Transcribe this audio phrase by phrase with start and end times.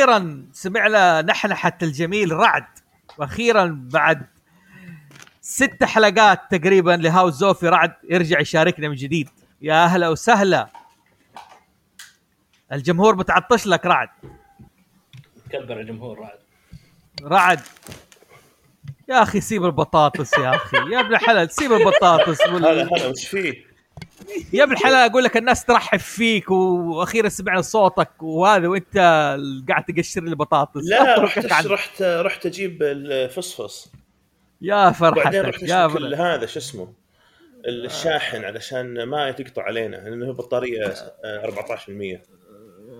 [0.00, 2.64] وأخيرا سمعنا نحنحة الجميل رعد.
[3.18, 4.26] وأخيرا بعد
[5.40, 9.28] ست حلقات تقريبا لهاوس زوفي رعد يرجع يشاركنا من جديد.
[9.62, 10.68] يا أهلا وسهلا.
[12.72, 14.08] الجمهور متعطش لك رعد.
[15.50, 16.38] كبر الجمهور رعد.
[17.22, 17.60] رعد.
[19.08, 20.76] يا أخي سيب البطاطس يا أخي.
[20.76, 22.94] يا ابن الحلال سيب البطاطس هلا وال...
[22.94, 23.69] هلا وش فيه؟
[24.52, 28.96] يا ابن الحلال أقول لك الناس ترحب فيك وأخيرا سمعنا صوتك وهذا وأنت
[29.68, 33.92] قاعد تقشر لي بطاطس لا رحت رحت رحت أجيب الفصفص.
[34.62, 36.18] يا فرحتك رحت يا فرحتك.
[36.18, 36.92] هذا شو اسمه؟
[37.68, 40.86] الشاحن علشان ما تقطع علينا لأنه بطارية
[41.24, 42.22] آه، 14%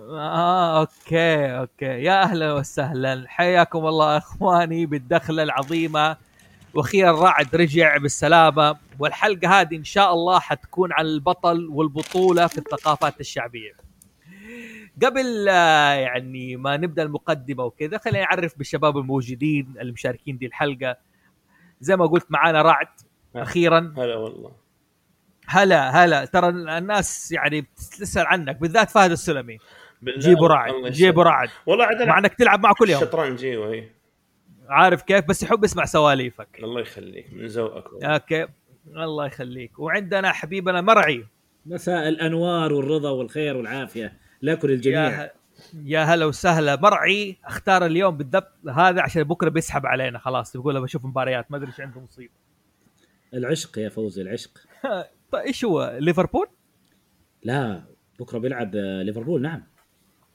[0.09, 1.85] آه okay okay.
[1.85, 3.23] يا أهلا وسهلا.
[3.27, 6.17] حياكم الله أخواني بالدخلة العظيمة.
[6.73, 8.77] وأخيرا رعد رجع بالسلامة.
[8.99, 13.71] والحلقة هذه إن شاء الله حتكون عن البطل والبطولة في الثقافات الشعبية.
[15.03, 20.97] قبل آه، يعني ما نبدأ المقدمة وكذا خلينا نعرف بالشباب الموجودين المشاركين دي الحلقة.
[21.81, 22.87] زي ما قلت معانا رعد
[23.35, 23.93] أخيرا.
[23.97, 24.51] هلا والله.
[25.47, 26.25] هلا هلا.
[26.25, 29.57] ترى الناس يعني بتسال عنك بالذات فهد السلمي.
[30.17, 30.73] جيبوا رعد.
[30.91, 31.49] جيبوا رعد.
[31.65, 33.01] والله عاد مع إنك تلعب معه كل يوم.
[33.01, 34.00] شطرنج إيوه إيه.
[34.71, 36.59] عارف كيف بس يحب يسمع سواليفك.
[36.63, 38.07] الله يخليك من ذوقك والله.
[38.07, 38.47] أوكي.
[38.87, 39.79] الله يخليك.
[39.79, 41.25] وعندنا حبيبنا مرعي.
[41.65, 45.21] مساء الأنوار والرضا والخير والعافية لكل الجميع.
[45.21, 45.31] يا
[45.83, 46.75] يا هلا وسهلا.
[46.75, 51.57] مرعي أختار اليوم بالضبط هذا عشان بكرة بيسحب علينا خلاص يقول له بشوف مباريات ما
[51.57, 52.33] أدري إيش عنده مصيبة.
[53.33, 54.51] العشق يا فوزي العشق.
[55.31, 56.47] طيب إيش هو ليفربول؟
[57.43, 57.83] لا
[58.19, 59.63] بكرة بيلعب ليفربول نعم.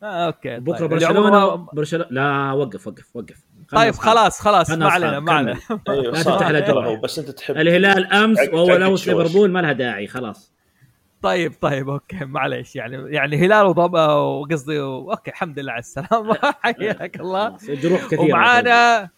[0.03, 0.91] آه أوكي بكرة طيب.
[0.91, 3.46] برشلونة برشلونه لا وقف وقف وقف.
[3.73, 5.59] طيب خلاص خلاص ما علينا ما علينا.
[5.89, 6.73] لا تفتح له.
[6.87, 9.15] هو بس أنت تحب الهلال امس وهو شوي.
[9.15, 10.53] ليفربول ما لها داعي خلاص.
[11.23, 14.81] طيب طيب okay معليش يعني يعني هلال وضب وقصدي.
[14.81, 16.39] okay الحمد لله على السلامة.
[16.63, 17.57] حياك الله.
[17.69, 19.09] جروح كثيرة ومعانا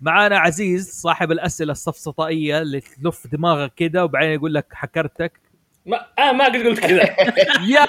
[0.00, 5.40] معانا عزيز صاحب الأسئلة السفسطائيه اللي تلف دماغك كده وبعدين يقول لك حكرتك.
[5.86, 7.02] ما أنا ما قد قلت كذا.
[7.74, 7.86] يا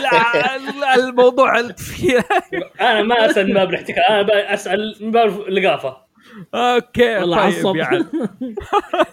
[0.00, 1.58] لا، الموضوع
[2.80, 5.96] أنا ما أسأل من باب الاحتكار أنا أسأل من باب اللقافه
[6.54, 7.76] okay والله طيب عصب.
[7.76, 8.04] يعني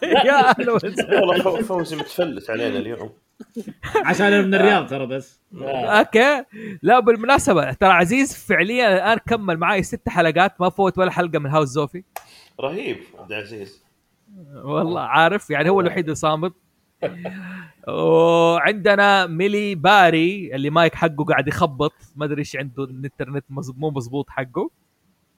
[0.03, 0.55] يا
[1.19, 3.13] والله فو- فوزي متفلت علينا اليوم.
[4.05, 5.39] عشان أنا من الرياض ترى بس.
[5.61, 5.85] آه.
[5.99, 6.43] okay.
[6.81, 11.49] لا بالمناسبة ترى عزيز فعليا الآن كمل معي ست حلقات ما فوت ولا حلقة من
[11.49, 12.03] هاوس زوفي
[12.61, 13.83] رهيب عبد العزيز.
[14.63, 16.53] والله عارف يعني هو الوحيد اللي صامت.
[17.87, 21.93] وعندنا مليباري اللي مايك حقه قاعد يخبط.
[22.15, 24.69] ما أدري إيش عنده الإنترنت مو مزبوط حقه.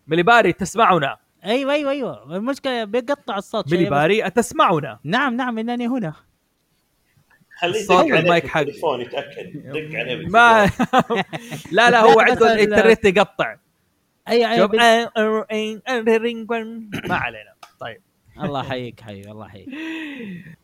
[0.07, 2.35] مليباري تسمعنا أيوه أيوه أيوه.
[2.35, 6.13] المشكلة بيقطع الصوت مليباري تسمعنا نعم نعم إنني هنا.
[7.59, 8.61] خليه صوت المايك حق.
[8.63, 9.71] بالتليفون يتأكد.
[9.71, 10.65] دق عليه ما.
[11.71, 13.55] لا لا هو عنده الإنترنت يقطع.
[14.27, 16.01] أيوه أيوه آه، آه، آه، آه،
[17.07, 17.53] ما علينا.
[17.79, 18.01] طيب.
[18.41, 19.69] الله يحييك حبيبي الله يحييك.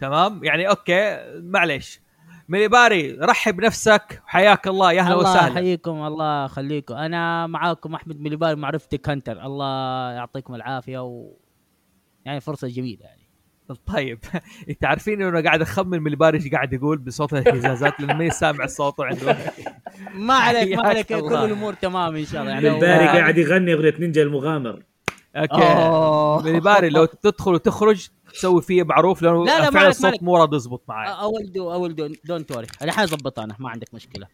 [0.00, 2.00] تمام؟ يعني okay معليش.
[2.48, 5.48] مليباري رحب نفسك وحياك الله يا أهلا الله وسهلا.
[5.52, 6.94] يحييكم الله يخليكم.
[6.94, 11.32] أنا معاكم أحمد مليباري معرفي كنتر الله يعطيكم العافية و
[12.24, 13.24] يعني فرصة جميلة يعني.
[13.86, 14.18] طيب
[14.70, 18.66] إنت عارفين إنه أنا قاعد أخمن مليباري إيش قاعد يقول بصوت الاهتزازات؟ لأنه ماني سامع
[18.66, 19.36] صوته عنده.
[20.14, 21.44] ما عليك ما عليك كل الله.
[21.44, 22.52] الأمور تمام إن شاء الله.
[22.52, 24.82] يعني مليباري هو- قاعد يغني أغنية نينجا المغامر.
[25.36, 25.54] okay.
[25.62, 26.42] أوه.
[26.42, 30.22] مليباري لو تدخل وتخرج تسوي فيه معروف لأنه لا، لا، فعلا الصوت.
[30.22, 33.94] مو راضي يزبط معي أول دو أول دو don't worry أنا حأظبط أنا ما عندك
[33.94, 34.26] مشكلة.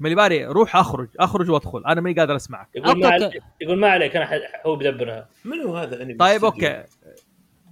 [0.00, 1.84] مليباري روح أخرج أخرج وأدخل.
[1.86, 2.68] أنا ماني قادر أسمعك.
[2.74, 5.28] يقول ما عليك يقول ما عليك أنا ح- هو بدبرها.
[5.44, 6.84] منو هذا أنمي طيب؟ okay.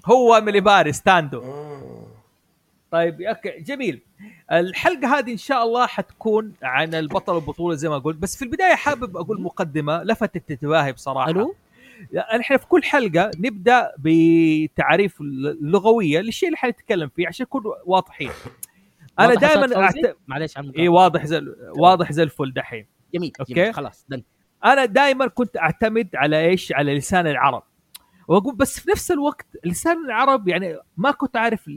[0.07, 1.43] هو مليباري ستاندو.
[1.43, 2.07] آه.
[2.91, 4.03] طيب okay جميل.
[4.53, 8.17] الحلقة هذه إن شاء الله حتكون عن البطل والبطولة زي ما قلت.
[8.17, 11.31] بس في البداية حابب أقول مقدمة لفتت انتباهي بصراحة.
[11.31, 11.55] ألو؟
[12.41, 18.31] إحنا في كل حلقة نبدأ بتعريف اللغوية للشيء اللي حنتكلم فيه عشان نكون واضحين.
[19.19, 19.94] أنا دائما؟ أعت...
[20.26, 21.43] معلش عن اي واضح زي
[21.79, 22.87] واضح زي الفل دحين.
[23.14, 23.55] جميل أوكي.
[23.55, 24.23] جميل خلاص دن.
[24.64, 27.62] أنا دائما كنت أعتمد على إيش؟ على لسان العرب.
[28.29, 31.70] وأقول بس في نفس الوقت لسان العرب يعني ما كنت عارف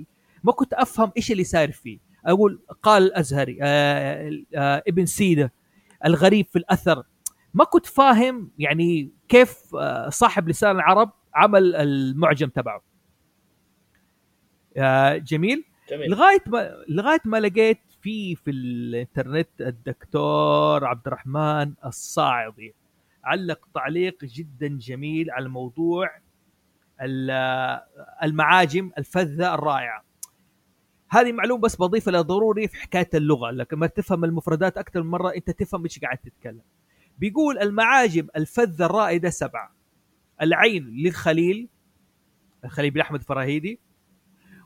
[0.44, 2.00] ما كنت أفهم إيش اللي صاير فيه.
[2.26, 5.54] أقول قال الأزهري آه آه ابن سيده
[6.06, 7.04] الغريب في الأثر.
[7.58, 12.82] ما كنت فاهم يعني كيف آه صاحب لسان العرب عمل المعجم تبعه.
[14.78, 15.64] آه جميل.
[15.92, 16.10] جميل.
[16.12, 22.76] لغاية ما لغاية ما لقيت في في الانترنت الدكتور عبد الرحمن الصاعدي
[23.24, 26.10] علق تعليق جدا جميل على الموضوع
[27.02, 27.80] ال-
[28.24, 30.04] المعاجم الفذة الرائعة.
[31.10, 35.30] هذه معلومة بس بضيفها ضروري في حكاية اللغة لكن ما تفهم المفردات أكثر من مرة
[35.36, 36.62] أنت تفهم إيش قاعد تتكلم.
[37.18, 39.76] بيقول المعاجم الفذة الرائدة سبعة.
[40.42, 41.70] العين للخليل
[42.66, 43.80] الخليل بن أحمد الفراهيدي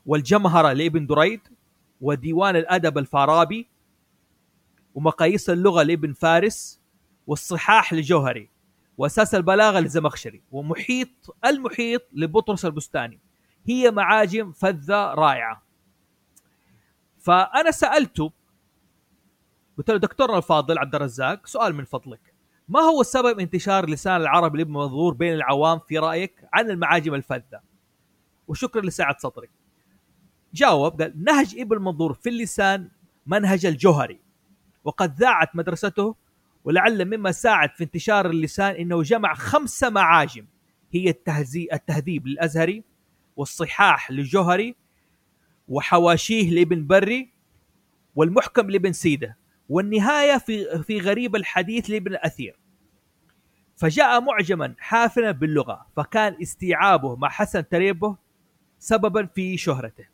[0.06, 1.42] والجمهرة لابن دريد
[2.01, 3.69] وديوان الأدب الفارابي
[4.95, 6.81] ومقاييس اللغة لابن فارس
[7.27, 8.50] والصحاح لجوهري
[8.97, 13.19] وأساس البلاغة للزمخشري ومحيط المحيط لبطرس البستاني.
[13.65, 15.63] هي معاجم فذة رائعة.
[17.19, 18.31] فأنا سالته
[19.77, 22.31] قلت له دكتورنا الفاضل عبد الرزاق سؤال من فضلك.
[22.69, 27.62] ما هو سبب انتشار لسان العرب لابن منظور بين العوام في رأيك عن المعاجم الفذة؟
[28.48, 29.48] وشكرا لساعة سطري.
[30.54, 32.90] جاوب قال نهج ابن منظور في اللسان
[33.25, 34.19] منهج الجوهري
[34.84, 36.16] وقد ذاعت مدرسته
[36.63, 40.46] ولعل مما ساعد في انتشار اللسان إنه جمع خمسه معاجم
[40.92, 42.84] هي التهزي التهذيب للأزهري
[43.36, 44.75] والصحاح للجوهري
[45.68, 47.30] وحواشيه لابن بري
[48.16, 49.38] والمحكم لابن سيده.
[49.71, 52.59] والنهاية في في غريب الحديث لابن اثير
[53.75, 58.18] فجاء معجما حافلا باللغة فكان استيعابه مع حسن تريبه
[58.79, 60.06] سببا في شهرته.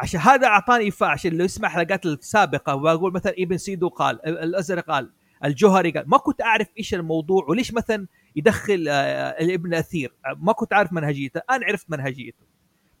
[0.00, 4.80] عشان هذا أعطاني إفاء عشان لو يسمع حلقات السابقة وأقول مثلا ابن سيدو قال الازهري
[4.80, 5.10] قال
[5.44, 10.72] الجوهري قال ما كنت أعرف إيش الموضوع وليش مثلا يدخل آه، الابن اثير ما كنت
[10.72, 12.44] أعرف منهجيته أنا عرفت منهجيته.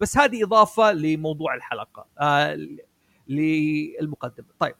[0.00, 2.58] بس هذه إضافة لموضوع الحلقة آه
[3.28, 4.46] للمقدمة.
[4.58, 4.74] طيب.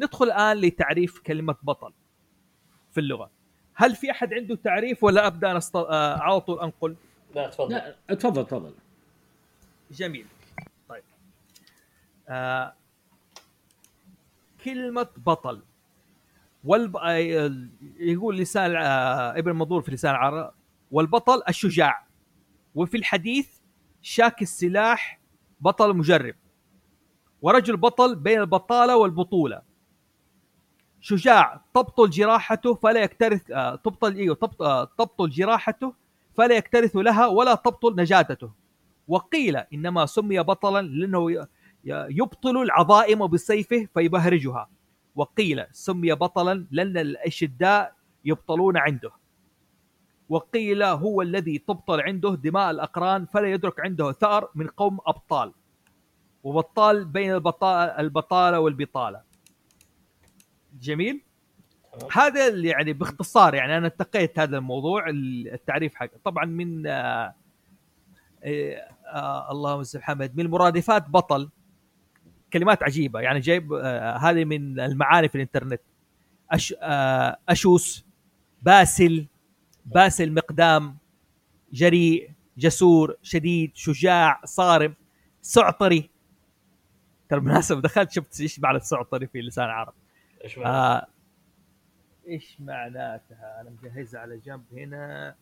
[0.00, 1.92] ندخل الآن لتعريف كلمة بطل
[2.92, 3.30] في اللغة.
[3.74, 5.76] هل في أحد عنده تعريف ولا أبدأ نست...
[5.76, 6.96] آه على طول أنقل؟
[7.34, 7.74] لا تفضل.
[7.74, 8.74] لا تفضل تفضل.
[9.90, 10.26] جميل.
[10.88, 11.02] طيب.
[12.28, 12.74] آه
[14.64, 15.62] كلمة بطل.
[16.64, 16.96] والب...
[16.96, 17.14] آه،
[17.98, 20.54] يقول لسان آه ابن منظور في لسان العرب
[20.90, 22.06] والبطل الشجاع.
[22.74, 23.48] وفي الحديث
[24.02, 25.20] شاك السلاح
[25.60, 26.34] بطل مجرب.
[27.42, 29.69] ورجل بطل بين البطالة والبطولة.
[31.00, 35.94] شجاع تبطل جراحته فلا يكترث آه تبطل إيوه تبطل, آه تبطل جراحته
[36.36, 38.50] فلا يكترث لها ولا تبطل نجاتته.
[39.08, 41.46] وقيل إنما سمي بطلا لأنه
[41.84, 44.68] يبطل العظائم بسيفه فيبهرجها.
[45.14, 47.94] وقيل سمي بطلا لأن الأشداء
[48.24, 49.10] يبطلون عنده.
[50.28, 55.52] وقيل هو الذي تبطل عنده دماء الأقران فلا يدرك عنده ثأر من قوم أبطال.
[56.42, 57.32] وبطال بين
[57.98, 59.29] البطالة والبطالة.
[60.80, 61.20] جميل.
[62.12, 66.18] هذا اللي يعني باختصار يعني أنا اتقيت هذا الموضوع التعريف حقه.
[66.24, 67.34] طبعا من آه
[68.44, 68.76] إيه،
[69.06, 71.48] آه اللهم صل محمد من المرادفات بطل.
[72.52, 73.20] كلمات عجيبة.
[73.20, 75.80] يعني جايب آه هذه من المعاني في الإنترنت.
[76.50, 78.06] أش آه أشوس
[78.62, 79.26] باسل
[79.86, 80.96] باسل مقدام
[81.72, 84.94] جريء جسور شديد شجاع صارم
[85.42, 86.10] سعطري.
[87.28, 89.94] ترى بالمناسبة دخلت شفت إيش معنى السعطري في لسان العرب.
[90.44, 91.06] إيش معنى؟ آه
[92.28, 95.36] إيش معناتها؟ أنا مجهزها على جنب هنا.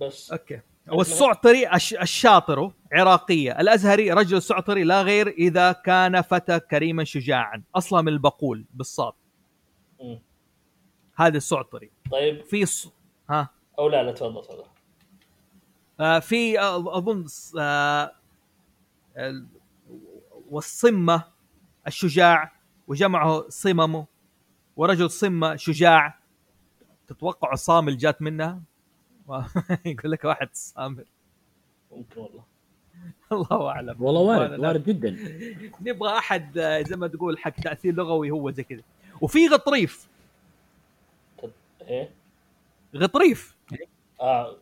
[0.00, 0.32] بس.
[0.32, 0.60] أوكي.
[0.88, 3.60] والسعطري الش- الشاطر عراقية.
[3.60, 7.62] الأزهري رجل سعطري لا غير إذا كان فتى كريما شجاعا.
[7.74, 9.12] أصلا من البقول بالصاد.
[11.16, 12.44] هذا السعطري طيب.
[12.44, 12.92] في ص...
[13.30, 14.64] ها؟ أو لا لا تفضل تفضل.
[16.00, 17.24] آه في آه، أظن
[17.58, 18.12] آه
[19.16, 19.46] ال-
[20.50, 21.24] والصمة
[21.86, 22.52] الشجاع
[22.88, 24.04] وجمعه صمم
[24.76, 26.18] ورجل صمة شجاع.
[27.08, 28.60] تتوقع صامل جات منها؟
[29.86, 31.04] يقول لك واحد صامل.
[31.92, 32.42] ممكن والله.
[33.32, 34.02] الله أعلم.
[34.02, 35.16] والله وارد وارد جدا.
[35.90, 38.82] نبغى أحد آه، زي ما تقول حق تأثير لغوي هو زي كذا.
[39.20, 40.08] وفي غطريف.
[41.82, 42.10] إيه؟
[42.96, 43.56] غطريف.
[44.20, 44.56] آه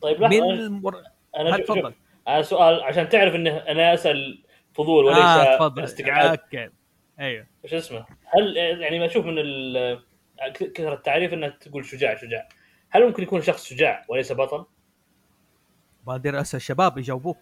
[0.00, 1.02] طيب لا من أنا- المر...
[1.36, 1.94] أنا تفضل.
[2.28, 4.42] أنا سؤال عشان تعرف إنه أنا أسأل
[4.74, 5.82] فضول وليس آه تفضل.
[5.84, 6.68] استقعاد أوكي.
[7.20, 7.46] أيوه.
[7.64, 10.02] إيش اسمه؟ هل يعني ما أشوف من ال-
[10.54, 12.48] كثر التعريف انك تقول شجاع شجاع.
[12.90, 14.64] هل ممكن يكون شخص شجاع وليس بطل؟
[16.06, 17.38] بادر أسأل الشباب يجاوبوك.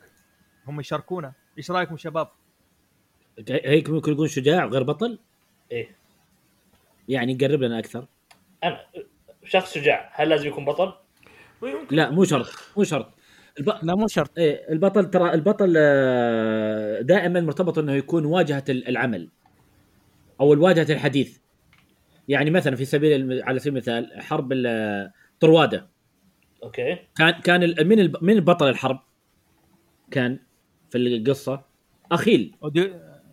[0.66, 1.32] هم يشاركونا.
[1.58, 2.28] إيش رأيكم شباب؟
[3.50, 5.18] هيك ممكن يكون شجاع غير بطل؟
[5.72, 5.96] إيه.
[7.08, 8.06] يعني يقرب لنا أكثر.
[8.64, 8.80] أنا
[9.44, 10.92] شخص شجاع هل لازم يكون بطل؟
[11.90, 12.46] لا مو شرط
[12.76, 13.14] مو شرط.
[13.58, 13.68] الب...
[13.82, 14.38] لا مو شرط.
[14.38, 19.28] إيه البطل ترى البطل آه، دائما مرتبط إنه يكون واجهة ال- العمل
[20.40, 21.38] أو الواجهة الحديث.
[22.28, 25.10] يعني مثلا في سبيل الم- على سبيل المثال حرب ال-
[25.40, 25.88] طروادة
[26.62, 26.98] okay.
[27.16, 29.00] كان كان ال- من من البطل الحرب؟
[30.10, 30.38] كان
[30.90, 31.62] في القصة
[32.12, 32.54] أخيل.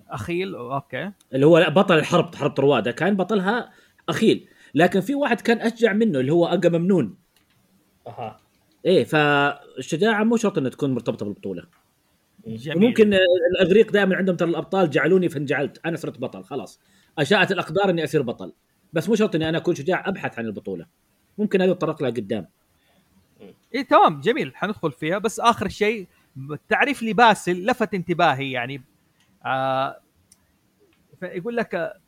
[0.10, 1.12] أخيل okay.
[1.34, 3.72] اللي هو بطل الحرب حرب طروادة كان بطلها
[4.10, 4.48] أخيل.
[4.76, 7.18] لكن في واحد كان أشجع منه اللي هو أجاممنون.
[8.08, 8.40] أها.
[8.86, 11.64] إيه فالشجاعة مو شرط إنها تكون مرتبطة بالبطولة.
[12.48, 12.88] جميل.
[12.88, 13.14] ممكن
[13.52, 16.80] الأغريق دائما عندهم ترى الأبطال جعلوني فانجعلت أنا صرت بطل خلاص.
[17.18, 18.54] اشاءت الأقدار إني أصير بطل.
[18.94, 20.86] بس مو شرط إني أنا أكون شجاع أبحث عن البطولة.
[21.38, 22.48] ممكن هذا يتطرق لها قدام.
[23.76, 24.56] اي تمام جميل.
[24.56, 25.18] حندخل فيها.
[25.18, 26.08] بس آخر شيء
[26.70, 28.82] تعريف لباسل لفت انتباهي يعني
[29.46, 30.00] آه
[31.24, 32.00] يقول لك آه،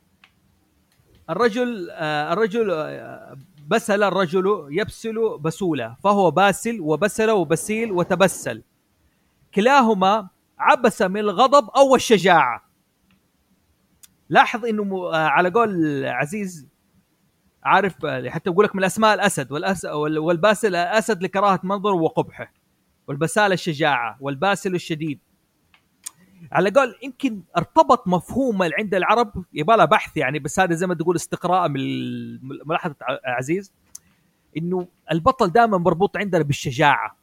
[1.29, 3.37] الرجل آه الرجل آه
[3.67, 8.63] بسل الرجل يبسل بسوله فهو باسل وبسل وبسيل وتبسل.
[9.55, 10.27] كلاهما
[10.59, 12.69] عبس من الغضب أو الشجاعة.
[14.29, 16.67] لاحظ إنه آه، على قول عزيز
[17.63, 19.51] عارف آه، حتى يقول لك من اسماء الأسد
[20.17, 22.53] والباسل اسد لكراهة منظره وقبحه
[23.07, 25.19] والبسالة الشجاعة والباسل الشديد.
[26.51, 30.93] على قول يمكن ارتبط مفهوم عند العرب يبغى له بحث يعني بس هذا زي ما
[30.93, 31.81] تقول استقراء من
[32.67, 33.73] ملاحظة عزيز
[34.57, 37.17] إنه البطل دائما مربوط عندنا بالشجاعة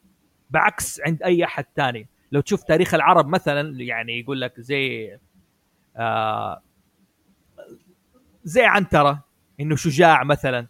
[0.51, 5.19] بعكس عند أي أحد ثاني لو تشوف تاريخ العرب مثلا يعني يقول لك زي
[5.97, 6.63] آه
[8.45, 9.25] زي عنترة
[9.61, 10.67] إنه شجاع مثلا.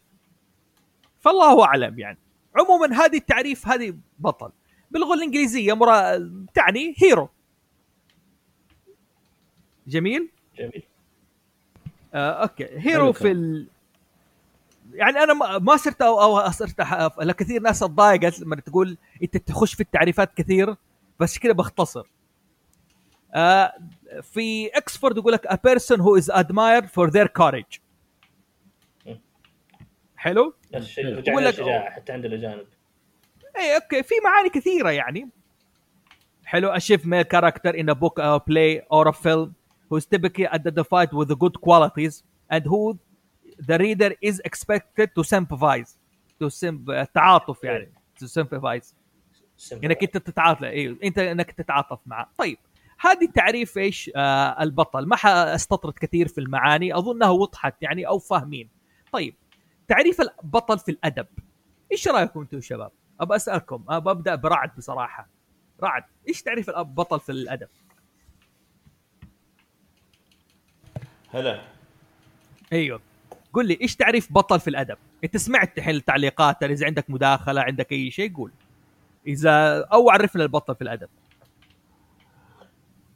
[1.20, 2.18] فالله أعلم يعني.
[2.56, 4.50] عموما هذه التعريف هذه بطل.
[4.90, 7.28] باللغة الإنجليزية مرا تعني هيرو
[9.86, 10.82] جميل؟ جميل.
[12.14, 12.68] آه okay.
[12.78, 13.66] hero في ال...
[14.92, 16.80] يعني أنا ما- ما صرت أو أو صرت
[17.22, 20.76] لكثير ناس اتضايقت لما تقول أنت تخش في التعريفات كثير
[21.20, 22.06] بس كذا بختصر.
[23.34, 23.72] آه
[24.22, 27.80] في اكسفورد يقول لك a person who is admired for their courage.
[30.16, 30.54] حلو؟
[30.98, 32.66] يقول لك- حتى عند الأجانب.
[33.58, 34.02] اي okay.
[34.02, 35.28] في معاني كثيرة يعني.
[36.44, 36.74] حلو.
[36.74, 39.63] Male character in a book or play or a film.
[39.88, 42.98] Who is typically identified with the good qualities and who
[43.68, 45.98] the reader is expected to sympathize
[46.40, 46.84] to sim...
[47.14, 48.94] تعاطف يعني to sympathize.
[49.72, 52.58] إنك أنت تتعاطف أيوه أنت إنك تتعاطف معه طيب
[53.00, 55.06] هذه تعريف إيش؟ آه البطل.
[55.06, 58.70] ما حاستطرد كثير في المعاني اظنها وضحت يعني أو فاهمين.
[59.12, 59.34] طيب
[59.88, 61.26] تعريف البطل في الأدب.
[61.92, 65.28] إيش رأيكم أنتم شباب؟ ابى أسألكم ابى أبدأ برعد بصراحة.
[65.82, 67.68] رعد إيش تعريف البطل في الأدب؟
[71.34, 71.60] هلا.
[72.72, 73.00] أيوه.
[73.52, 77.92] قل لي إيش تعريف بطل في الأدب؟ أنت سمعت الحين التعليقات إذا عندك مداخلة عندك
[77.92, 78.50] أي شيء قول.
[79.26, 81.08] إذا أو عرفنا البطل في الأدب.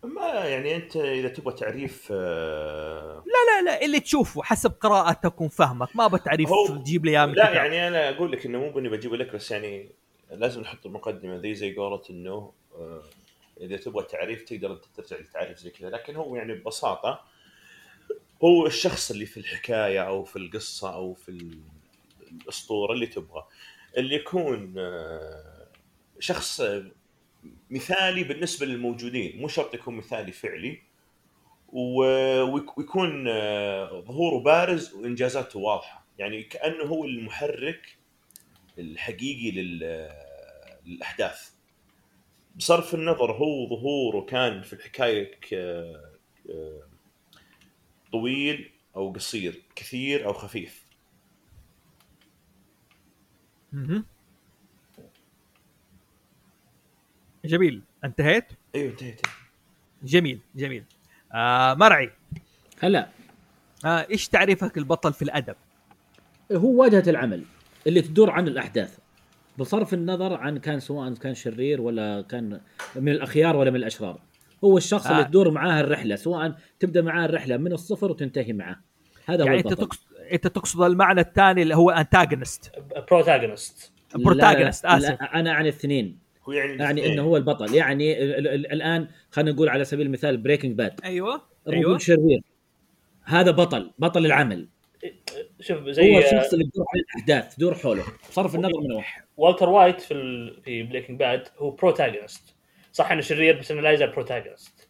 [0.04, 5.96] ما يعني أنت إذا تبغى تعريف آه، لا لا لا اللي تشوفه حسب قراءتك وفهمك
[5.96, 7.54] ما بتعريف هو- تجيب لي إياه لا كتاب.
[7.54, 9.88] يعني أنا أقول لك إنه مو بإني بجيب لك بس يعني
[10.30, 13.02] لازم نحط المقدمة ذي زي قولة إنه آه،
[13.60, 15.90] إذا تبغى تعريف تقدر أنت ترجع لتعريف زي كذا.
[15.90, 17.20] لكن هو يعني ببساطة
[18.44, 21.60] هو الشخص اللي في الحكاية أو في القصة أو في ال-
[22.42, 23.44] الأسطورة اللي تبغى.
[23.96, 25.66] اللي يكون آه،
[26.20, 26.90] شخص آه،
[27.70, 29.40] مثالي بالنسبة للموجودين.
[29.40, 30.82] مو شرط يكون مثالي فعلي.
[31.72, 36.04] ويكون آه، ظهوره بارز وإنجازاته واضحة.
[36.18, 37.96] يعني كأنه هو المحرك
[38.78, 40.10] الحقيقي لل-
[40.86, 41.50] للأحداث.
[42.56, 45.30] بصرف النظر هو ظهوره كان في الحكاية
[48.12, 50.84] طويل أو قصير كثير أو خفيف.
[57.44, 57.82] جميل.
[58.04, 59.20] انتهيت؟ أيوه انتهيت.
[60.02, 60.84] جميل جميل.
[61.34, 62.10] آه مرعي.
[62.80, 63.08] هلا.
[63.84, 65.56] آه إيش تعريفك البطل في الأدب؟
[66.52, 67.44] هو واجهة العمل
[67.86, 68.98] اللي تدور عن الأحداث.
[69.58, 72.60] بصرف النظر عن كان سواء كان شرير ولا كان
[72.96, 74.20] من الأخيار ولا من الأشرار.
[74.64, 75.12] هو الشخص آه.
[75.12, 78.76] اللي تدور معاه الرحلة سواء تبدأ معاه الرحلة من الصفر وتنتهي معاه.
[79.26, 80.00] هذا يعني هو انت تقصد
[80.32, 82.72] أنت تقصد المعنى الثاني اللي هو antagonist
[83.10, 85.08] protagonist protagonist لا، آسف.
[85.10, 86.18] لا أنا عن الاثنين.
[86.48, 87.12] هو يعني يعني.
[87.12, 87.74] إنه هو البطل.
[87.74, 91.98] يعني ال- ال- الآن خلينا نقول على سبيل المثال Breaking Bad أيوه الرجل أيوه.
[91.98, 92.40] شرير.
[93.24, 94.68] هذا بطل بطل العمل.
[95.60, 98.02] شوف هو زي الشخص اللي تدور على الأحداث تدور حوله.
[98.30, 99.04] صرف النظر من وين
[99.36, 100.60] والتر وايت في ال...
[100.64, 102.54] في Breaking Bad هو protagonist
[102.98, 104.88] صح انه شرير بس انه لا يزال protagonist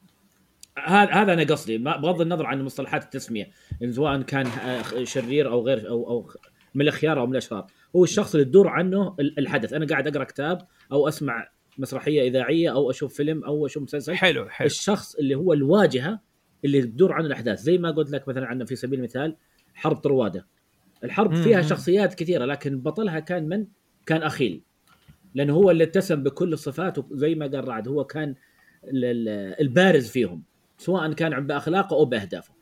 [0.85, 1.79] هذا هذا أنا قصدي.
[1.79, 3.51] بغض النظر عن مصطلحات التسمية.
[3.83, 6.31] إن سواء كان آه، شرير أو غير أو أو
[6.75, 9.73] من الخيار أو من الاشرار هو الشخص اللي تدور عنه ال- الحدث.
[9.73, 11.49] أنا قاعد أقرأ كتاب أو أسمع
[11.79, 14.15] مسرحية إذاعية أو أشوف فيلم أو أشوف مسلسل.
[14.15, 14.67] حلو حلو.
[14.67, 16.21] الشخص اللي هو الواجهة
[16.65, 17.61] اللي تدور عنه الأحداث.
[17.61, 19.37] زي ما قلت لك مثلا عندنا في سبيل المثال
[19.75, 20.47] حرب طروادة.
[21.05, 21.35] الحرب.
[21.35, 23.67] فيها شخصيات كثيرة لكن بطلها كان من؟
[24.07, 24.63] كان أخيل.
[25.39, 28.35] لأنه هو اللي اتسم بكل الصفات زي ما قال رعد هو كان
[28.85, 30.43] ال- ال- البارز فيهم
[30.79, 32.55] سواء كان باخلاقه أو بأهدافه.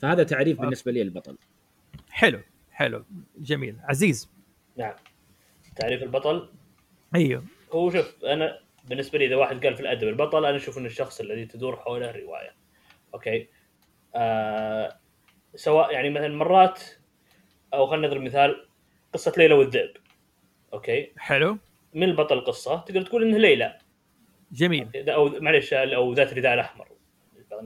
[0.00, 1.38] فهذا تعريف بالنسبة لي البطل
[2.10, 3.04] حلو حلو
[3.38, 4.30] جميل عزيز.
[4.76, 4.94] نعم.
[5.76, 6.48] تعريف البطل؟
[7.14, 7.42] أيوه.
[7.72, 8.58] هو شوف أنا
[8.88, 12.10] بالنسبة لي إذا واحد قال في الأدب البطل أنا أشوف إنه الشخص الذي تدور حوله
[12.10, 12.50] الروايه
[13.14, 13.48] okay؟
[14.14, 14.96] آه
[15.54, 16.80] سواء يعني مثلا مرات
[17.74, 18.66] أو خلينا نضرب مثال
[19.12, 19.96] قصة ليلى والذئب.
[20.72, 21.58] okay؟ حلو.
[21.94, 23.78] من البطل القصة تقدر تقول إنه ليلى.
[24.52, 25.10] جميل.
[25.10, 26.88] أو معلش أو ذات الرداء الأحمر.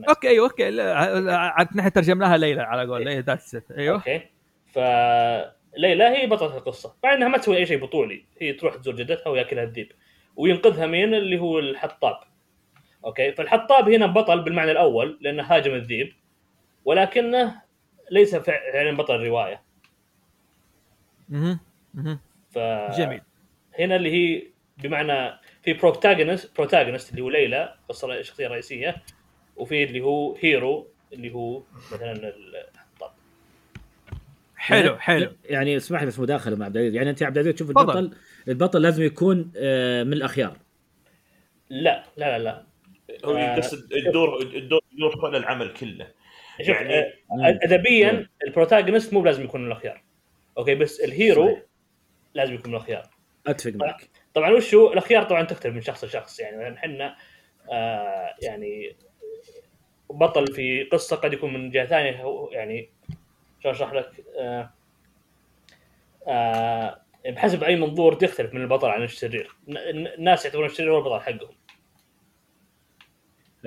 [0.09, 0.71] okay okay.
[0.71, 3.05] لا، عاد نحن ترجمناها ليلى على قول.
[3.05, 3.95] ليلى ذات الست أيوه.
[3.95, 4.21] أوكي.
[4.65, 6.95] فليلى هي بطلة القصة.
[7.03, 8.25] مع إنها ما تسوي أي شيء بطولي.
[8.39, 9.91] هي تروح تزور جدتها وياكلها الذيب
[10.35, 12.17] وينقذها من اللي هو الحطاب.
[13.05, 16.13] أوكي؟ فالحطاب هنا بطل بالمعنى الأول لأنه هاجم الذيب.
[16.85, 17.61] ولكنه
[18.11, 19.61] ليس فعلا بطل الرواية.
[21.29, 21.59] مهم.
[21.93, 22.19] مهم.
[22.49, 22.59] ف
[22.97, 23.21] جميل.
[23.79, 24.43] هنا اللي هي
[24.77, 28.95] بمعنى في protagonist protagonist اللي هو ليلى القصة- الشخصية الرئيسية
[29.55, 31.63] وفي اللي هو hero اللي هو
[31.93, 33.11] مثلا الحطاب
[34.55, 35.31] حلو يعني- حلو.
[35.45, 36.95] يعني اسمح لي بس مداخلة مع عبد العزيز.
[36.95, 37.69] يعني أنت يا عبد العزيز تشوف.
[37.69, 38.11] البطل
[38.47, 40.57] البطل لازم يكون آه، من الأخيار.
[41.69, 42.65] لا لا لا لا.
[43.25, 46.07] هو آه، يقصد الدور الدور الدور حول العمل كله.
[46.57, 50.03] شوف يعني- يعني ادبيا ال protagonist مو لازم يكون من الأخيار.
[50.57, 51.63] okay بس ال hero صحيح.
[52.33, 53.09] لازم يكون من الأخيار.
[53.47, 54.09] أتفق معك.
[54.33, 57.15] طبعا وش هو؟ الأخيار طبعا تختلف من شخص لشخص يعني مثلا إحنا
[57.71, 58.95] آه يعني
[60.09, 62.89] بطل في قصة قد يكون من جهة ثانية هو يعني
[63.63, 64.69] شلون أشرح لك؟ آه
[66.27, 69.55] آه بحسب أي منظور تختلف من البطل عن الشرير.
[69.69, 71.55] الناس يعتبرون الشرير هو البطل حقهم.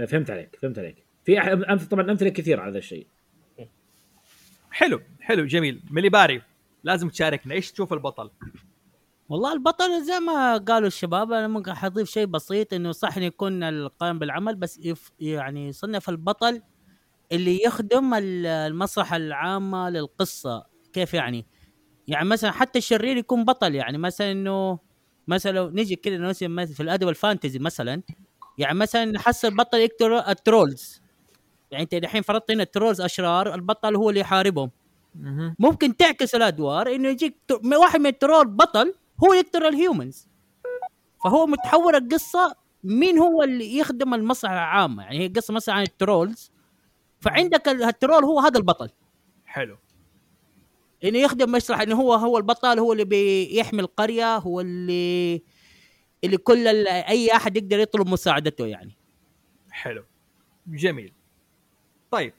[0.06, 0.96] فهمت عليك فهمت عليك.
[1.24, 3.06] في أح- أمثلة طبعا أمثلة كثيرة على هذا الشيء.
[4.70, 5.80] حلو حلو جميل.
[5.90, 6.42] ملي باري
[6.84, 7.54] لازم تشاركنا.
[7.54, 8.30] إيش تشوف البطل؟
[9.28, 13.62] والله البطل زي ما قالوا الشباب أنا ممكن حضيف شيء بسيط إنه صح إنه يكون
[13.62, 16.62] القائم بالعمل بس يف يعني يصنف البطل
[17.32, 20.66] اللي يخدم ال- المسرح العامة للقصة.
[20.92, 21.46] كيف يعني؟
[22.08, 24.78] يعني مثلا حتى الشرير يكون بطل يعني مثلا إنه
[25.28, 26.32] مثلا لو نجي كذا
[26.66, 28.02] في الأدب ال fantasy مثلا
[28.58, 31.02] يعني مثلا نحصل بطل يقتل ال trolls.
[31.70, 34.70] يعني أنت الحين فرضت هنا ال trolls أشرار البطل هو اللي يحاربهم.
[35.58, 37.36] ممكن تعكس الأدوار إنه يجيك
[37.80, 40.28] واحد من ال troll بطل هو يقتل ال humans
[41.24, 42.54] فهو متحول القصة
[42.84, 45.02] مين هو اللي يخدم المصلحة العامة.
[45.02, 46.50] يعني هي قصة مثلا عن ال trolls.
[47.20, 48.90] فعندك ال- ال troll هو هذا البطل.
[49.46, 49.76] حلو.
[51.04, 55.42] إنه يخدم مصلحة إنه هو هو البطل هو اللي بيحمي القرية هو اللي
[56.24, 58.96] اللي كل أي أحد يقدر يطلب مساعدته يعني.
[59.70, 60.04] حلو.
[60.66, 61.12] جميل.
[62.10, 62.32] طيب.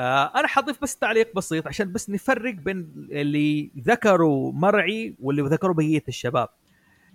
[0.00, 5.74] آه أنا حضيف بس تعليق بسيط عشان بس نفرق بين اللي ذكروا مرعي واللي ذكروا
[5.74, 6.48] بقيه الشباب.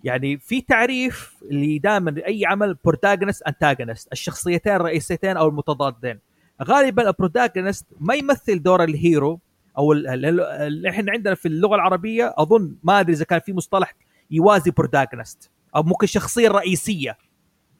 [0.04, 6.18] يعني في تعريف اللي دائما اي عمل protagonist antagonist الشخصيتين الرئيسيتين أو المتضادين.
[6.62, 9.40] غالبا ال protagonist ما يمثل دور ال hero
[9.78, 13.40] أو ال- ال- ال- اللي إحنا عندنا في اللغة العربية أظن ما أدري إذا كان
[13.40, 13.94] في مصطلح
[14.30, 17.18] يوازي protagonist أو ممكن الشخصيه الرئيسيه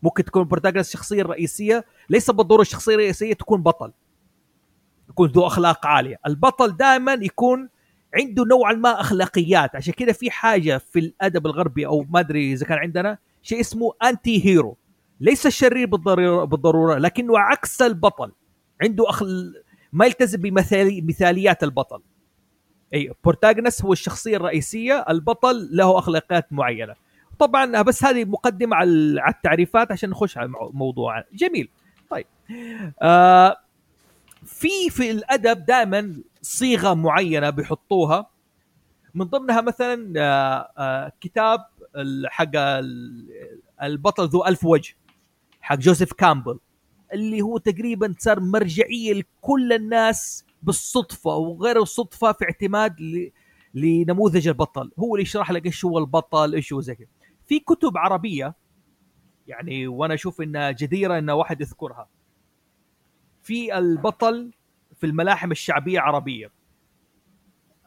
[0.03, 3.93] ممكن تكون protagonist الشخصيه الرئيسيه ليس بالضرورة الشخصيه الرئيسيه تكون بطل.
[5.17, 6.19] يكون ذو أخلاق عالية.
[6.27, 7.69] البطل دائما يكون
[8.15, 9.77] عنده نوعا ما أخلاقيات.
[9.77, 13.93] عشان كذا في حاجة في الأدب الغربي أو ما أدري إذا كان عندنا شيء اسمه
[14.05, 14.77] anti-hero
[15.21, 18.33] ليس الشرير بالضروره بالضرورة لكنه عكس البطل.
[18.83, 19.55] عنده أخل...
[19.93, 22.03] ما يلتزم بمثاليات البطل.
[22.95, 26.95] أي protagonist هو الشخصية الرئيسية البطل له أخلاقيات معينة.
[27.39, 28.91] طبعا بس هذه مقدمة على
[29.29, 31.25] التعريفات عشان نخش على الموضوع.
[31.33, 31.69] جميل.
[32.11, 32.27] طيب.
[33.03, 33.57] آه
[34.57, 38.31] في في الأدب دائما صيغة معينة بيحطوها.
[39.15, 41.61] من ضمنها مثلا آه آه كتاب
[42.27, 44.95] حق ال- البطل ذو ألف وجه
[45.61, 46.59] حق جوزيف كامبل
[47.13, 52.97] اللي هو تقريبا صار مرجعية لكل الناس بالصدفة وغير الصدفة في اعتماد.
[53.75, 54.91] لنموذج البطل.
[54.99, 57.07] هو اللي يشرح لك إيش هو البطل إيش هو زي كذا
[57.47, 58.55] في كتب عربية
[59.47, 62.09] يعني وأنا أشوف إنها جديرة ان واحد يذكرها.
[63.47, 64.51] في البطل
[64.97, 66.51] في الملاحم الشعبية العربيه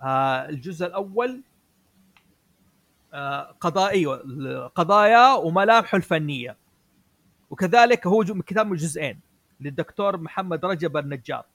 [0.01, 1.43] آه الجزء الأول
[3.13, 6.57] آه قضاء أيوه قضايا وملامحه الفنية.
[7.49, 9.19] وكذلك هو كتاب من جزئين
[9.61, 11.45] للدكتور محمد رجب النجار.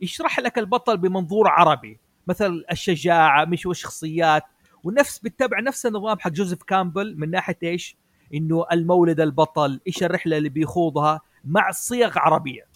[0.00, 1.98] يشرح لك البطل بمنظور عربي.
[2.26, 4.42] مثل الشجاعة مش هو الشخصيات.
[4.84, 7.96] ونفس بتتبع نفس النظام حق جوزيف كامبل من ناحية إيش؟
[8.34, 12.69] إنه المولد البطل، إيش الرحله اللي بيخوضها مع صيغ عربية.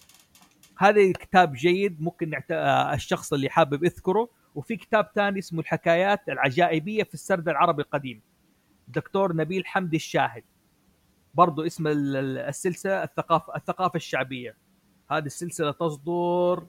[0.78, 2.50] هذا كتاب جيد ممكن نعت...
[2.50, 8.22] آه، الشخص اللي حابب يذكره وفي كتاب ثاني اسمه الحكايات العجائبية في السرد العربي القديم.
[8.88, 10.44] دكتور نبيل حمدي الشاهد.
[11.34, 14.56] برضو اسم ال- ال- السلسلة الثقافه الثقافة الشعبية.
[15.10, 16.66] هذه السلسلة تصدر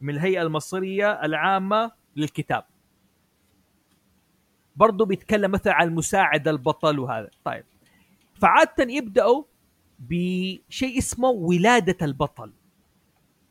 [0.00, 2.64] من الهيئة المصرية العامة للكتاب.
[4.76, 7.64] برضو بيتكلم مثلا عن مساعد البطل وهذا طيب
[8.34, 9.44] فعادة يبدأوا
[9.98, 12.52] بشيء اسمه ولادة البطل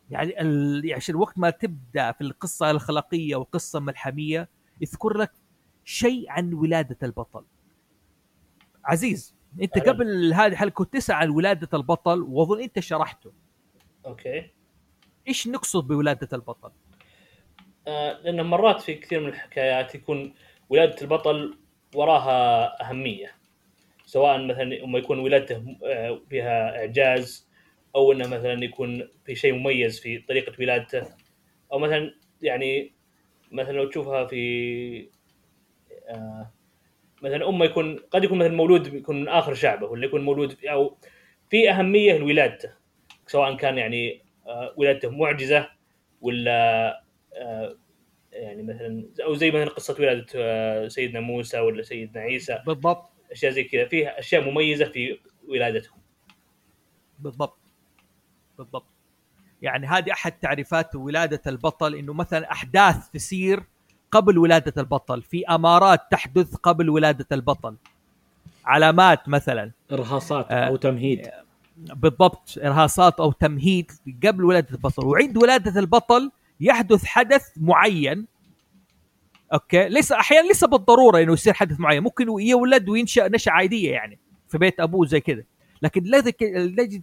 [0.09, 0.81] يعني ال...
[0.85, 4.49] يعني وقت ما تبدأ في القصة الأخلاقية والقصة الملحمية
[4.81, 5.31] يذكر لك
[5.85, 7.45] شيء عن ولادة البطل.
[8.85, 9.91] عزيز أنت أهلاً.
[9.91, 13.31] قبل هذه الحلقة كنت تسأل عن ولادة البطل وأظن أنت شرحته.
[14.05, 14.51] أوكي.
[15.27, 16.71] إيش نقصد بولادة البطل؟
[17.87, 20.33] آه لأنه مرات في كثير من الحكايات يكون
[20.69, 21.57] ولادة البطل
[21.95, 23.31] وراها أهمية.
[24.05, 27.46] سواء مثلا لما يكون ولادته آه، فيها إعجاز
[27.95, 31.03] أو إنه مثلا يكون في شيء مميز في طريقة ولادته
[31.73, 32.93] أو مثلا يعني
[33.51, 35.09] مثلا لو تشوفها في
[36.09, 36.53] آه
[37.23, 40.71] مثلا أمه يكون قد يكون مثلا مولود يكون من آخر شعبه ولا يكون مولود في
[40.71, 40.97] أو
[41.49, 42.69] في أهمية لولادته
[43.27, 45.69] سواء كان يعني آه ولادته معجزة
[46.21, 46.89] ولا
[47.33, 47.77] آه
[48.33, 52.63] يعني مثلا أو زي مثلا قصة ولادة آه سيدنا موسى ولا سيدنا عيسى.
[52.67, 53.09] بالضبط.
[53.31, 53.85] أشياء زي كذا.
[53.85, 56.01] فيها أشياء مميزة في ولادتهم.
[57.19, 57.56] بالضبط.
[58.57, 58.85] بالضبط.
[59.61, 63.63] يعني هذه أحد تعريفات ولادة البطل إنه مثلا أحداث تصير
[64.11, 67.75] قبل ولادة البطل في أمارات تحدث قبل ولادة البطل.
[68.65, 69.71] علامات مثلا.
[69.91, 70.67] إرهاصات آه.
[70.67, 71.29] أو تمهيد.
[71.77, 73.91] بالضبط إرهاصات أو تمهيد
[74.23, 75.05] قبل ولادة البطل.
[75.05, 78.27] وعند ولادة البطل يحدث حدث معين.
[79.53, 82.03] أوكي؟ ليس أحيانا ليس بالضرورة إنه يصير حدث معين.
[82.03, 85.43] ممكن يولد وينشأ نشأة عادية يعني في بيت أبوه زي كذا.
[85.81, 86.03] لكن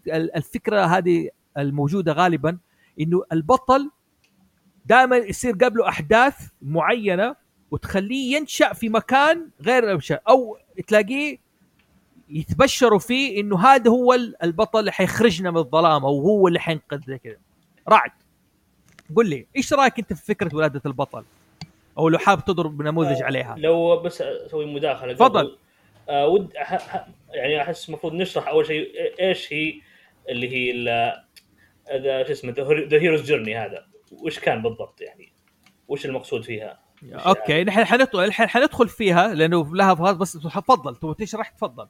[0.08, 2.58] الفكرة هذه الموجودة غالبا
[3.00, 3.90] إنه البطل
[4.86, 7.36] دائما يصير قبله أحداث معينة
[7.70, 11.38] وتخليه ينشأ في مكان غير المشا أو تلاقيه
[12.28, 17.18] يتبشروا فيه إنه هذا هو البطل اللي حيخرجنا من الظلام أو هو اللي حينقذ زي
[17.18, 17.36] كذا
[17.88, 18.10] رعد
[19.16, 21.24] قل لي إيش رأيك أنت في فكرة ولادة البطل
[21.98, 25.12] أو لو حاب تضرب نموذج آه، عليها لو بس أسوي مداخلة.
[25.12, 25.56] تفضل.
[26.08, 26.74] آه ود أح...
[26.76, 28.88] ح- يعني أحس المفروض نشرح أول شيء
[29.20, 29.74] إيش هي
[30.28, 30.72] اللي هي
[32.26, 32.52] شو اسمه
[32.88, 33.86] the hero's journey هذا.
[34.12, 35.32] وش كان بالضبط يعني؟
[35.88, 36.80] وش المقصود فيها؟
[37.12, 40.96] okay نحن حندخل الحين حندخل فيها لأنه لها phase بس تفضل.
[40.96, 41.88] تبغى تشرح؟ تفضل.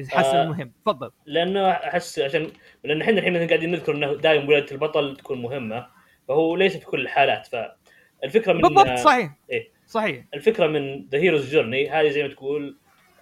[0.00, 0.48] إذا حاسس آه.
[0.48, 0.72] مهم.
[0.82, 1.10] تفضل.
[1.26, 2.50] لأنه أحس عشان
[2.84, 5.86] لأن إحنا الحين مثلا قاعدين نذكر إنه دائما ولاده البطل تكون مهمة.
[6.28, 7.46] فهو ليس في كل الحالات.
[7.46, 9.36] فالفكرة من بالضبط صحيح.
[9.50, 9.70] إيه.
[9.86, 10.24] صحيح.
[10.34, 12.78] الفكرة من the hero's journey هذه زي ما تقول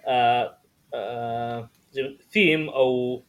[0.07, 0.59] آه
[0.95, 3.23] آه زي ثيم أو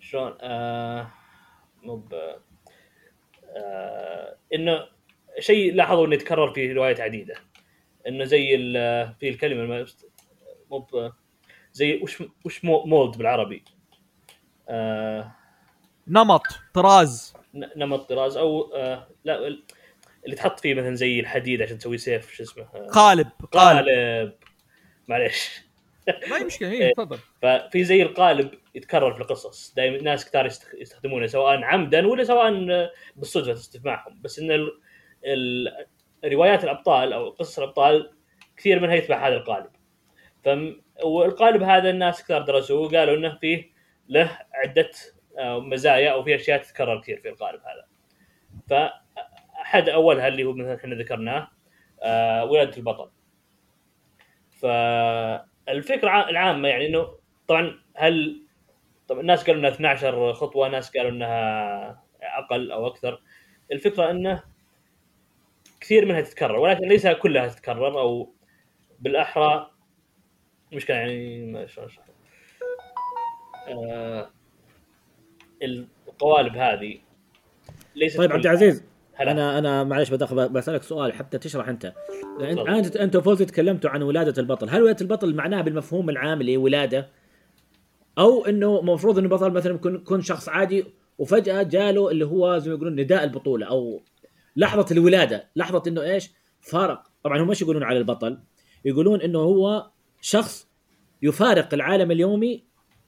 [0.00, 1.10] شلون آه
[1.88, 2.36] مو ب-
[3.56, 4.84] آه إنه
[5.38, 7.34] شيء لاحظوا إنه يتكرر في روايات عديدة.
[8.06, 8.56] إنه زي
[9.20, 9.86] في الكلمة
[10.70, 10.86] مو
[11.72, 13.64] زي وش وش مو- مولد بالعربي؟
[14.68, 15.32] آه
[16.08, 16.42] نمط
[16.74, 17.34] طراز.
[17.54, 19.64] نمط طراز أو آه لا ال-
[20.24, 23.88] اللي تحط فيه مثلا زي الحديد عشان تسوي سيف شو اسمه؟ آه قالب قالب.
[23.88, 24.32] قالب.
[25.08, 25.67] معليش.
[26.30, 27.18] ما هي مشكلة هي تفضل.
[27.42, 29.74] ففي زي القالب يتكرر في القصص.
[29.74, 32.52] دائما ناس كثار يست- يستخدمونه سواء عمدا ولا سواء
[33.16, 34.80] بالصدفة تستمعهم بس إن ال...
[35.24, 35.86] ال...
[36.24, 38.10] روايات الأبطال أو قصص الأبطال
[38.56, 39.70] كثير منها يتبع هذا القالب.
[40.44, 40.80] فم...
[41.04, 43.70] والقالب هذا الناس كثار درسوه وقالوا إنه فيه
[44.08, 44.90] له عدة
[45.38, 47.84] آه، مزايا أو في أشياء تتكرر كثير في القالب هذا.
[48.70, 51.48] فاحد أولها اللي هو مثلا إحنا ذكرناه
[52.02, 53.10] آه، ولاده البطل.
[54.60, 55.48] فالفكرة
[56.08, 57.14] ع- العامة يعني إنه
[57.48, 58.42] طبعا هل
[59.08, 63.22] طبعا الناس قالوا إنها 12 خطوة ناس قالوا إنها أقل أو أكثر.
[63.72, 64.42] الفكرة إنه
[65.80, 68.32] كثير منها تتكرر ولكن ليس كلها تتكرر أو
[69.00, 69.70] بالأحرى
[70.72, 71.88] مشكله يعني ما شلون
[73.68, 74.30] آه
[75.62, 76.98] القوالب هذه
[77.94, 78.84] ليست طيب عبد العزيز
[79.18, 79.30] هلا.
[79.30, 81.92] أنا أنا معلش بدخل بسألك سؤال حتى تشرح أنت.
[82.40, 84.68] انت انت وفوزي تكلمتوا عن ولادة البطل.
[84.70, 87.08] هل ولادة البطل معناها بالمفهوم العام اللي هي ولادة؟
[88.18, 90.84] أو إنه المفروض إنه البطل مثلا يكون يكون شخص عادي
[91.18, 94.00] وفجأة جاله اللي هو زي ما يقولون نداء البطولة أو
[94.56, 95.48] لحظة الولادة.
[95.56, 97.02] لحظة إنه إيش؟ فارق.
[97.24, 98.38] طبعا هم إيش يقولون على البطل.
[98.84, 100.68] يقولون إنه هو شخص
[101.22, 102.64] يفارق العالم اليومي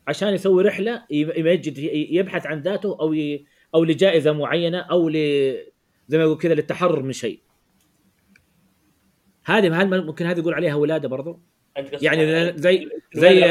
[0.08, 3.46] عشان يسوي رحلة يبحث عن ذاته أو ي...
[3.74, 5.16] أو لجائزة معينة أو ل
[6.10, 7.40] زي ما يقول كذا للتحرر من شيء.
[9.44, 11.40] هذه هل ممكن هذه يقول عليها ولادة برضو.
[12.02, 13.42] يعني زي زي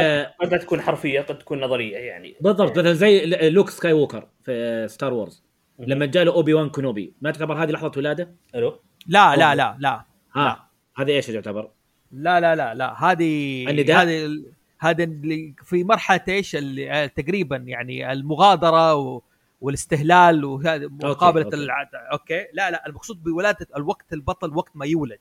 [0.41, 2.35] قد لا تكون حرفية قد تكون نظرية يعني.
[2.41, 5.43] بالضبط مثلا زي لوك سكاي ووكر في ستار وورز
[5.79, 10.05] لما جاله اوبي وان كونوبي ما تعتبر هذه لحظة ولادة؟ ألو؟ لا لا لا لا.
[10.35, 11.71] ها هذه إيش تعتبر؟
[12.11, 13.11] لا لا لا لا.
[13.11, 14.43] هذه النداء؟ هذه
[14.79, 19.21] هذا اللي في مرحلة إيش اللي تقريبا يعني المغادرة و
[19.61, 21.55] والاستهلال وهذا مقابلة okay.
[21.55, 21.89] الع...
[22.12, 25.19] okay؟ لا لا المقصود بولاده الوقت البطل وقت ما يولد.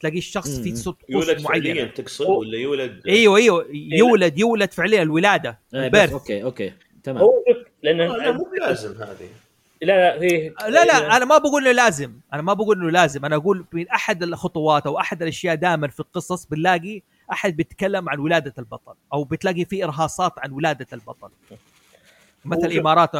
[0.00, 0.72] تلاقي الشخص في.
[0.72, 1.90] طقوس يولد فعليا معينة.
[1.90, 6.72] تقصد ولا يولد؟ أيوه أيوه يولد يولد فعليا الولادة إيه، بس ال birth okay okay
[7.02, 7.22] تمام.
[7.22, 9.28] هو شوف لأن آه، لا مو بلازم هذه.
[9.82, 13.24] لا لا في لا لا أنا ما بقول إنه لازم أنا ما بقول إنه لازم.
[13.24, 18.18] أنا أقول من أحد الخطوات أو أحد الأشياء دائما في القصص بنلاقي أحد بيتكلم عن
[18.18, 21.30] ولادة البطل أو بتلاقي في إرهاصات عن ولادة البطل.
[22.44, 23.16] مثل الامارات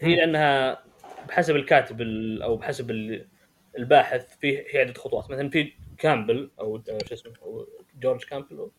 [0.00, 0.82] هي لأنها
[1.28, 3.28] بحسب الكاتب ال- أو بحسب ال-
[3.78, 5.30] الباحث في في عدة خطوات.
[5.30, 7.32] مثلا في كامبل أو شو اسمه
[8.00, 8.70] جورج كامبل.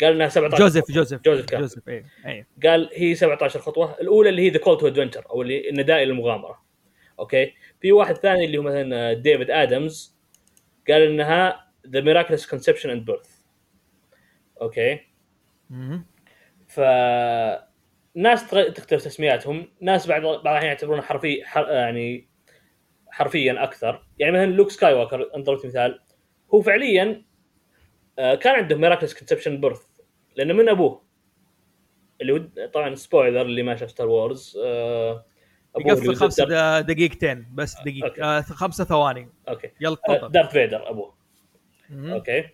[0.00, 0.96] قال إنها 17 جوزيف خطوة.
[0.96, 1.62] جوزيف جوزيف كامبل.
[1.66, 2.46] جوزيف إيه إيه.
[2.64, 3.96] قال هي 17 خطوة.
[4.00, 6.62] الأولى اللي هي the call to adventure أو اللي النداء إلى المغامره
[7.18, 10.16] okay؟ في واحد ثاني اللي هو مثلا ديفيد آدمز
[10.88, 13.40] قال إنها the miraculous conception and birth
[14.62, 15.00] okay.
[16.66, 16.80] ف
[18.16, 19.68] ناس تختلف تسمياتهم.
[19.80, 21.68] ناس بعض بعض الأحيان يعتبرونها حرفي حر...
[21.68, 22.28] يعني
[23.10, 24.06] حرفيا أكثر.
[24.18, 26.00] يعني مثلا لوك سكاي ووكر انت ضربت مثال.
[26.54, 27.24] هو فعليا
[28.18, 29.82] آه، كان عنده miraculous conception birth
[30.36, 31.06] لأنه من أبوه.
[32.20, 35.24] اللي هو طبعا spoiler اللي ما شاف ستار وورز آه،
[35.76, 37.90] أبوه اللي هو يقفل خمسة دار- د- دقيقتين بس okay.
[37.90, 38.24] دقيقة.
[38.38, 39.28] آه خمسة ثواني.
[39.48, 39.70] okay.
[39.80, 40.32] يلا آه، تفضل.
[40.32, 41.14] دارث فيدر أبوه.
[41.90, 42.10] مهم.
[42.12, 42.44] okay.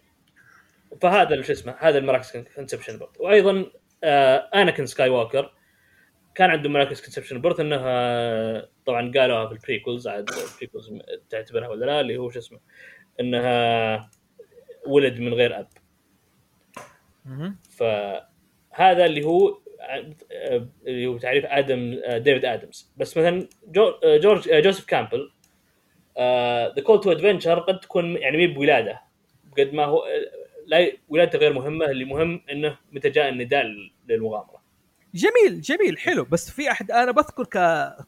[1.01, 3.71] فهذا شو اسمه هذا ال miraculous conception birth وأيضا آه
[4.05, 5.53] اناكن سكاي ووكر
[6.35, 10.93] كان عنده miraculous conception birth انه آه، طبعا قالوها في ال prequels عاد ال prequels
[11.31, 12.59] تعتبرها ولا لا اللي هو شو اسمه
[13.21, 14.11] إنها
[14.87, 15.69] ولد من غير أب.
[17.71, 19.59] فهذا اللي هو
[20.87, 25.31] اللي هو تعريف آدم ديفيد ادمز بس مثلا جو جورج آه، جوزيف كامبل
[26.77, 29.01] ذا كول تو ادفنشر قد تكون يعني مي بولاده.
[29.59, 30.05] قد ما هو
[30.67, 33.65] لا ولادته غير مهمة اللي مهم إنه متى جاء النداء
[34.09, 34.63] للمغامرة.
[35.15, 36.25] جميل جميل حلو.
[36.25, 37.59] بس في أحد أنا بذكر ك...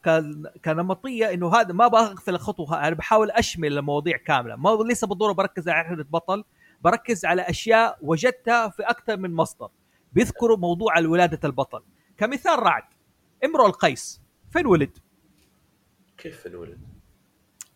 [0.08, 0.24] ك...
[0.64, 4.56] كنمطية إنه هذا ما بغفل الخطوة أنا بحاول أشمل المواضيع كاملة.
[4.56, 6.44] ما ليس بالضرورة بركز على عهده بطل
[6.80, 9.68] بركز على أشياء وجدتها في أكثر من مصدر.
[10.12, 11.82] بيذكروا موضوع ولاده البطل.
[12.16, 12.84] كمثال رعد
[13.44, 14.20] امرؤ القيس
[14.52, 14.98] فين ولد؟
[16.18, 16.93] كيف الولد؟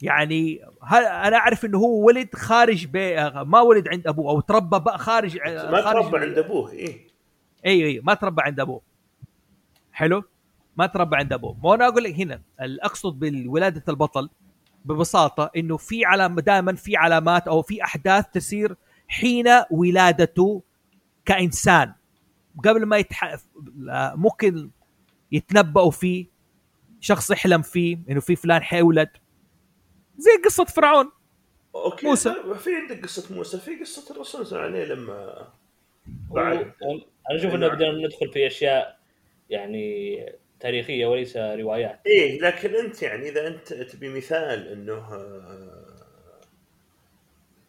[0.02, 3.30] يعني هل أنا أعرف إنه هو ولد خارج بي...
[3.30, 7.06] ما ولد عند أبوه أو تربى بقى خارج ما خارج تربى عند أبوه اي
[7.64, 8.80] اي ما تربى عند أبوه.
[9.92, 10.22] حلو؟
[10.76, 11.56] ما تربى عند أبوه.
[11.62, 14.30] ما أنا أقول لك هنا أقصد بولاده البطل
[14.84, 18.76] ببساطة إنه في علامه دائما في علامات أو في أحداث تصير
[19.08, 20.62] حين ولادته
[21.24, 21.94] كإنسان.
[22.64, 23.36] قبل ما يتح...
[24.14, 24.70] ممكن
[25.32, 26.26] يتنبأوا فيه
[27.00, 29.08] شخص يحلم فيه إنه في فلان حيولد.
[30.18, 31.10] زي قصة فرعون.
[31.74, 32.34] أوكي موسى.
[32.58, 35.48] في عندك قصة موسى في قصة الرسول صلى الله عليه لما
[36.30, 36.56] بعد.
[36.56, 38.98] أنا أشوف إنه بدنا ندخل في أشياء
[39.50, 40.18] يعني
[40.60, 42.00] تاريخية وليس روايات.
[42.06, 46.40] إيه لكن أنت يعني إذا أنت تبي مثال إنه آه،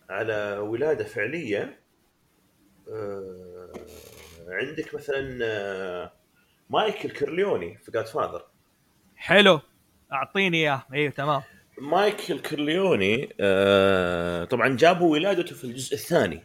[0.09, 1.79] على ولادة فعلية
[2.91, 3.71] آه،
[4.47, 6.13] عندك مثلا آه،
[6.69, 8.45] مايكل كورليوني في Godfather
[9.15, 9.59] حلو.
[10.13, 10.85] أعطيني إياه.
[10.93, 11.41] أيوه تمام.
[11.79, 16.41] مايكل كورليوني آه، طبعا جابوا ولادته في الجزء الثاني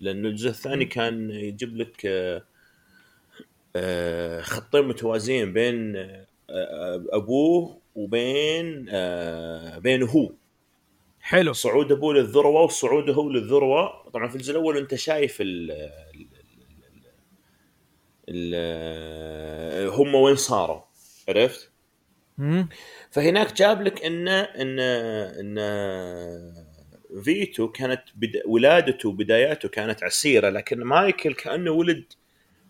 [0.00, 2.42] لأنه الجزء الثاني كان يجيب لك آه،
[3.76, 10.32] آه، خطين متوازيين بين آه، آه، أبوه وبين آه، بينه هو.
[11.20, 11.52] حلو.
[11.52, 14.10] صعود أبوه للذروة وصعوده هو للذروة.
[14.10, 15.90] طبعا في الجزء الأول أنت شايف ال-
[19.90, 20.80] هم وين صاروا
[21.28, 21.70] عرفت؟
[23.14, 25.58] فهناك جاب لك ان ان إن
[27.22, 28.42] فيتو كانت بد...
[28.46, 32.04] ولادته وبداياته كانت عسيرة لكن مايكل كأنه ولد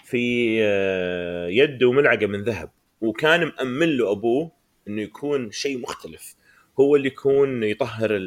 [0.04, 2.70] في آه، يده ملعقه من ذهب.
[3.00, 4.52] وكان مأمن له أبوه
[4.88, 6.36] إنه يكون شيء مختلف.
[6.80, 8.18] هو اللي يكون يطهر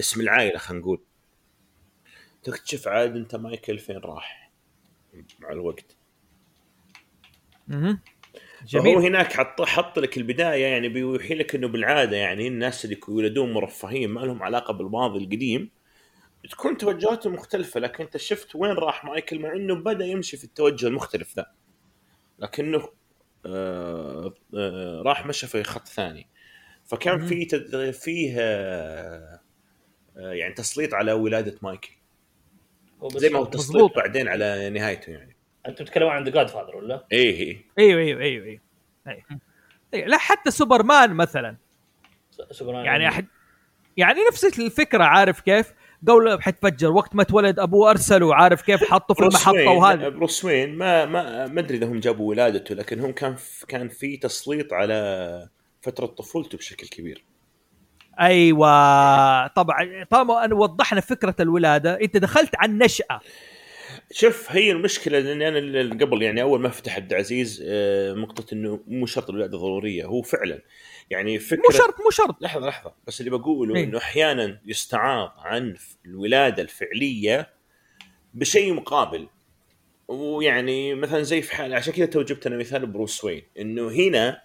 [0.00, 1.00] اسم العائلة خلينا نقول.
[2.42, 4.52] تكتشف عاد أنت مايكل فين راح
[5.38, 5.96] مع الوقت.
[7.68, 8.00] مهم.
[8.66, 8.96] جميل.
[8.96, 13.52] هو هناك حط حط لك البداية يعني بيوحي لك إنه بالعادة يعني الناس اللي يولدون
[13.52, 15.70] مرفهين ما لهم علاقة بالماضي القديم
[16.50, 20.86] تكون توجهاتهم مختلفة لكن أنت شفت وين راح مايكل مع إنه بدأ يمشي في التوجه
[20.86, 21.46] المختلف ذا.
[22.38, 22.88] لكنه
[23.46, 26.28] آه آه راح مشى في خط ثاني.
[26.84, 27.26] فكان.
[27.26, 27.46] في
[27.92, 29.40] فيه آه
[30.16, 31.92] آه يعني تسليط على ولادة مايكل.
[33.16, 33.44] زي ما هو.
[33.44, 35.36] تسليط بعدين على نهايته يعني.
[35.68, 37.64] أنتم تتكلمون عن The Godfather ولا؟ إيه إيه.
[37.78, 38.60] أيوه أيوه أيوه أيوه.
[39.08, 39.22] أيوة.
[39.94, 40.06] أيوة.
[40.06, 41.56] لا حتى سوبرمان مثلا.
[42.50, 43.26] سوبرمان يعني أحد
[43.96, 45.72] يعني نفس الفكرة عارف كيف؟
[46.08, 50.08] كوكبه حيتفجر وقت ما اتولد أبوه ارسله عارف كيف؟ حطه في المحطة وهذا.
[50.08, 53.36] بروس وين؟ ما ما ما أدري إذا هم جابوا ولادته لكن هم كان
[53.68, 55.48] كان في تسليط على
[55.80, 57.24] فترة طفولته بشكل كبير.
[58.20, 59.46] أيوه.
[59.46, 63.20] طبعا طالما أن وضحنا فكرة الولادة أنت دخلت على النشأة.
[64.12, 68.80] شوف هي المشكلة لاني أنا قبل يعني أول ما فتح عبد العزيز آه، نقطة إنه
[68.86, 70.62] مو شرط الولاده ضرورية هو فعلا.
[71.10, 72.42] يعني فكره مو شرط مو شرط.
[72.42, 72.92] لحظة لحظة.
[73.06, 73.84] بس اللي بقوله إيه.
[73.84, 77.50] إنه أحيانا يستعاض عن الولادة الفعلية
[78.34, 79.28] بشيء مقابل.
[80.08, 83.42] ويعني مثلا زي في حال عشان كذا تو جبت أنا مثال بروس وين.
[83.58, 84.42] إنه هنا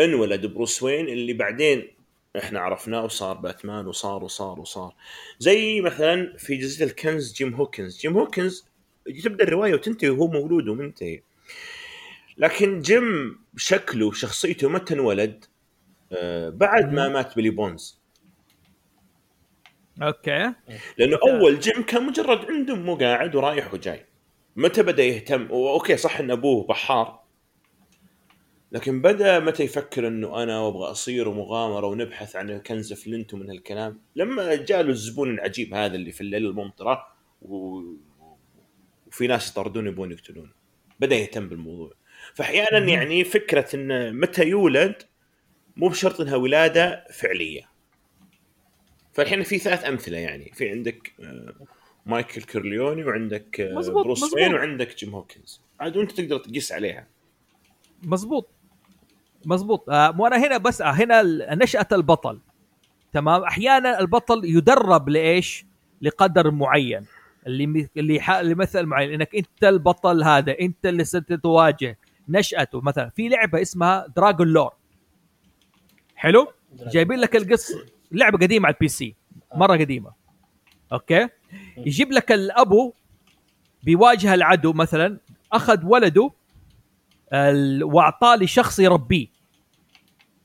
[0.00, 1.90] انولد بروس وين اللي بعدين
[2.38, 4.94] إحنا عرفناه وصار باتمان وصار وصار وصار.
[5.38, 8.00] زي مثلا في جزيرة الكنز جيم هوكنز.
[8.00, 8.73] جيم هوكنز
[9.24, 11.22] تبدا الرواية وتنتهي وهو مولود ومنتهي.
[12.38, 15.44] لكن جيم شكله وشخصيته متى انولد؟
[16.12, 18.00] آه، بعد ما مات بيلي بونز.
[20.02, 20.52] okay.
[20.98, 24.04] لأنه أول جيم كان مجرد عنده مو قاعد ورايح وجاي.
[24.56, 27.24] متى بدأ يهتم؟ okay صح إن أبوه بحار.
[28.72, 34.00] لكن بدأ متى يفكر إنه أنا أبغى أصير ومغامره ونبحث عن كنز فلينت ومن هالكلام؟
[34.16, 37.06] لما جاء له الزبون العجيب هذا اللي في الليل الممطرة
[37.42, 37.80] و...
[39.14, 40.50] وفي ناس يطاردون يبون يقتلونه
[41.00, 41.92] بدأ يهتم بالموضوع.
[42.34, 42.78] فأحيانا.
[42.78, 45.02] يعني فكرة إن متى يولد
[45.76, 47.68] مو بشرط إنها ولادة فعلية.
[49.12, 50.52] فالحين في ثلاث أمثلة يعني.
[50.54, 51.54] في عندك آه،
[52.06, 54.40] مايكل كورليوني وعندك آه، مزبوط، بروس مزبوط.
[54.40, 55.60] وين وعندك جيم هوكنز.
[55.80, 57.06] عاد وأنت تقدر تقيس عليها.
[58.02, 58.48] مزبوط.
[59.44, 59.90] مزبوط.
[59.90, 61.22] آه مو أنا هنا بس آه هنا
[61.54, 62.40] نشأة البطل.
[63.12, 65.66] تمام؟ أحيانا البطل يدرب لإيش؟
[66.02, 67.06] لقدر معين.
[67.46, 72.80] اللي اللي ح- لمثل معين انك أنت البطل هذا أنت اللي ستتواجه نشأته.
[72.80, 74.72] مثلا في لعبة اسمها Dragon's Lair
[76.16, 77.86] حلو؟ جايبين لك القصة.
[78.12, 79.14] لعبة قديمة على ال PC
[79.54, 80.12] مرة قديمة.
[80.92, 81.28] okay؟
[81.76, 82.92] يجيب لك الأبو
[83.82, 85.18] بيواجه العدو مثلا
[85.52, 86.30] أخذ ولده
[87.82, 89.26] وأعطاه لشخص يربيه.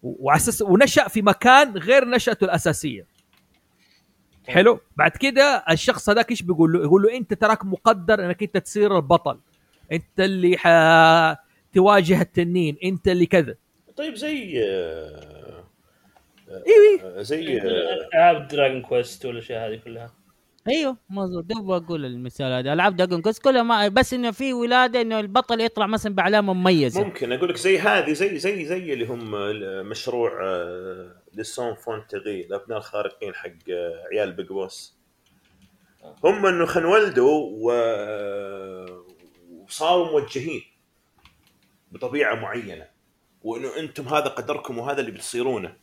[0.04, 3.06] وعساس ونشأ في مكان غير نشأته الأساسية.
[4.50, 8.58] حلو؟ بعد كده الشخص هذاك إيش بيقول له؟ يقول له أنت تراك مقدر إنك أنت
[8.58, 9.40] تصير البطل.
[9.92, 10.68] أنت اللي ح...
[11.74, 12.78] تواجه التنين.
[12.84, 13.56] أنت اللي كذا.
[13.98, 14.64] طيب زي
[16.50, 17.64] أيوه زي آه،
[18.14, 20.12] ألعاب Dragon Quest والاشياء هذه كلها.
[20.68, 22.74] أيوه مظبوط دوب أقول المثال هذا.
[22.74, 27.04] ألعاب Dragon Quest كلها ما بس إنه في ولادة إنه البطل يطلع مثلا بعلامه مميزة.
[27.04, 29.32] ممكن أقول لك زي هذه زي زي زي اللي هم
[29.90, 35.00] مشروع آه، لسون فونتغي الابناء الخارقين حق آه، عيال بيج بوس
[36.24, 37.72] هم إنه خنولدوا و...
[39.64, 40.62] وصاروا موجهين
[41.92, 42.88] بطبيعة معينة
[43.44, 45.76] وإنه أنتم هذا قدركم وهذا اللي بتصيرونه.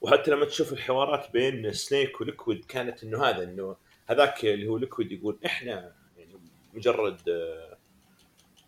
[0.00, 3.76] وحتى لما تشوف الحوارات بين سنيك وليكويد كانت إنه هذا إنه
[4.06, 6.40] هذاك اللي هو ليكويد يقول إحنا يعني
[6.74, 7.78] مجرد آه،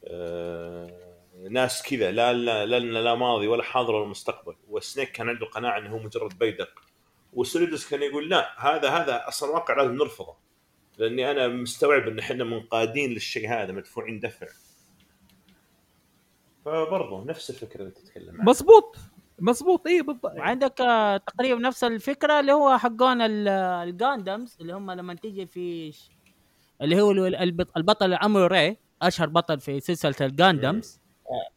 [0.04, 1.05] آه،
[1.50, 4.54] ناس كذا لا لا لا لنا لا ماضي ولا حاضر ولا مستقبل.
[4.68, 6.70] والسنيك كان عنده قناعة إنه هو مجرد بيدق.
[7.32, 10.34] وسوليدس كان يقول لا هذا هذا أصلا واقع لازم نرفضه.
[10.98, 14.46] لأني أنا مستوعب إن إحنا منقادين للشيء هذا مدفوعين دفع.
[16.64, 18.44] فبرضه نفس الفكرة اللي تتكلم عنها.
[18.44, 18.96] مزبوط
[19.38, 23.48] مزبوط اي بالضبط وعندك آه، تقريبا نفس الفكرة اللي هو حقون ال-
[23.88, 25.94] الجاندمز اللي هم لما تيجي في
[26.82, 31.00] اللي هو ال- البط- البطل امرو ري أشهر بطل في سلسلة الجاندمز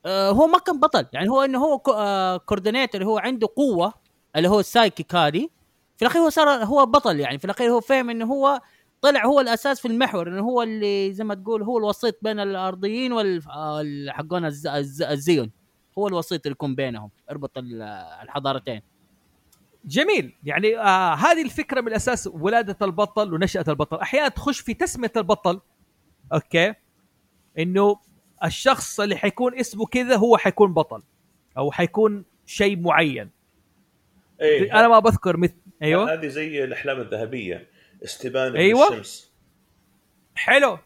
[0.05, 1.05] آه هو ما كان بطل.
[1.13, 3.93] يعني هو إنه هو كو- آه كوردينيتور هو عنده قوة
[4.35, 5.49] اللي هو السايكي كاري
[5.97, 7.39] في الأخير هو صار هو بطل يعني.
[7.39, 8.61] في الأخير هو فهم إنه هو
[9.01, 13.13] طلع هو الأساس في المحور إنه هو اللي زي ما تقول هو الوسيط بين الأرضيين
[13.13, 15.51] وال ال- حقون الز- الز- الزيون.
[15.97, 17.81] هو الوسيط اللي يكون بينهم اربط ال-
[18.23, 18.81] الحضارتين.
[19.85, 20.35] جميل.
[20.43, 23.97] يعني آه هذه الفكرة من الاساس ولادة البطل ونشأة البطل.
[23.97, 25.59] أحيانا تخش في تسمية البطل
[26.33, 26.73] أوكي
[27.59, 27.95] إنه
[28.43, 31.01] الشخص اللي حيكون اسمه كذا هو حيكون بطل
[31.57, 33.29] أو حيكون شيء معين.
[34.41, 36.13] إيه أنا ما بذكر مثل أيوه.
[36.13, 37.67] هذه زي الأحلام الذهبية
[38.03, 38.81] استبان أيوة.
[38.83, 38.89] أيوة.
[38.99, 39.31] الشمس.
[40.35, 40.77] حلو.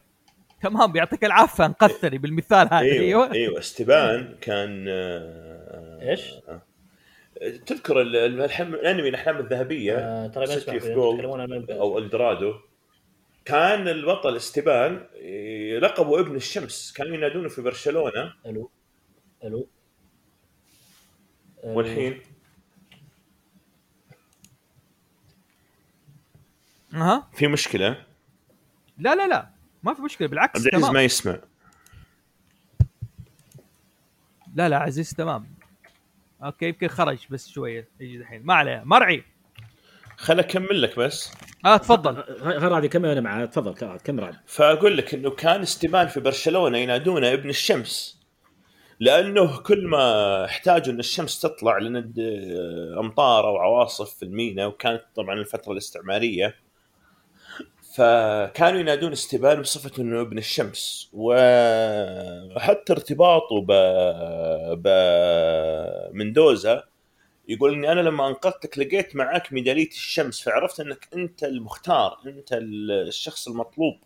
[0.61, 2.79] تمام يعطيك العافية انقذتني بالمثال هذا.
[2.79, 3.33] أيوه أيوه.
[3.33, 3.59] أيوه.
[3.59, 6.33] استبان كان آه، إيش؟
[7.65, 12.53] تذكر ال- ال- الحلم الأنمي الأحلام الذهبية آه، ترى ما يتكلمون أو الدرادو
[13.45, 16.93] كان البطل إستبان إيه، لقبه ابن الشمس.
[16.93, 18.33] كانوا ينادونه في برشلونة.
[18.45, 18.71] ألو.
[19.43, 19.67] ألو.
[21.63, 22.21] والحين؟
[26.93, 27.29] أها.
[27.33, 28.05] في مشكلة؟
[28.97, 29.49] لا لا لا.
[29.83, 30.27] ما في مشكلة.
[30.27, 30.93] بالعكس عبد العزيز تمام.
[30.93, 31.39] ما يسمع.
[34.55, 35.55] لا لا عزيز تمام.
[36.43, 38.83] أوكي يمكن خرج بس شوية يجي الحين ما عليه.
[38.85, 39.23] مرعي
[40.17, 41.31] خل أكمل لك بس.
[41.65, 42.23] آه تفضل.
[42.41, 46.77] غير هذه كمل أنا معاه؟ تفضل كمل عاد فأقول لك إنه كان استبان في برشلونة
[46.77, 48.23] ينادونه ابن الشمس.
[48.99, 52.13] لأنه كل ما احتاجوا إن الشمس تطلع لأن
[52.99, 56.55] أمطار أو عواصف في الميناء وكانت طبعا الفترة الاستعمارية
[57.95, 61.09] فكانوا ينادون استبان بصفة إنه ابن الشمس.
[61.13, 63.71] وحتى ارتباطه ب
[66.13, 66.83] بمندوزا
[67.47, 73.47] يقول إني أنا لما أنقذتك لقيت معك ميدالية الشمس فعرفت إنك أنت المختار أنت الشخص
[73.47, 73.99] المطلوب.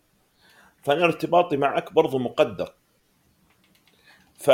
[0.83, 2.73] فأنا ارتباطي معك برضو مقدر.
[4.37, 4.47] ف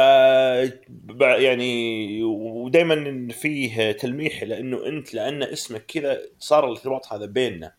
[1.19, 7.73] يعني ودائما فيه تلميح لأنه أنت لأن اسمك كذا صار الارتباط هذا بيننا.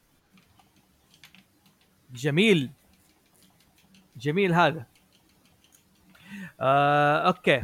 [2.15, 2.71] جميل.
[4.17, 4.87] جميل هذا.
[6.61, 7.63] آه، okay.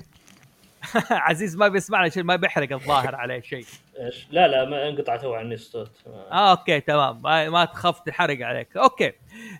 [1.10, 3.64] عزيز ما بيسمعنا شيء ما بيحرق الظاهر عليه شيء.
[4.00, 7.22] إيش؟ لا لا ما انقطع تو عني الصوت آه okay تمام.
[7.22, 8.76] ما, ما تخاف تحرق عليك.
[8.76, 9.12] okay.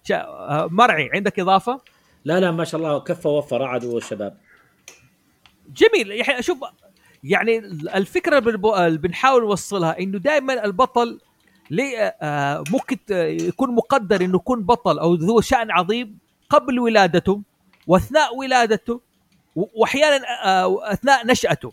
[0.04, 0.16] شا...
[0.24, 1.80] آه، مرعي عندك إضافة؟
[2.24, 4.36] لا لا ما شاء الله كفى ووفى رعد والشباب.
[5.76, 6.10] جميل.
[6.10, 6.58] يعني شوف
[7.24, 7.58] يعني
[7.94, 11.18] الفكرة اللي بنحاول نوصلها إنه دائما البطل
[11.70, 13.10] ليه آه، ممكن ت-
[13.40, 16.18] يكون مقدر إنه يكون بطل أو ذو شأن عظيم
[16.50, 17.42] قبل ولادته
[17.86, 19.00] وأثناء ولادته.
[19.57, 21.72] وأحيانا آه، أثناء نشأته.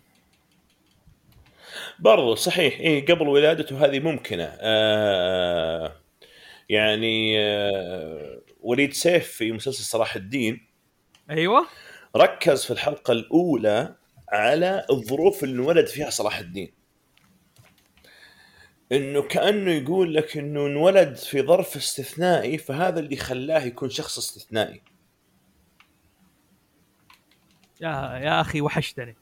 [1.99, 4.57] برضو صحيح إيه قبل ولادته هذه ممكنة.
[4.59, 5.95] آه
[6.69, 10.67] يعني آه وليد سيف في مسلسل صلاح الدين
[11.29, 11.67] أيوه.
[12.15, 13.95] ركز في الحلقة الأولى
[14.29, 16.71] على الظروف اللي انولد فيها صلاح الدين.
[18.91, 24.81] إنه كأنه يقول لك إنه انولد في ظرف استثنائي فهذا اللي خلاه يكون شخص استثنائي.
[27.81, 29.15] يا يا أخي وحشتني.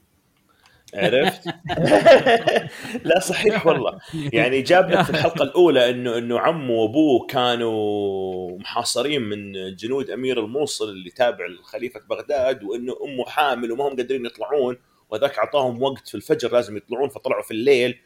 [0.93, 1.45] عرفت؟
[3.09, 3.99] لا صحيح والله.
[4.13, 10.39] يعني جاب لك في الحلقة الأولى إنه إنه عمه وأبوه كانوا محاصرين من جنود أمير
[10.39, 14.77] الموصل اللي تابع لخليفه بغداد وإنه أمه حامل وما هم قادرين يطلعون
[15.09, 17.99] وذاك أعطاهم وقت في الفجر لازم يطلعون فطلعوا في الليل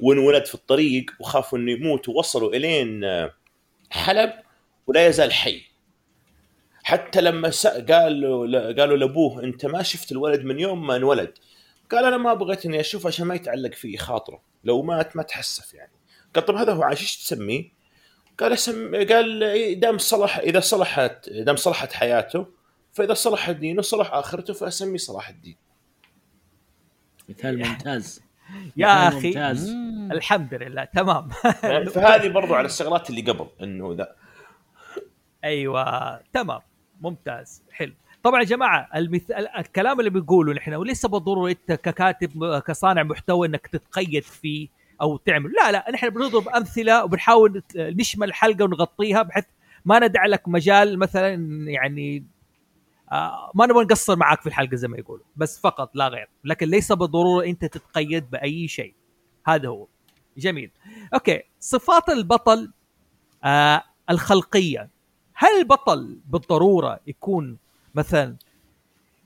[0.00, 3.04] وانولد في الطريق وخافوا إنه يموت ووصلوا إلين
[3.90, 4.32] حلب
[4.86, 5.62] ولا يزال حي.
[6.86, 11.32] حتى لما سأ قالوا قالوا لأبوه أنت ما شفت الولد من يوم ما انولد.
[11.90, 15.74] قال أنا ما بغيت إني أشوف عشان ما يتعلق في خاطره لو مات ما تحسف
[15.74, 15.92] يعني.
[16.34, 17.72] قال طب هذا هو عايش إيش تسميه؟
[18.38, 22.46] قال اسم قال دام صلح إذا صلحت دام صلحت حياته
[22.92, 25.56] فإذا صلح دينه صلح آخرته فأسميه صلاح الدين.
[27.28, 28.22] مثال ممتاز.
[28.76, 29.26] يا أخي.
[29.26, 29.70] ممتاز.
[29.70, 30.12] مم.
[30.12, 31.28] الحمد لله تمام.
[31.94, 34.16] فهذه برضو على الشغلات اللي قبل إنه ذا.
[35.44, 36.60] أيوه تمام.
[37.00, 37.92] ممتاز حلو.
[38.22, 39.30] طبعا يا جماعة المث...
[39.30, 44.68] ال- الكلام اللي بنقوله نحن وليس بالضرورة أنت ككاتب كصانع محتوى إنك تتقيد فيه
[45.00, 45.52] أو تعمل.
[45.52, 49.44] لا لا نحن بنضرب أمثلة وبنحاول نشمل الحلقة ونغطيها بحيث
[49.84, 51.34] ما ندع لك مجال مثلا
[51.70, 52.26] يعني
[53.12, 55.24] آه ما نبغى نقصر معك في الحلقة زي ما يقولوا.
[55.36, 56.28] بس فقط لا غير.
[56.44, 58.94] لكن ليس بالضرورة أنت تتقيد بأي شيء.
[59.46, 59.88] هذا هو.
[60.36, 60.70] جميل.
[61.14, 62.72] أوكي صفات البطل
[63.44, 64.95] آه الخلقية.
[65.38, 67.58] هل البطل بالضرورة يكون
[67.94, 68.36] مثلا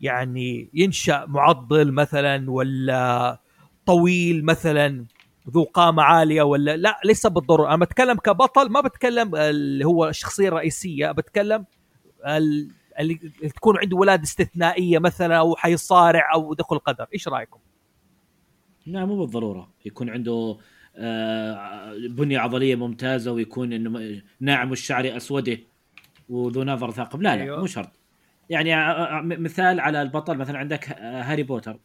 [0.01, 3.39] يعني ينشأ معضل مثلا ولا
[3.87, 5.05] طويل مثلا
[5.51, 7.69] ذو قامة عالية ولا لا ليس بالضرورة.
[7.75, 11.65] أنا بتكلم كبطل ما بتكلم اللي هو الشخصيه الرئيسيه بتكلم
[12.27, 13.15] ال- اللي
[13.57, 17.61] تكون عنده ولادة استثنائية مثلا أو حيصارع أو دخل قدر إيش رأيكم؟
[18.87, 19.71] لا مو بالضرورة.
[19.85, 20.57] يكون عنده
[20.97, 25.59] آه، بنية عضلية ممتازة ويكون إنه ناعم الشعر أسوده.
[26.31, 27.23] وذو نظر ثاقب.
[27.23, 27.43] لا لا.
[27.43, 27.61] أيوة.
[27.61, 27.91] مو شرط.
[28.51, 28.71] يعني
[29.23, 31.79] مثال على البطل مثلا عندك هاري بوتر.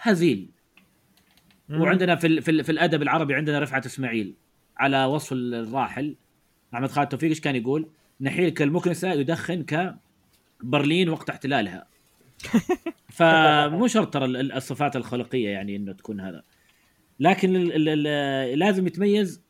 [0.00, 0.50] هزيل.
[1.70, 4.34] وعندنا في ال- في, ال- في الأدب العربي عندنا رفعت إسماعيل
[4.76, 6.16] على وصف الراحل.
[6.74, 7.88] أحمد خالد توفيق إيش كان يقول؟
[8.20, 9.64] نحيل كالمكنسة يدخن
[10.62, 11.86] كبرلين وقت احتلالها.
[13.08, 16.42] فمو شرط ترى ال- ال- الصفات الخلقية يعني إنه تكون هذا.
[17.20, 19.42] لكن ال ال ال لازم يتميز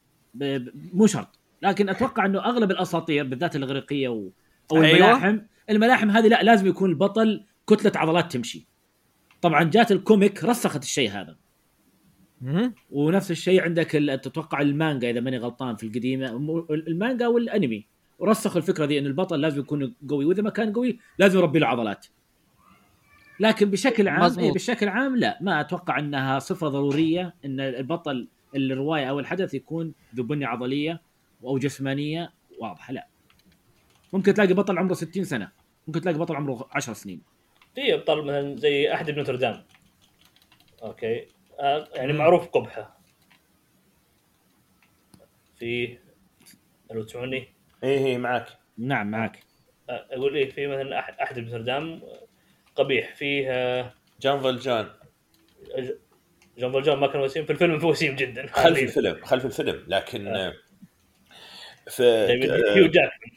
[0.93, 1.39] مو شرط.
[1.65, 4.29] لكن أتوقع إنه أغلب الأساطير بالذات الإغريقية و
[4.73, 4.97] أو أيوة.
[4.97, 5.41] الملاحم
[5.71, 8.67] الملاحم هذه لا لازم يكون البطل كتلة عضلات تمشي
[9.43, 11.37] طبعا جات ال comic رسخت الشيء هذا.
[12.91, 13.91] ونفس الشيء عندك
[14.23, 16.27] تتوقع المانجا إذا ماني غلطان في القديمة
[16.71, 17.87] المانجا والأنمي
[18.19, 21.67] ورسخوا الفكرة دي ان البطل لازم يكون قوي وإذا ما كان قوي لازم يربي له
[21.67, 22.07] عضلات
[23.41, 24.45] لكن بشكل عام مظبوط.
[24.45, 29.93] إيه بشكل عام لا ما أتوقع إنها صفة ضرورية إن البطل الرواية أو الحدث يكون
[30.15, 31.01] ذو بنية عضلية
[31.45, 33.07] أو جسمانية واضحة لا.
[34.13, 35.51] ممكن تلاقي بطل عمره 60 سنة
[35.87, 37.23] ممكن تلاقي بطل عمره 10 سنين.
[37.75, 39.65] في ابطال مثلا زي أحد بنوتردام.
[40.83, 41.27] أوكي.
[41.61, 42.13] آه يعني.
[42.13, 42.99] معروف قبحة.
[45.59, 45.99] في
[46.93, 47.49] لو تسمعني.
[47.85, 48.47] إيه إيه معك
[48.79, 49.43] نعم معك
[49.91, 52.03] آه، أقول إيه في مثلا أحد أحد بنوتردام
[52.77, 54.91] قبيح فيه آه، جان فالجان.
[56.59, 58.47] جون فالجان ما كان وسيم في الفيلم في وسيم جدا.
[58.47, 60.55] خلف الفيلم خلف الفيلم لكن آه.
[62.01, 63.31] آه، آه، هيو جاكمان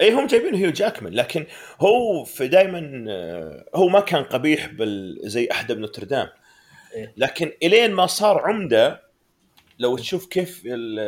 [0.00, 1.46] اي هم جايبين هيو جاكمان لكن
[1.80, 2.80] هو في دائما
[3.74, 6.28] هو ما كان قبيح بال زي أحد نوتردام.
[6.94, 7.12] إيه.
[7.16, 9.02] لكن إلين ما صار عمدة
[9.78, 10.98] لو تشوف كيف ال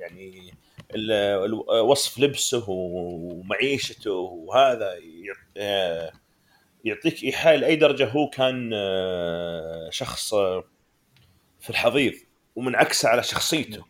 [0.00, 0.54] يعني
[0.94, 6.10] ال- ال- وصف لبسه ومعيشته وهذا يع-
[6.84, 10.64] يعطيك إيحاء لأي درجة هو كان آه، شخص آه،
[11.60, 12.12] في الحضيض
[12.56, 13.84] ومنعكسه على شخصيته.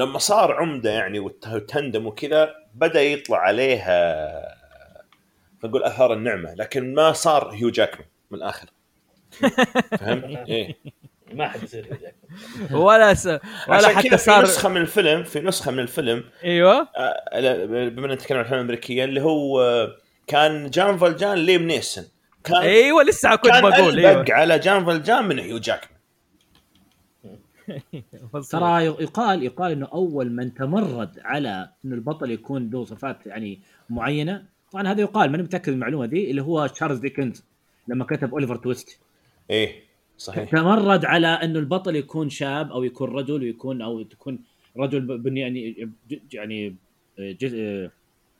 [0.00, 4.56] لما صار عمدة يعني وت- وتندم وكذا بدأ يطلع عليها
[5.64, 8.66] نقول أثار النعمة لكن ما صار هيو جاكمان من الآخر.
[10.00, 10.76] فهمت؟ إيه.
[11.32, 12.80] ما حد يصير هيو جاكمان.
[12.82, 13.26] ولا س...
[13.68, 16.88] ولا حتى كذا في صار نسخة من الفيلم في نسخة من الفيلم أيوه.
[16.96, 19.96] آه، بما ان نتكلم عن الأفلام الأمريكية اللي هو آه،
[20.26, 22.04] كان جان فالجان ليم نيسن.
[22.44, 24.24] كان أيوه لسه كنت بقول أيوه.
[24.30, 25.99] على جان فالجان من هيو جاكمان.
[28.50, 33.60] ترى يقال يقال إنه أول من تمرد على إنه البطل يكون له صفات يعني
[33.90, 34.44] معينة.
[34.72, 37.44] طبعا هذا يقال ماني متأكد من المعلومة ذي اللي هو تشارلز ديكنز
[37.88, 38.98] لما كتب أوليفر تويست.
[39.50, 39.82] إيه
[40.18, 40.50] صحيح.
[40.50, 44.38] تمرد على إنه البطل يكون شاب أو يكون رجل ويكون أو تكون
[44.76, 45.90] رجل بني يعني
[46.32, 46.76] يعني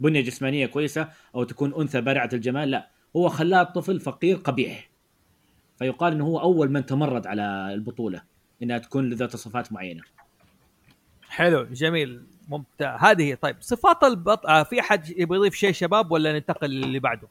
[0.00, 2.88] بنية جسمانية كويسة أو تكون أنثى بارعة الجمال لا.
[3.16, 4.90] هو خلاه طفل فقير قبيح.
[5.78, 8.22] فيقال إنه هو أول من تمرد على البطولة.
[8.62, 10.02] إنها تكون ذات صفات معينة.
[11.28, 13.00] حلو جميل ممتاز.
[13.00, 16.98] هذه هي طيب صفات البط آه في أحد يبغى يضيف شيء شباب ولا ننتقل للي
[16.98, 17.28] بعده؟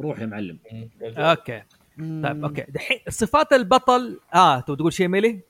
[0.00, 0.58] روح يا معلم.
[1.02, 1.62] أوكي.
[1.98, 2.62] طيب أوكي.
[2.68, 5.40] دحين صفات البطل آه تبغى تقول شيء ميلي؟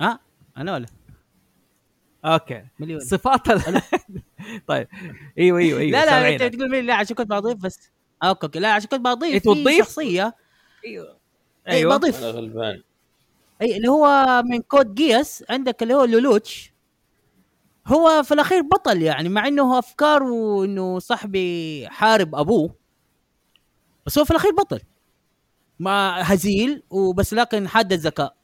[0.00, 0.20] ها
[0.56, 0.86] أنا ولا؟
[2.24, 2.64] أوكي.
[2.78, 3.82] مليون صفات ال...
[4.68, 4.88] طيب.
[5.38, 6.44] إيوه إيوه إيوه لا لا.
[6.44, 7.90] أنت تقول مين لا عشان كنت بضيف بس.
[8.22, 10.34] أوكي أوكي لا عشان كنت بضيف إنت في؟ شخصية.
[10.84, 11.18] أيوه.
[11.68, 11.96] اي أيوه.
[11.96, 12.18] بضيف.
[12.18, 12.82] أنا غلبان.
[13.62, 16.72] أي اللي هو من Code Geass عندك اللي هو لولوتش.
[17.86, 22.74] هو في الأخير بطل يعني مع إنه افكاره انه صاحبي حارب أبوه.
[24.06, 24.80] بس هو في الأخير بطل.
[25.80, 28.36] مع هزيل وبس لكن حاد الذكاء.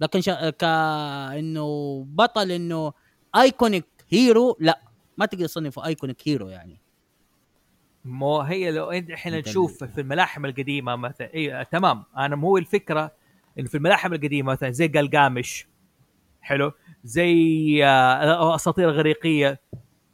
[0.00, 0.50] لكن شا...
[0.50, 2.92] كانه بطل إنه
[3.36, 4.80] iconic hero لا.
[5.16, 6.83] ما تقدر تصنفه iconic hero يعني.
[8.04, 12.04] مو هي لو إحنا نشوف في الملاحم القديمة مثلا أيوه تمام.
[12.16, 13.12] أنا مو الفكرة
[13.58, 15.66] انه في الملاحم القديمة مثلا زي قلقامش
[16.40, 16.72] حلو.
[17.04, 19.60] زي آه، الاساطير الاغريقيه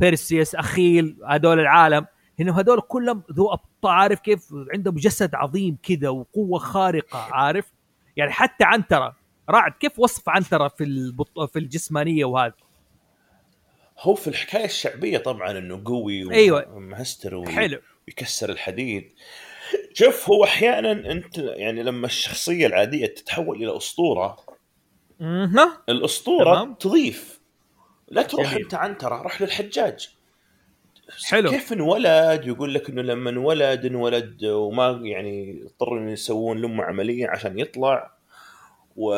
[0.01, 2.07] بيرسيوس أخيل هذول العالم.
[2.41, 7.73] إنه هذول كلهم ذو عارف كيف؟ عندهم جسد عظيم كذا وقوة خارقة عارف؟
[8.17, 9.17] يعني حتى عنترة
[9.51, 11.41] رعد كيف وصف عنترة في البط...
[11.41, 12.55] في الجسمانية وهذا؟
[14.01, 16.75] هو في الحكاية الشعبية طبعا إنه قوي أيوة.
[16.75, 17.79] ومهستر وي- حلو
[18.09, 19.13] ويكسر الحديد
[19.95, 24.37] شوف هو أحيانا أنت يعني لما الشخصية العادية تتحول إلى أسطورة
[25.21, 25.73] مه.
[25.89, 26.75] الأسطورة تمام.
[26.75, 27.41] تضيف
[28.09, 28.63] لا تروح جميل.
[28.63, 30.09] أنت عنتره روح للحجاج
[31.29, 31.51] حلو.
[31.51, 37.29] كيف انولد يقول لك إنه لما انولد انولد وما يعني اضطروا إنه يسوون لهم عملية
[37.29, 38.11] عشان يطلع
[38.97, 39.15] و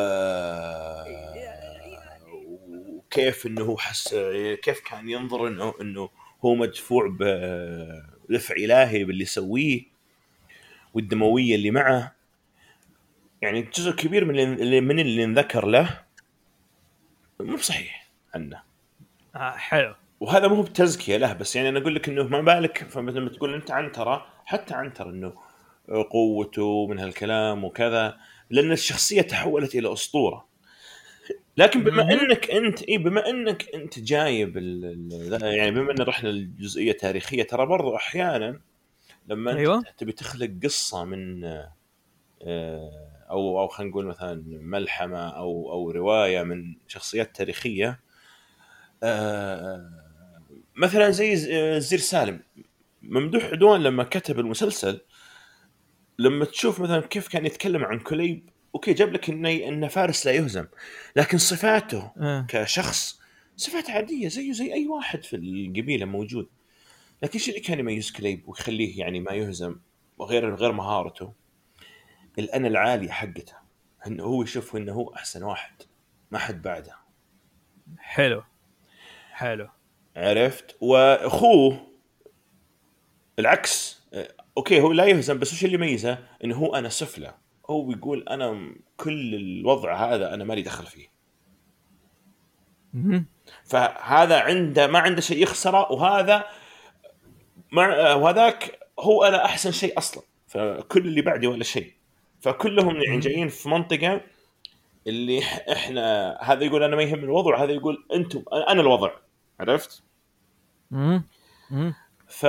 [3.13, 4.15] وكيف إنه هو حس
[4.61, 6.09] كيف كان ينظر إنه إنه
[6.45, 9.81] هو مدفوع بدفع إلهي باللي يسويه
[10.93, 12.15] والدموية اللي معه.
[13.41, 16.03] يعني جزء كبير من اللي من اللي انذكر له
[17.39, 18.61] مو بصحيح عنه.
[19.35, 19.95] آه حلو.
[20.19, 23.53] وهذا مو بتزكية له بس يعني أنا أقول لك إنه ما بالك فمثل لما تقول
[23.53, 25.33] أنت عنتره حتى عنتر إنه
[26.11, 28.17] قوته من هالكلام وكذا
[28.49, 30.52] لأن الشخصية تحولت إلى أسطورة.
[31.57, 32.13] لكن بما.
[32.13, 37.65] انك انت إي بما انك انت جايب ال- يعني بما ان رحنا الجزئيه تاريخيه ترى
[37.65, 38.59] برضو أحيانا
[39.27, 39.83] لما انت أيوة.
[39.97, 41.71] تبي تخلق قصة من آه،
[43.29, 47.99] أو أو خلينا نقول مثلا ملحمة أو أو رواية من شخصيات تاريخية
[49.03, 49.89] آه،
[50.75, 52.39] مثلا زي آه، زير سالم
[53.01, 55.01] ممدوح عدوان لما كتب المسلسل
[56.19, 60.31] لما تشوف مثلا كيف كان يتكلم عن كليب okay جاب لك إنه إنه فارس لا
[60.31, 60.65] يهزم.
[61.15, 62.45] لكن صفاته آه.
[62.49, 63.19] كشخص
[63.57, 66.49] صفات عادية زيه زي أي واحد في القبيلة موجود.
[67.23, 69.75] لكن إيش اللي كان يميز كليب ويخليه يعني ما يهزم
[70.17, 71.33] وغير غير مهارته؟
[72.39, 73.53] الأنا العاليه حقته.
[74.07, 75.75] إنه هو يشوف إنه هو أحسن واحد
[76.31, 76.95] ما حد بعده.
[77.97, 78.43] حلو.
[79.31, 79.69] حلو.
[80.15, 81.87] عرفت؟ وأخوه
[83.39, 84.03] العكس.
[84.57, 87.35] أوكي هو لا يهزم بس وش اللي يميزه؟ إنه هو أنا سفلى
[87.69, 91.13] هو بيقول أنا كل الوضع هذا أنا مالي دخل فيه.
[93.63, 96.45] فهذا عنده ما عنده شيء يخسره وهذا
[97.71, 100.23] مع وهذاك هو أنا أحسن شيء أصلا.
[100.47, 101.93] فكل اللي بعدي ولا شيء.
[102.41, 104.21] فكلهم يعني جايين في منطقة
[105.07, 105.41] اللي
[105.71, 109.11] إحنا هذا يقول أنا ما يهم الوضع وهذا يقول أنتم أنا الوضع.
[109.59, 110.03] عرفت؟
[112.27, 112.45] ف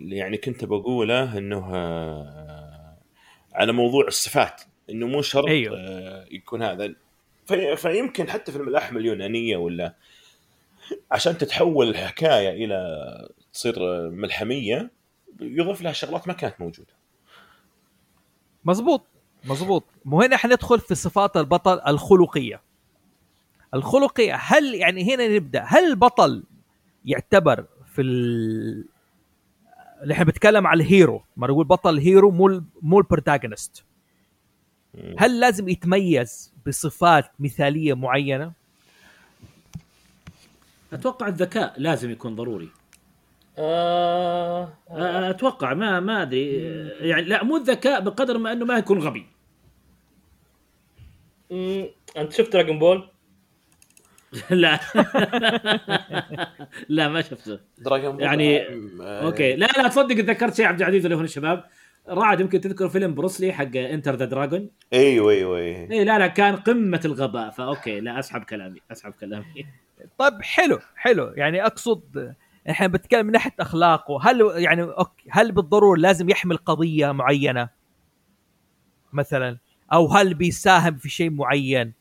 [0.00, 2.96] اللي يعني كنت بقوله إنه آه،
[3.54, 5.76] على موضوع الصفات إنه مو شرط أيوه.
[5.78, 6.94] آه، يكون هذا.
[7.46, 9.94] في فيمكن حتى في الملاحم اليونانيه ولا
[11.10, 12.78] عشان تتحول الحكاية إلى
[13.52, 13.74] تصير
[14.10, 14.90] ملحمية
[15.40, 16.92] يضيف لها شغلات ما كانت موجودة.
[18.64, 19.06] مزبوط
[19.44, 22.62] مزبوط وهنا حندخل في صفات البطل الخلقية.
[23.74, 26.44] الخلقية هل يعني هنا نبدأ هل البطل
[27.04, 28.84] يعتبر في ال...
[30.02, 31.22] اللي إحنا بنتكلم على ال hero.
[31.36, 33.84] ما نقول بطل hero مو ال- مو ال protagonist.
[35.18, 38.52] هل لازم يتميز بصفات مثالية معينة؟
[40.92, 42.68] أتوقع الذكاء لازم يكون ضروري.
[43.58, 44.92] آه أ-
[45.30, 46.56] أتوقع ما ما أدري.
[47.00, 49.26] يعني لا مو الذكاء بقدر ما إنه ما يكون غبي.
[51.50, 51.86] مم،
[52.16, 53.09] أنت شفت Dragon Ball؟
[54.50, 54.80] لا.
[56.88, 57.60] لا ما شفته.
[57.78, 58.60] Dragon Ball يعني-
[59.02, 59.56] آه، okay.
[59.56, 61.64] لا لا تصدق تذكرت شيء عبد العزيز اللي هو الشباب.
[62.08, 66.26] رعد يمكن تذكر فيلم بروسلي حق Enter the Dragon إيوه إيوه أيوه اي لا لا
[66.26, 67.50] كان قمة الغباء.
[67.50, 69.66] ف okay لا أسحب كلامي أسحب كلامي.
[70.18, 71.32] طيب حلو حلو.
[71.36, 72.34] يعني أقصد
[72.70, 77.68] إحنا بنتكلم من ناحية اخلاقه هل يعني okay هل بالضرورة لازم يحمل قضية معينة؟
[79.12, 79.58] مثلا
[79.92, 81.92] أو هل بيساهم في شيء معين؟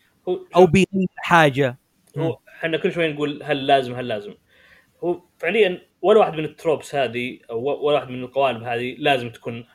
[0.56, 1.78] أو بيغير حاجة؟
[2.22, 4.34] هو إحنا كل شوي نقول هل لازم هل لازم.
[5.04, 9.30] هو فعليا ولا واحد من ال tropes هذه أو ولا واحد من القوالب هذه لازم
[9.30, 9.66] تكون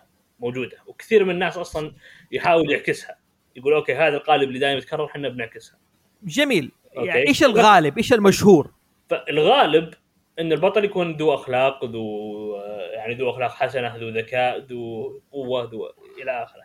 [0.40, 0.76] موجودة.
[0.86, 1.92] وكثير من الناس أصلا
[2.32, 3.18] يحاول يعكسها.
[3.56, 5.78] يقول okay هذا القالب اللي دائما يتكرر إحنا بنعكسها.
[6.22, 6.72] جميل.
[6.96, 7.08] okay.
[7.08, 8.72] يعني إيش الغالب؟ إيش المشهور؟
[9.08, 9.94] فالغالب
[10.38, 12.56] إن البطل يكون ذو أخلاق ذو
[12.92, 15.90] يعني ذو أخلاق حسنة ذو ذكاء ذو قوة ذو
[16.22, 16.62] إلى آخره.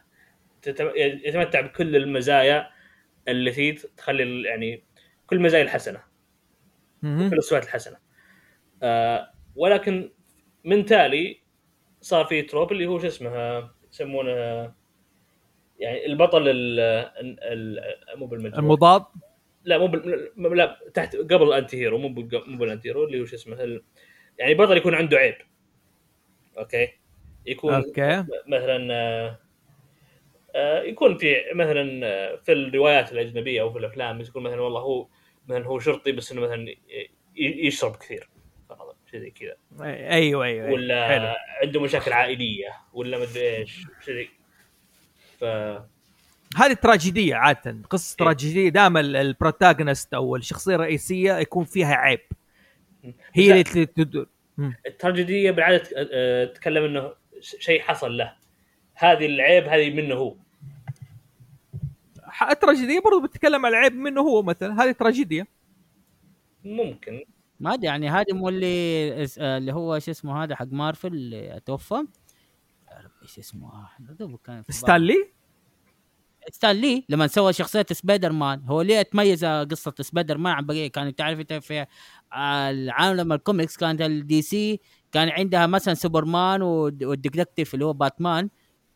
[1.26, 2.70] يتمتع بكل المزايا
[3.28, 4.84] التي تخلي يعني
[5.30, 6.04] كل المزايا الحسنة.
[7.02, 7.98] كل الصفات الحسنة.
[8.84, 10.12] آه ولكن
[10.64, 11.42] من تالي
[12.02, 14.32] صار في trope اللي هو شو اسمه يسمونه
[15.80, 19.06] يعني البطل ال مو بالمجموع المضاد؟
[19.64, 20.58] لا مو بال...
[20.58, 22.10] لا تحت قبل ال anti hero مو
[22.48, 23.84] مو بال anti hero اللي هو شو اسمه ال...
[24.38, 25.36] يعني بطل يكون عنده عيب.
[26.58, 26.88] okay؟
[27.46, 28.26] يكون okay.
[28.48, 28.94] مثلا
[30.56, 31.86] آه، يكون في مثلا
[32.36, 35.08] في الروايات الأجنبية أو في الأفلام يكون مثلا والله هو
[35.50, 36.76] مثلا هو شرطي بس إنه مثلا
[37.36, 38.30] يشرب كثير.
[38.70, 39.56] فرضا شيء زي كذا.
[39.82, 40.76] أيوه أيوه حلو.
[40.76, 44.30] ولا عنده مشاكل عائلية ولا مدري إيش شيء
[45.40, 45.44] ف
[46.58, 47.78] هذه تراجيدية عادة.
[47.90, 48.26] قصة إيه.
[48.26, 48.70] تراجيدية.
[48.70, 52.20] دائما البروتاغونست أو الشخصية الرئيسية يكون فيها عيب.
[53.34, 54.28] هي اللي تدور.
[54.86, 55.84] التراجيدية بالعادة
[56.46, 58.36] تتكلم إنه شيء حصل له.
[58.94, 60.36] هذه العيب هذه منه هو.
[62.42, 65.48] التراجيديه برضو بتتكلم على العيب منه هو مثلا هذه تراجيدية.
[66.66, 67.24] ممكن.
[67.60, 71.62] ما أدري يعني هذا مو اللي آه، اللي هو شو اسمه هذا حق مارفل اللي
[71.66, 72.06] توفى.
[73.22, 74.64] إيش اسمه؟ دوب كان.
[74.70, 75.32] ستانلي
[76.52, 78.62] ستان لي؟ لما سوى شخصية سبايدر مان.
[78.66, 81.86] هو ليه تميز قصة سبايدر مان عن بقية؟ كانت تعرف أنت في
[82.34, 84.80] العالم الكوميكس كانت ال DC
[85.12, 88.50] كان عندها مثلا سوبرمان والد- وال detective اللي هو باتمان.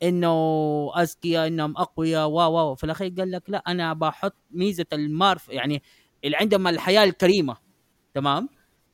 [0.03, 5.49] إنه اذكياء إنهم أقوياء و و في الأخير قال لك لا أنا بحط ميزة المارفل
[5.49, 5.83] يعني
[6.23, 7.57] اللي عندهم الحياة الكريمة.
[8.13, 8.49] تمام؟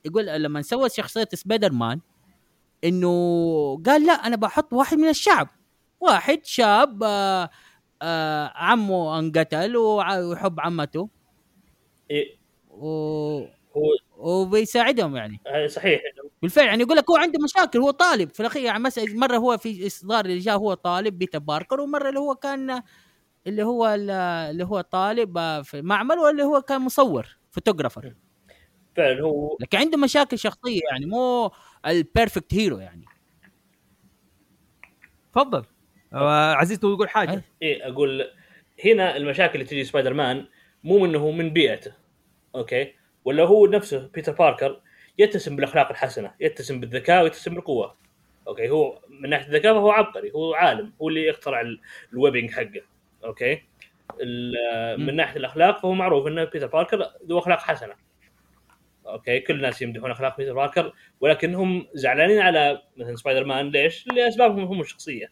[0.06, 2.00] يقول لما سوى شخصية سبايدر مان
[2.84, 3.10] إنه
[3.86, 5.48] قال لا أنا بحط واحد من الشعب.
[6.00, 7.50] واحد شاب آه
[8.02, 11.10] آه عمه انقتل ويحب عمته.
[12.12, 12.40] إيه.
[12.70, 13.59] و...
[13.78, 13.84] هو
[14.18, 15.40] وبيساعدهم يعني.
[15.48, 16.02] هذا صحيح.
[16.42, 18.30] بالفعل يعني يقول لك هو عنده مشاكل هو طالب.
[18.30, 22.10] في الأخير يعني مثلا مرة هو في إصدار اللي جاء هو طالب بيتر باركر ومرة
[22.10, 22.82] اللي هو كان
[23.48, 28.14] اللي هو اللي هو طالب آه، في معمل واللي هو كان مصور فوتوغرافر.
[28.96, 31.52] فعلا هو لكن عنده مشاكل شخصية يعني مو
[31.86, 33.06] ال perfect hero يعني.
[35.34, 35.64] تفضل.
[36.14, 37.42] آه، عزيز تقول حاجة؟ أي.
[37.62, 38.32] إيه أقول
[38.86, 40.46] هنا المشاكل اللي تجي سبايدر مان
[40.84, 41.94] مو منه من بيئته
[42.56, 44.82] okay؟ ولا هو نفسه بيتر باركر
[45.18, 47.96] يتسم بالأخلاق الحسنة يتسم بالذكاء ويتسم بالقوة.
[48.48, 51.82] okay هو من ناحية الذكاء فهو عبقري هو عالم هو اللي يخترع ال-
[52.14, 52.82] webbing حقه.
[53.26, 53.64] okay؟
[54.98, 55.16] من.
[55.16, 57.94] ناحية الأخلاق فهو معروف إنه بيتر باركر ذو أخلاق حسنة.
[59.08, 64.08] okay؟ كل الناس يمدحون أخلاق بيتر باركر ولكن هم زعلانين على مثلا سبايدر مان ليش؟
[64.08, 65.32] لأسبابهم هم الشخصية.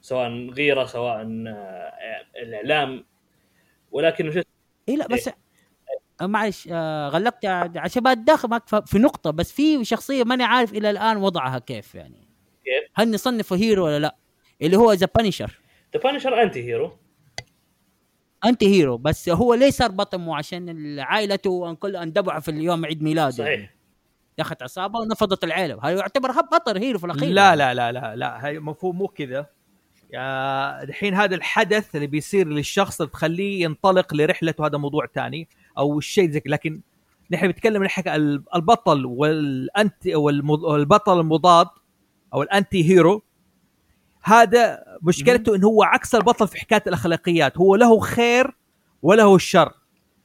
[0.00, 1.92] سواء غيرة سواء آه،
[2.42, 3.04] الإعلام.
[3.92, 4.42] ولكن
[4.88, 5.34] اي لا بس آه،
[6.22, 7.44] معلش آه غلقت
[7.76, 11.94] عشان بتداخل معك ف- في نقطة بس في شخصية ماني عارف إلى الآن وضعها كيف
[11.94, 12.28] يعني.
[12.64, 14.16] كيف؟ هل نصنفه hero ولا لا؟
[14.62, 15.58] اللي هو the Punisher
[15.94, 16.92] the Punisher anti-hero.
[18.44, 23.30] anti-hero بس هو ليه صار بطل؟ مو عشان عائلته كل اندبعوا في اليوم عيد ميلاده.
[23.30, 23.74] صحيح.
[24.38, 25.78] دخلت عصابة ونفضت العيلة.
[25.82, 28.46] هل يعتبر هب بطل hero في الأخير؟ لا لا لا لا لا.
[28.46, 29.46] هي مفهوم مو كذا.
[30.82, 35.48] الحين هذا الحدث اللي بيصير للشخص اللي تخليه ينطلق لرحلته هذا موضوع تاني.
[35.78, 36.42] أو الشيء زي.
[36.46, 36.80] لكن
[37.30, 38.14] نحن بنتكلم حكي
[38.54, 41.66] البطل وال anti والبطل المضاد
[42.34, 43.22] أو ال anti-hero.
[44.22, 47.58] هذا مشكلته إنه هو عكس البطل في حكاية الأخلاقيات.
[47.58, 48.56] هو له خير
[49.02, 49.72] وله الشر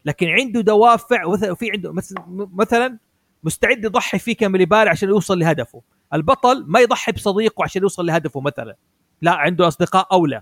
[0.06, 1.93] لكن عنده دوافع وفي عنده
[2.34, 2.97] مثلا
[3.43, 5.82] مستعد يضحي فيه كم يبالي عشان يوصل لهدفه.
[6.14, 8.76] البطل ما يضحي بصديقه عشان يوصل لهدفه مثلا.
[9.22, 10.41] لا عنده أصدقاء أولى.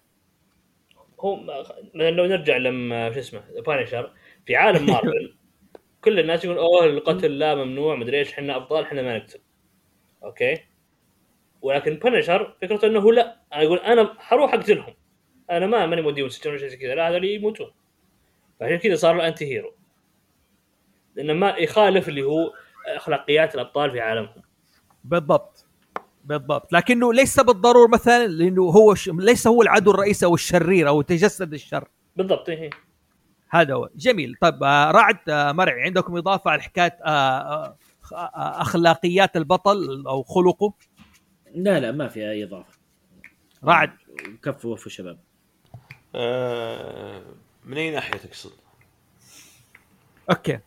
[1.19, 1.39] هو
[1.95, 4.11] لو نرجع لما شو اسمه Punisher
[4.49, 5.33] في عالم مارفل.
[6.03, 9.39] كل الناس يقول أوه القتل لا ممنوع مدري إيش إحنا ابطال إحنا ما نقتل.
[10.23, 10.57] okay؟
[11.61, 13.41] ولكن Punisher فكرته إنه لا.
[13.53, 14.93] أنا يقول أنا حروح أقتلهم.
[15.51, 16.95] أنا ما ماني موديهم سجن ولا شيء زي كذا.
[16.95, 17.71] لا هذول يموتون.
[18.59, 19.71] فعشان كذا صار له انتي هيرو
[21.15, 22.53] لأنه ما يخالف اللي هو
[22.87, 24.41] أخلاقيات الأبطال في عالمهم.
[25.03, 25.65] بالضبط.
[26.23, 26.73] بالضبط.
[26.73, 29.09] لكنه ليس بالضرورة مثلا لأنه هو ش...
[29.09, 31.87] ليس هو العدو الرئيسي أو الشرير أو تجسد الشر.
[32.15, 32.88] بالضبط إيه.
[33.49, 33.89] هذا هو.
[33.95, 34.35] جميل.
[34.41, 35.81] طيب آه رعد آه مرعي.
[35.83, 37.75] عندكم إضافة على حكاية آه آه
[38.11, 40.73] آه أخلاقيات البطل أو خلقه؟
[41.55, 42.79] لا لا ما في أي إضافة.
[43.63, 43.91] رعد
[44.43, 45.19] كفوا وفوا شباب.
[46.15, 47.21] آه،
[47.65, 48.51] من اي ناحيه تقصد؟
[50.29, 50.59] okay.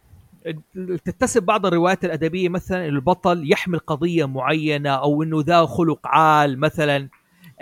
[1.04, 7.08] تتسم بعض الروايات الأدبية مثلا البطل يحمل قضية معينة أو إنه ذا خلق عال مثلا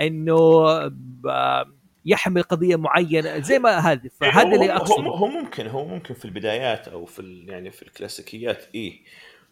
[0.00, 0.64] إنه
[2.06, 4.10] يحمل قضية معينة زي ما هذه.
[4.20, 5.02] فهذا هو- اللي أقصده.
[5.02, 9.00] هو ممكن هو ممكن في البدايات أو في يعني في الكلاسيكيات إيه.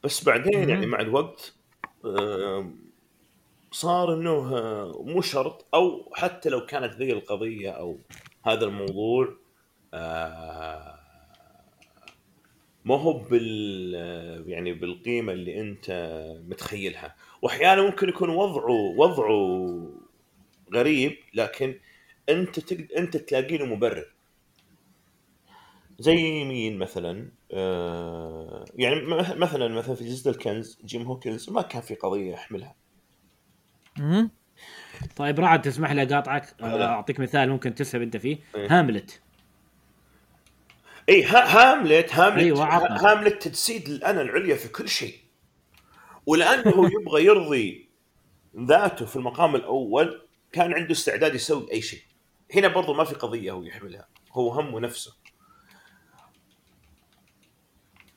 [0.05, 0.69] بس بعدين مم.
[0.69, 1.55] يعني مع الوقت
[3.73, 7.99] صار إنه آه، مو شرط أو حتى لو كانت ذي القضية أو
[8.47, 9.29] هذا الموضوع
[9.95, 10.99] آه،
[12.85, 15.91] ما هو بال يعني بالقيمة اللي أنت
[16.49, 17.15] متخيلها.
[17.43, 19.91] واحيانا ممكن يكون وضعه وضعه
[20.75, 21.75] غريب لكن
[22.29, 22.93] أنت تقد...
[22.93, 24.13] أنت تلاقي له مبرر.
[25.99, 31.83] زي مين مثلا؟ آه يعني م- مثلا مثلا في جزء الكنز جيم هوكنز ما كان
[31.83, 32.75] في قضية يحملها.
[35.17, 36.55] طيب رعد تسمح لي أقاطعك.
[36.61, 36.87] لا.
[36.87, 38.39] أعطيك مثال ممكن تسهب أنت فيه.
[38.55, 38.79] إيه.
[38.79, 39.21] هاملت.
[41.09, 42.39] اي ها هاملت هاملت.
[42.39, 42.65] أيوة،
[43.07, 45.15] هاملت تجسيد الأنا العليا في كل شيء.
[46.27, 47.89] ولأنه يبغى يرضي
[48.57, 50.23] ذاته في المقام الأول
[50.53, 52.01] كان عنده استعداد يسوي أي شيء.
[52.55, 54.09] هنا برضو ما في قضية هو يحملها.
[54.33, 55.17] هو همه نفسه.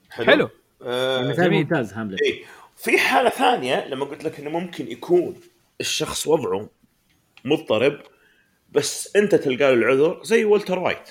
[0.09, 0.49] حلو.
[0.81, 1.63] آه مثال جميل.
[1.63, 2.43] ممتاز هاملت إيه.
[2.77, 5.35] في حالة ثانية لما قلت لك إنه ممكن يكون
[5.81, 6.69] الشخص وضعه
[7.45, 8.01] مضطرب
[8.71, 11.09] بس أنت تلقى له العذر زي والتر وايت.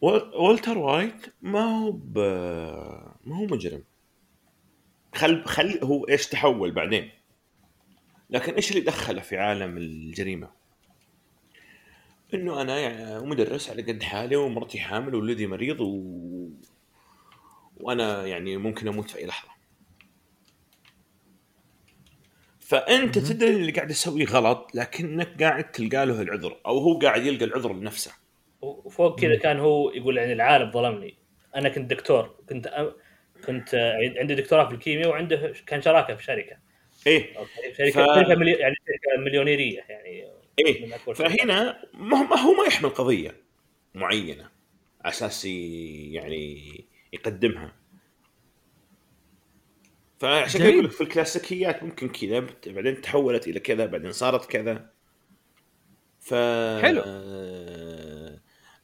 [0.00, 2.18] وال- والتر وايت ما هو ب...
[3.24, 3.84] ما هو مجرم.
[5.14, 7.10] خل خل هو إيش تحول بعدين؟
[8.30, 10.57] لكن إيش اللي دخله في عالم الجريمة؟
[12.34, 16.02] إنه أنا يعني مدرس على قد حالي ومرتي حامل وولدي مريض و...
[17.76, 19.48] وأنا يعني ممكن أموت في أي لحظة.
[22.60, 27.44] فأنت تدري اللي قاعد يسويه غلط لكنك قاعد تلقى له العذر أو هو قاعد يلقى
[27.44, 28.12] العذر لنفسه.
[28.60, 31.18] وفوق كذا كان هو يقول يعني العالم ظلمني
[31.56, 32.92] أنا كنت دكتور كنت أ...
[33.46, 33.74] كنت
[34.18, 36.56] عندي دكتوراه في الكيمياء وعنده كان شراكة في شركة
[37.06, 37.34] إيه.
[37.78, 38.26] شركه ف-.
[38.40, 39.97] يعني شركة مليونيرية يعني
[40.66, 40.96] إيه.
[40.96, 43.42] فهنا ما هو ما يحمل قضية
[43.94, 44.50] معينة
[45.02, 47.72] أساس يعني يقدمها
[50.18, 50.70] فعشان كذا.
[50.70, 54.90] أقول لك في الكلاسيكيات ممكن كذا بعدين تحولت إلى كذا بعدين صارت كذا
[56.20, 56.34] ف
[56.82, 57.02] حلو.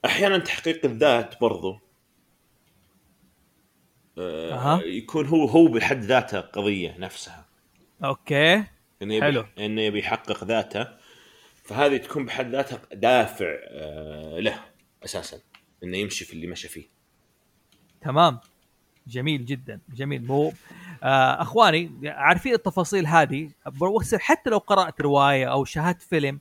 [0.04, 1.80] أحيانا تحقيق الذات برضو
[4.18, 4.82] آه، أها.
[4.82, 7.46] يكون هو هو بحد ذاته قضية نفسها
[8.04, 8.64] أوكي
[9.02, 9.44] إنه يبي حلو.
[9.58, 10.88] إنه يبي يحقق ذاته
[11.64, 14.60] فهذه تكون بحد ذاتها دافع آه، له
[15.04, 15.38] أساسا
[15.84, 16.86] إنه يمشي في اللي مشى فيه.
[18.00, 18.40] تمام.
[19.06, 20.26] جميل جدا جميل.
[20.26, 20.52] مو
[21.02, 23.50] آه أخواني عارفين التفاصيل هذه؟
[24.14, 26.40] حتى لو قرأت رواية أو شاهدت فيلم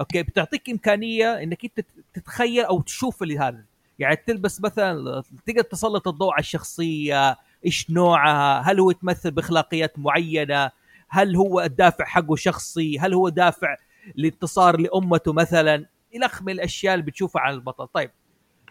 [0.00, 3.64] أوكي بتعطيك إمكانية إنك أنت تتخيل أو تشوف اللي هذا.
[3.98, 7.36] يعني تلبس مثلا تقدر تسلط الضوء على الشخصية
[7.66, 10.70] إيش نوعها هل هو يتمثل بأخلاقيات معينة
[11.08, 13.76] هل هو الدافع حقه شخصي هل هو دافع
[14.14, 17.86] لانتصار لأمته مثلا إلى اخ من الأشياء اللي بتشوفها عن البطل.
[17.86, 18.10] طيب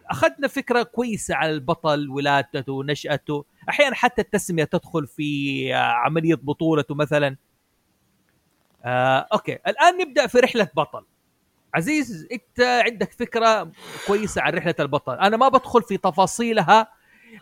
[0.10, 3.46] أخذنا فكرة كويسة على البطل ولادته نشأته.
[3.70, 7.36] أحيانا حتى التسمية تدخل في آه، عملية بطولته مثلا.
[8.86, 9.54] آه، أوكي.
[9.68, 11.06] الآن نبدأ في رحلة بطل.
[11.74, 13.72] عزيز أنت عندك فكرة
[14.08, 15.14] كويسة عن رحلة البطل.
[15.14, 16.88] أنا ما بدخل في تفاصيلها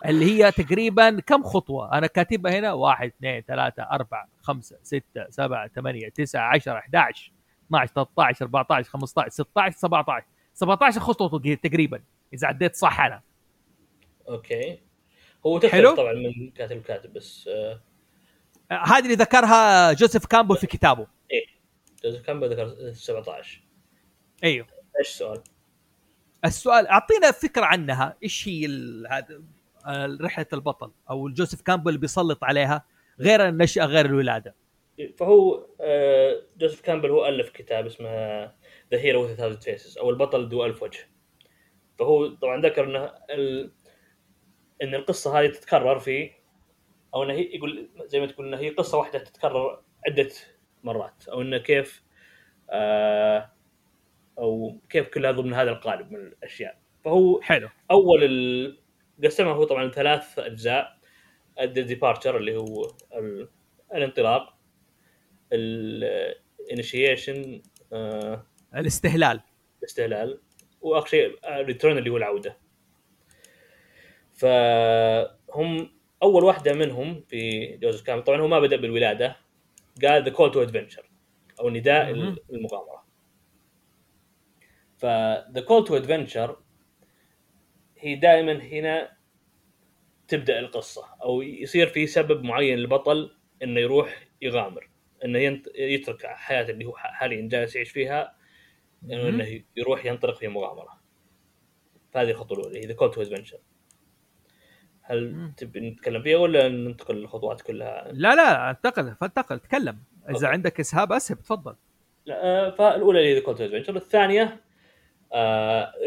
[0.05, 5.67] اللي هي تقريبا كم خطوة؟ أنا كاتبها هنا واحد اثنين ثلاثة أربعة خمسة ستة سبعة
[5.67, 7.31] ثمانية تسعة عشرة 11
[7.67, 12.01] 12 13 14 15 16 17 17 خطوه تقريبا
[12.33, 13.21] إذا عديت صح أنا.
[14.29, 14.79] okay.
[15.45, 15.89] هو تختلف.
[15.89, 17.81] طبعا من كاتب لكاتب بس آه،
[18.71, 21.07] آه، هذه اللي ذكرها جوزيف كامبل في كتابه.
[22.03, 23.61] جوزيف كامبل ذكر 17
[24.43, 24.67] أيوه.
[24.99, 25.43] إيش السؤال؟
[26.45, 28.15] السؤال أعطينا فكرة عنها.
[28.23, 28.67] إيش هي
[29.85, 32.85] آه، رحلة البطل أو جوزيف كامبل اللي بيسلط عليها
[33.19, 34.55] غير النشأة غير الولادة؟
[35.17, 38.09] فهو آه، جوزيف كامبل هو ألف كتاب اسمه
[38.91, 41.09] The Hero with a Thousand Faces أو البطل ذو ألف وجه.
[41.99, 43.71] فهو طبعا ذكر إنه ال...
[44.83, 46.31] إن القصة هذه تتكرر في
[47.13, 50.29] أو إنه هي يقول زي ما تقول إنه هي قصة واحدة تتكرر عدة
[50.83, 52.03] مرات أو إنه كيف
[52.69, 53.51] آه
[54.39, 56.79] أو كيف كلها ضمن هذا القالب من الأشياء.
[57.05, 57.69] فهو حلو.
[57.91, 58.77] أول ال...
[59.23, 60.97] قسمها هو طبعا ثلاث أجزاء
[61.59, 63.49] ال departure اللي هو ال...
[63.93, 64.56] الانطلاق
[65.53, 67.61] الانيشيشن
[68.75, 69.41] الاستهلال.
[69.79, 70.41] الاستهلال
[70.81, 72.57] وأخر شيء ال return اللي هو العودة.
[74.33, 75.91] فهم
[76.23, 79.37] أول واحدة منهم في جوزيف كامبل طبعا هو ما بدأ بالولادة
[80.03, 81.09] قال the call to adventure
[81.59, 82.11] أو نداء.
[82.53, 83.07] المغامرة.
[84.97, 86.57] ف the call to adventure
[87.97, 89.17] هي دائما هنا
[90.27, 94.89] تبدأ القصة أو يصير في سبب معين للبطل إنه يروح يغامر.
[95.25, 95.67] إنه ينت...
[95.75, 98.35] يترك حياته اللي هو حاليا جالس يعيش فيها
[99.03, 100.99] إنه إنه يروح ينطلق في مغامرة.
[102.11, 103.59] فهذه الخطوة الأولى هي the call to adventure
[105.01, 105.51] هل.
[105.57, 109.99] تبي نتكلم فيها ولا ننتقل للخطوات كلها؟ لا لا انتقل فانتقل تكلم.
[110.29, 110.47] إذا okay.
[110.47, 111.75] عندك إسهاب أسهب تفضل.
[112.25, 114.61] لا آه، فالأولى اللي هي the call to adventure الثانية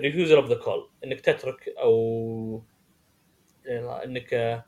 [0.00, 2.62] refusal of the call إنك تترك أو
[4.04, 4.62] إنك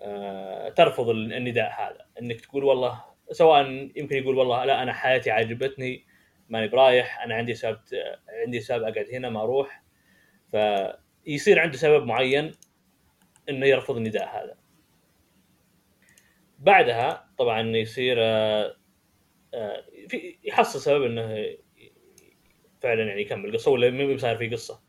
[0.00, 2.06] آه، ترفض النداء هذا.
[2.20, 6.04] إنك تقول والله سواء يمكن يقول والله لا أنا حياتي عجبتني
[6.48, 7.78] ماني برايح أنا عندي سبب
[8.44, 9.84] عندي سبب أقعد هنا ما أروح.
[10.50, 12.52] فيصير عنده سبب معين
[13.48, 14.56] إنه يرفض النداء هذا.
[16.58, 18.76] بعدها طبعا يصير آه،
[19.54, 21.56] آه، في يحصل سبب إنه
[22.80, 24.80] فعلا يعني يكمل قصة ولا ما صاير في قصة.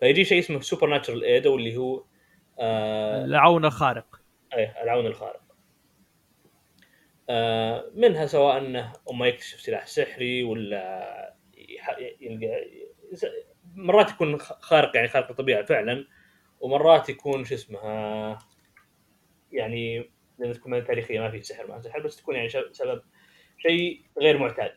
[0.00, 2.04] فيجي شيء اسمه سوبر ناتشرال ايد واللي هو
[2.58, 4.20] آه العون الخارق.
[4.54, 5.49] إيه العون الخارق.
[7.94, 11.34] منها سواء انه اما يكتشف سلاح سحري ولا
[12.20, 12.64] يلقى
[13.74, 16.06] مرات يكون خارق يعني خارق الطبيعة فعلا
[16.60, 18.38] ومرات يكون شو اسمه آه،
[19.52, 23.02] يعني لأن تكون تاريخية ما في سحر ما سحر بس تكون يعني سبب
[23.58, 24.74] شيء غير معتاد.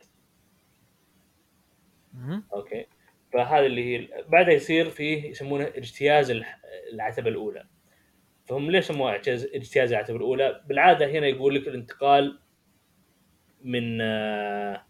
[2.54, 2.86] أوكي
[3.34, 6.42] فهذا اللي هي بعدها يصير فيه يسمونه اجتياز
[6.94, 7.66] العتبة الأولى
[8.46, 12.40] فهم ليش سموها اجتياز العتبة الأولى؟ بالعادة هنا يقول لك الانتقال
[13.64, 14.86] من آه،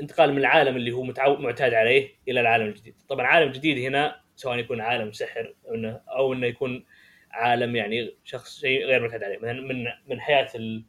[0.00, 4.20] انتقال من العالم اللي هو متعود معتاد عليه إلى العالم الجديد، طبعا عالم جديد هنا
[4.36, 6.84] سواء يكون عالم سحر أو انه أو إنه يكون
[7.30, 10.84] عالم يعني شخص شيء غير معتاد عليه، مثلا من من حياة ال-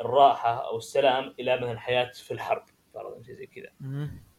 [0.00, 2.64] الراحة أو السلام إلى مثلا حياة في الحرب.
[2.94, 3.70] فرضا شيء زي كذا.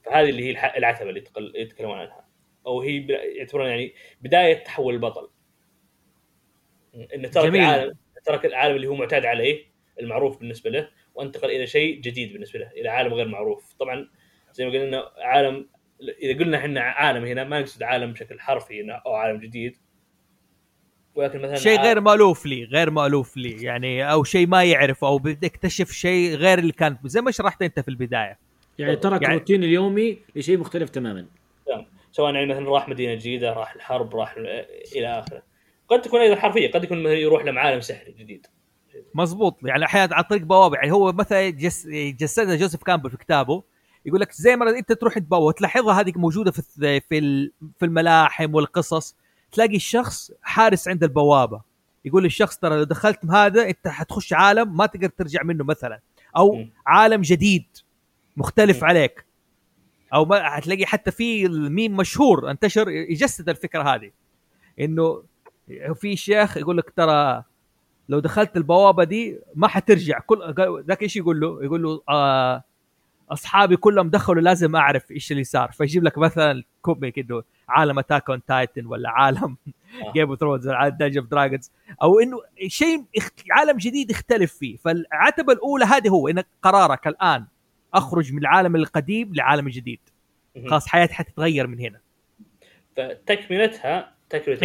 [0.03, 1.23] فهذه اللي هي العتبة اللي
[1.61, 2.25] يتكلمون عنها.
[2.65, 5.29] أو هي يعتبرون يعني بداية تحول البطل.
[7.15, 7.55] انه ترك.
[7.55, 9.65] العالم ترك العالم اللي هو معتاد عليه
[9.99, 10.89] المعروف بالنسبة له
[11.21, 13.73] وانتقل إلى شيء جديد بالنسبة له إلى عالم غير معروف.
[13.79, 14.09] طبعا
[14.53, 15.69] زي ما قلنا عالم
[16.21, 19.77] إذا قلنا إحنا عالم هنا ما نقصد عالم بشكل حرفي إنه- أو عالم جديد.
[21.15, 25.07] ولكن مثلا شيء عالم- غير مألوف لي غير مألوف لي يعني أو شيء ما يعرفه
[25.07, 28.39] أو بيكتشف شيء غير اللي كان زي ما شرحت أنت في البداية.
[28.79, 31.25] يعني ترك يعني- الروتين اليومي لشيء مختلف تماما.
[32.11, 34.35] سواء يعني مثلا راح مدينة جديدة راح الحرب راح
[34.95, 35.43] إلى آخره.
[35.87, 38.47] قد تكون أيضا حرفية قد يكون مثلا يروح لمعالم سحري جديد.
[39.13, 40.75] مزبوط يعني أحيانا عن طريق بوابة.
[40.75, 43.63] يعني هو مثلا جس جسدها جوزيف كامبل في كتابه
[44.05, 46.61] يقول لك زي ما أنت تروح تبوابه تلاحظها هذه موجودة في
[46.99, 49.15] في في الملاحم والقصص
[49.51, 51.61] تلاقي الشخص حارس عند البوابة.
[52.05, 55.99] يقول للشخص ترى لو دخلت هذا أنت حتخش عالم ما تقدر ترجع منه مثلا.
[56.37, 56.69] أو مم.
[56.87, 57.65] عالم جديد
[58.37, 58.89] مختلف مم.
[58.89, 59.25] عليك.
[60.13, 64.11] أو ما هتلاقي حتى في الميم مشهور انتشر يجسد الفكرة هذه.
[64.79, 65.23] إنه
[65.95, 67.43] في شيخ يقول لك ترى
[68.11, 70.53] لو دخلت البوابة دي ما حترجع كل
[70.87, 72.63] ذاك إيش يقول له؟ يقول له آه
[73.29, 78.29] أصحابي كلهم دخلوا لازم أعرف إيش اللي صار فيجيب لك مثلا comic انه عالم Attack
[78.29, 79.57] on Titan ولا عالم.
[80.13, 81.71] Game of Thrones ولا Dungeon of Dragons
[82.03, 82.37] أو إنه
[82.67, 83.03] شيء
[83.51, 87.45] عالم جديد اختلف فيه فالعتبة الأولى هذه هو إنك قرارك الآن
[87.93, 89.99] أخرج من العالم القديم لعالم جديد.
[90.69, 91.99] خلاص حياتي حتتغير من هنا
[92.97, 94.57] فتكملتها تكملة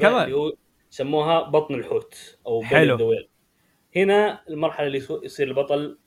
[0.00, 0.24] كمان.
[0.24, 0.52] اللي هو
[0.90, 2.78] سموها بطن الحوت أو حلو.
[2.78, 3.28] حلو دويل
[3.96, 5.98] هنا المرحلة اللي يصير البطل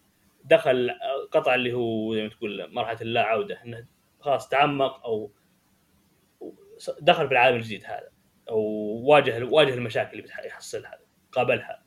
[0.44, 0.92] دخل
[1.32, 3.88] قطع اللي هو زي ما تقول مرحلة اللا عوده إنه
[4.20, 5.32] خلاص تعمق أو
[7.02, 8.10] دخل في العالم الجديد هذا
[8.50, 8.60] أو
[9.04, 11.00] واجه واجه المشاكل اللي يحصلها
[11.32, 11.84] قابلها.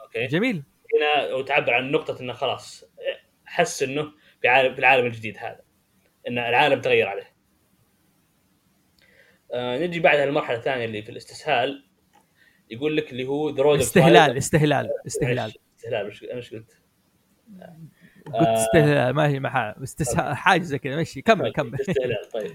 [0.00, 0.62] أوكي جميل
[0.94, 2.84] هنا وتعبر عن نقطة إنه خلاص
[3.44, 5.60] حس إنه في العالم الجديد هذا
[6.28, 7.31] إن العالم تغير عليه.
[9.52, 11.84] آه نجي بعدها المرحلة الثانية اللي في الاستسهال
[12.70, 15.52] يقول لك اللي هو the road استهلال استهلال استهلال.
[15.78, 16.78] استهلال مش أنا إيش قلت؟
[18.26, 21.80] قلت استهلال ما هي محا استسهال حاجة زي كذا ماشي كمل طيب، كمل.
[21.80, 22.50] استهلال طيب.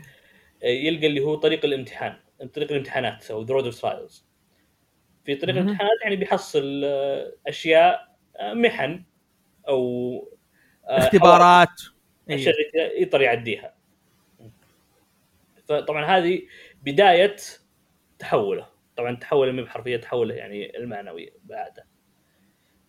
[0.63, 2.17] آه، يلقى اللي هو طريق الامتحان
[2.53, 4.25] طريق الامتحانات أو the road of trials
[5.25, 5.55] في طريق.
[5.55, 9.03] الامتحانات يعني بيحصل آه، أشياء آه، محن
[9.67, 9.81] أو
[10.87, 11.81] آه، اختبارات.
[12.29, 12.41] أيوه.
[12.41, 13.73] اللي يقدر يعديها.
[15.67, 16.41] فطبعا هذه
[16.83, 17.35] بداية
[18.19, 18.67] تحوله.
[18.95, 21.85] طبعا تحوله مو بحرفية تحوله يعني المعنوي بعده.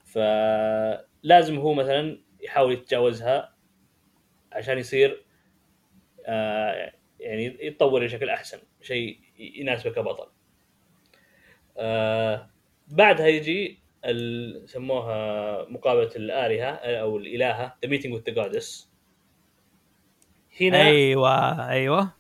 [0.05, 3.55] فلازم هو مثلا يحاول يتجاوزها
[4.53, 5.25] عشان يصير
[6.27, 10.29] آه يعني يتطور بشكل أحسن شيء يناسبه كبطل.
[11.77, 12.51] آه
[12.89, 13.79] بعدها يجي
[14.67, 18.93] سموها مقابلة الآلهة أو الإلهة the meeting with the goddess
[20.61, 22.18] هنا أيوه أيوه.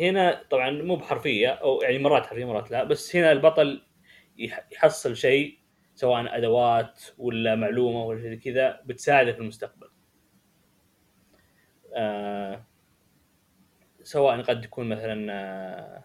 [0.00, 3.82] هنا طبعا مو بحرفية أو يعني مرات حرفية مرات لا بس هنا البطل
[4.38, 5.58] يح- يحصل شيء
[5.94, 9.88] سواء أدوات ولا معلومة ولا شيء كذا بتساعده في المستقبل.
[11.94, 12.64] آه
[14.02, 16.04] سواء قد يكون مثلا آه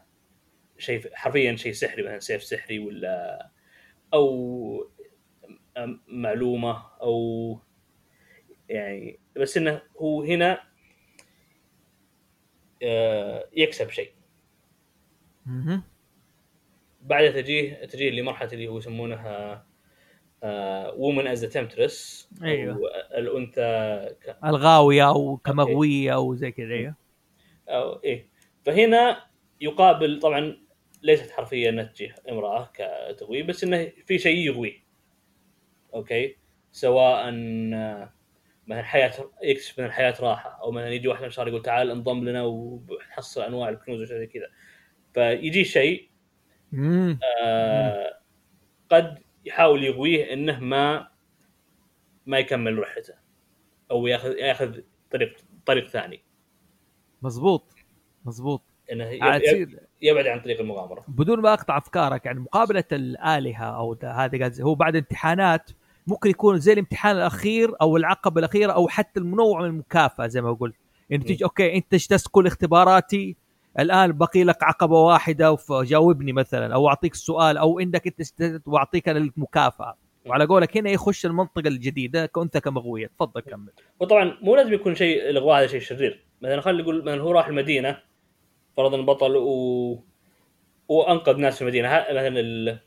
[0.78, 3.50] شيء حرفيا شيء سحري مثلا سيف سحري ولا
[4.14, 4.92] أو
[6.08, 7.60] معلومة أو
[8.70, 10.60] يعني بس إنه هو هنا
[13.54, 14.12] يكسب شيء.
[17.02, 19.66] بعدها تجيه تجيه لمرحله اللي هو يسمونها
[20.98, 22.80] وومن از تمترس أيوة.
[23.18, 24.38] الأنثى ك...
[24.46, 26.96] الغاوية أو كمغوية أو زي كذا أيوه.
[27.70, 28.30] أو إيه.
[28.66, 29.24] فهنا
[29.62, 30.58] يقابل طبعا
[31.02, 34.84] ليست حرفيا انها تجيه امرأة كتغوية بس إنه في شيء يغويه.
[35.94, 36.36] أوكي؟
[36.72, 37.30] سواء
[37.74, 38.14] آه،
[38.68, 42.24] مثلا حياه يكتشف من الحياة راحة أو مثلا يجي واحد من الاشرار يقول تعال انضم
[42.24, 44.48] لنا وحصل أنواع الكنوز وشيء زي كذا.
[45.14, 46.10] فيجي شيء.
[47.46, 48.20] آه
[48.90, 51.08] قد يحاول يغويه إنه ما
[52.26, 53.14] ما يكمل رحلته
[53.92, 54.80] أو ياخذ ياخذ
[55.12, 56.24] طريق طريق ثاني.
[57.22, 57.74] مزبوط.
[58.26, 58.62] مزبوط.
[58.92, 59.80] إنه تصير.
[60.02, 61.06] يبعد عن طريق المغامرة.
[61.08, 65.70] بدون ما أقطع أفكارك يعني مقابلة الآلهة أو هذا هو بعد امتحانات
[66.08, 70.54] ممكن يكون زي الامتحان الأخير أو العقبه الاخيره أو حتى المنوع من المكافأة زي ما
[70.54, 70.76] قلت.
[71.10, 73.38] يعني تيجي أوكي أنت اجتزت كل اختباراتي
[73.80, 79.10] الآن بقي لك عقبة واحدة فجاوبني مثلا أو أعطيك السؤال أو انك أنت اجتزت وأعطيك
[79.10, 79.98] المكافأة.
[80.26, 83.08] وعلى قولك هنا يخش المنطقة الجديدة كنت كمغوية.
[83.08, 83.70] تفضل كمل.
[84.00, 86.26] وطبعا مو لازم يكون شيء الإغواء هذا شيء شرير.
[86.42, 88.00] مثلا خلينا نقول مثلا هو راح المدينة
[88.78, 90.04] فرضا البطل و...
[90.88, 91.90] وأنقذ ناس في المدينة.
[91.90, 92.80] مثلا ال...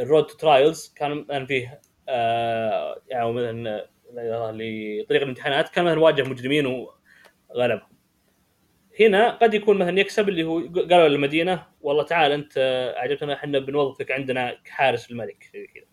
[0.00, 3.86] الرود ترايلز كان فيه آه يعني مثلا
[4.52, 7.88] لطريق الامتحانات كان مثلا واجه مجرمين وغلبهم
[9.00, 10.58] هنا قد يكون مثلا يكسب اللي هو
[10.90, 12.58] قالوا للمدينة والله تعال أنت
[12.96, 15.46] عجبتنا إحنا بنوظفك عندنا كحارس الملك.
[15.74, 15.84] كذا.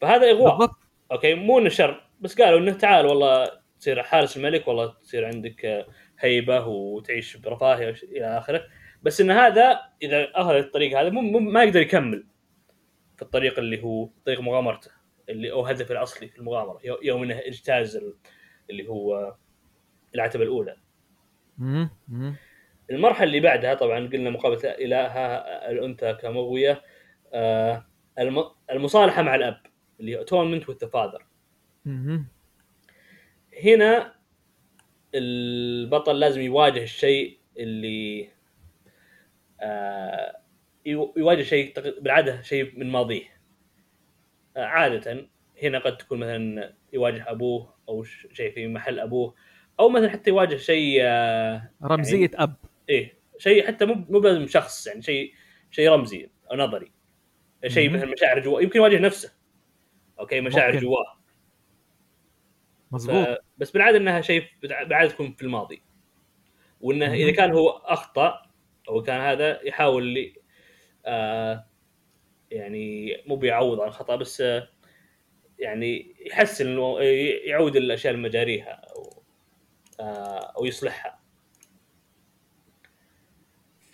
[0.00, 0.56] فهذا إغواء.
[0.56, 0.76] بالضبط.
[1.12, 3.50] أوكي؟ مو إنه شر بس قالوا إنه تعال والله
[3.80, 5.86] تصير حارس الملك والله تصير عندك
[6.18, 8.64] هيبة وتعيش برفاهية إلى آخره.
[9.02, 12.26] بس إن هذا إذا اخذ الطريق هذا مو- ما يقدر يكمل.
[13.16, 14.90] في الطريق اللي هو طريق مغامرته
[15.28, 18.16] اللي هو هدفه الأصلي في المغامرة يو- يوم إنه اجتاز ال-
[18.70, 19.34] اللي هو
[20.14, 20.76] العتبة الأولى.
[22.90, 25.36] المرحلة اللي بعدها طبعا قلنا مقابلة الهه
[25.70, 26.82] الأنثى كمغويه
[27.32, 27.86] آه،
[28.18, 29.60] الم- المصالحة مع الأب
[30.00, 31.26] اللي هو اتونمنت وذ فاذر.
[33.64, 34.14] هنا
[35.14, 38.28] البطل لازم يواجه الشيء اللي
[39.60, 40.36] آه
[40.86, 43.24] يواجه شيء بالعادة شيء من ماضيه.
[44.56, 45.28] آه عادة
[45.62, 49.34] هنا قد تكون مثلا يواجه أبوه أو شيء في محل أبوه
[49.80, 52.56] أو مثلا حتى يواجه شيء آه رمزية أب.
[52.88, 55.32] إيه شيء حتى مو مو لازم شخص يعني شيء
[55.70, 56.92] شيء رمزي أو نظري.
[57.66, 57.96] شيء مهم.
[57.98, 59.32] مثلا مشاعر جوا يمكن يواجه نفسه.
[60.20, 60.86] أوكي مشاعر ممكن.
[60.86, 61.18] جواه
[62.92, 65.82] مزبوط ف- بس بالعادة إنها شيء بالعادة تكون في الماضي.
[66.80, 67.30] وإنه إذا.
[67.30, 68.42] كان هو أخطأ
[68.88, 70.32] أو كان هذا يحاول
[71.06, 71.66] آه
[72.50, 74.68] يعني مو بيعوض عن الخطأ بس آه
[75.58, 77.00] يعني يحسن انه
[77.46, 79.22] يعود الأشياء لمجاريها أو
[80.00, 81.18] آه أو يصلحها.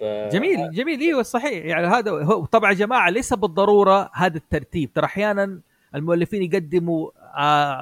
[0.02, 1.00] جميل جميل.
[1.00, 1.64] إيوه صحيح.
[1.64, 4.92] يعني هذا هو طبعا يا جماعة ليس بالضرورة هذا الترتيب.
[4.92, 5.61] ترى أحيانا
[5.94, 7.11] المؤلفين يقدموا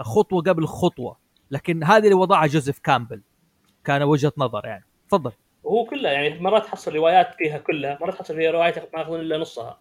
[0.02, 1.16] خطوة قبل خطوة
[1.50, 3.22] لكن هذه اللي وضعها جوزيف كامبل
[3.84, 4.84] كان وجهة نظر يعني.
[5.08, 5.32] تفضل.
[5.68, 9.38] هو كلها يعني مرات تحصل روايات فيها كلها مرات تحصل فيها روايات ما ياخذون إلا
[9.38, 9.80] نصها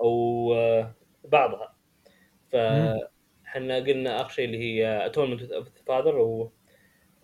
[0.00, 1.74] أو آه، بعضها.
[2.52, 6.52] فاحنا قلنا آخر شيء اللي هي atonement of father و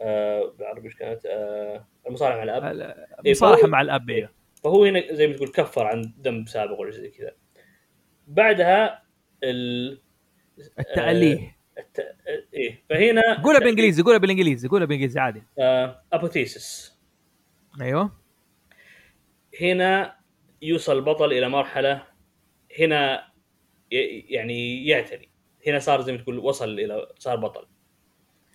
[0.00, 2.96] آه، بالعربي إيش كانت آه، المصالحه مع الأب.
[3.26, 4.32] مصالحه فهو- مع الأب إيه.
[4.64, 7.32] فهو هنا زي ما تقول كفر عن ذنب سابق ولا شيء زي كذا.
[8.26, 9.02] بعدها
[9.44, 10.00] ال...
[10.78, 11.56] التأليه.
[11.78, 12.16] الت...
[12.54, 15.42] إيه فهنا قولها بالإنجليزي قولها بالإنجليزي قولها بالإنجليزي عادي.
[16.12, 16.93] apotheosis
[17.80, 18.10] أيوه.
[19.60, 20.16] هنا
[20.62, 22.02] يوصل البطل إلى مرحلة
[22.80, 23.34] هنا.
[24.28, 25.28] يعني يعتري
[25.66, 27.66] هنا صار زي ما تقول وصل إلى صار بطل.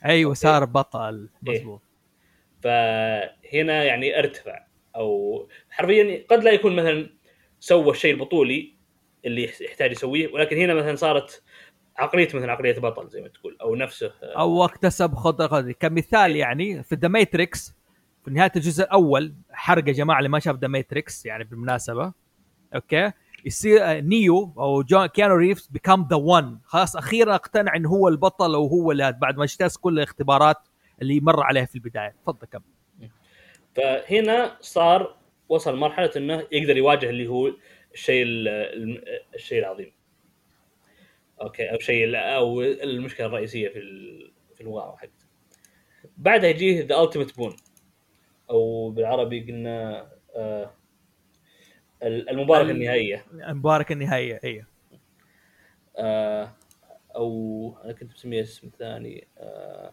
[0.06, 1.30] أيوه صار بطل.
[1.42, 1.82] مضبوط
[2.64, 4.66] فهنا يعني ارتفع
[4.96, 7.10] أو حرفيا قد لا يكون مثلا
[7.60, 8.74] سوى الشيء البطولي
[9.26, 11.44] اللي يح- يحتاج يسويه ولكن هنا مثلا صارت
[11.98, 14.14] عقليته مثلا عقلية بطل زي ما تقول أو نفسه.
[14.24, 17.74] أو اكتسب خطه كمثال يعني في The Matrix
[18.26, 22.14] في نهاية الجزء الأول حرق يا جماعة اللي ما شاف The Matrix يعني بالمناسبة.
[22.76, 23.12] أوكي؟
[23.46, 28.08] يصير آه، نيو أو جون كيانو ريفز become the one خلاص أخيرا أقتنع إنه هو
[28.08, 30.58] البطل أو هو اللي بعد ما اجتاز كل الاختبارات
[31.02, 32.16] اللي مر عليها في البداية.
[32.24, 32.62] تفضل كم.
[33.76, 35.16] فهنا صار
[35.50, 37.52] وصل مرحلة إنه يقدر يواجه اللي هو
[37.94, 38.26] الشيء
[39.36, 39.92] الشيء العظيم.
[41.42, 43.80] أوكي؟ أو شيء أو المشكلة الرئيسية في
[44.56, 45.26] في المغامره حقته
[46.18, 47.56] بعدها يجيه the ultimate boon
[48.50, 50.72] أو بالعربي قلنا آه
[52.04, 53.26] المباركه ال- النهائية.
[53.34, 54.66] مبارك النهايه أيوه
[55.98, 56.52] آه
[57.16, 59.92] أو أنا كنت مسميه اسم ثاني آه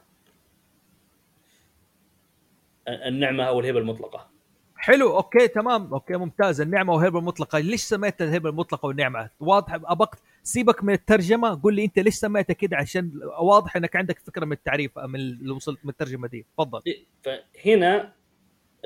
[2.88, 4.30] النعمة أو الهبه المطلقة.
[4.76, 6.60] حلو أوكي تمام أوكي ممتاز.
[6.60, 10.10] النعمة والهبه المطلقة ليش سميتها الهبه المطلقة والنعمة؟ واضح ابقى
[10.42, 14.52] سيبك من الترجمة قول لي أنت ليش سميتها كده؟ عشان واضح إنك عندك فكرة من
[14.52, 16.46] التعريف من اللي وصلت من الترجمة دي.
[16.58, 16.82] تفضل.
[17.22, 18.12] فهنا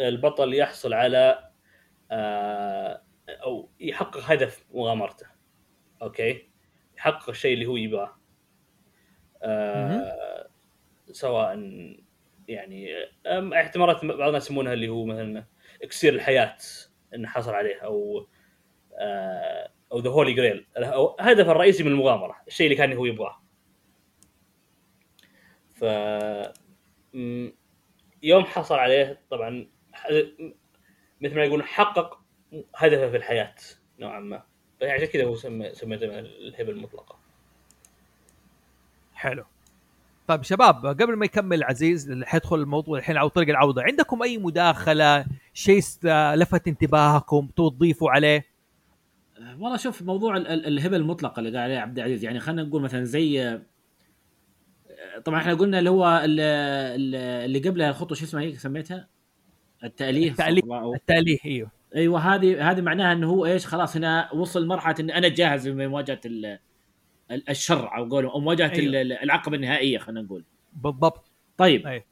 [0.09, 1.51] البطل يحصل على
[2.11, 5.27] آه، أو يحقق هدف مغامرته.
[6.03, 6.51] أوكي؟
[6.97, 8.17] يحقق الشيء اللي هو يبغاه.
[9.43, 10.49] آه،
[11.13, 11.57] سواء
[12.49, 12.89] يعني
[13.55, 15.45] احتمالات بعض الناس يسمونها اللي هو مثلا
[15.83, 16.57] إكسير الحياة
[17.15, 18.27] إنه حصل عليه أو
[18.95, 23.43] آه، أو ذا هولي جريل الهدف الرئيسي من المغامرة الشيء اللي كان هو يبغاه.
[25.75, 25.85] ف
[28.23, 29.67] يوم حصل عليه طبعا
[31.21, 32.21] مثل ما يقولون حقق
[32.77, 33.55] هدفه في الحياة
[33.99, 34.43] نوعا ما.
[34.81, 35.35] فعشان كذا هو
[35.73, 37.19] سميته الهبه المطلقة.
[39.15, 39.45] حلو.
[40.29, 43.83] طيب شباب قبل ما يكمل عزيز اللي حيدخل الموضوع الحين على طريق العودة.
[43.83, 45.81] عندكم أي مداخلة شيء
[46.35, 48.47] لفت انتباهكم تضيفوا عليه؟
[49.59, 52.83] والله شوف موضوع ال- ال- الهبه المطلقه اللي قال عليها عبد العزيز يعني خلينا نقول
[52.83, 53.61] مثلا زي
[55.25, 57.15] طبعا إحنا قلنا اللي هو ال- ال-
[57.45, 59.09] اللي قبلها الخطوة شو اسمها هي؟ سميتها؟
[59.85, 60.35] التأليه.
[60.35, 65.11] أو- التاليه إيوه أيوه هذه هذه معناها إنه هو إيش خلاص هنا وصل مرحلة إن
[65.11, 66.59] أنا جاهز لمواجهه ال-
[67.31, 68.95] ال- الشر أو قولهم أو مواجهة أيوه.
[68.99, 69.23] أيوه.
[69.23, 72.05] العقبة النهائية خلينا نقول بالضبط طيب أي.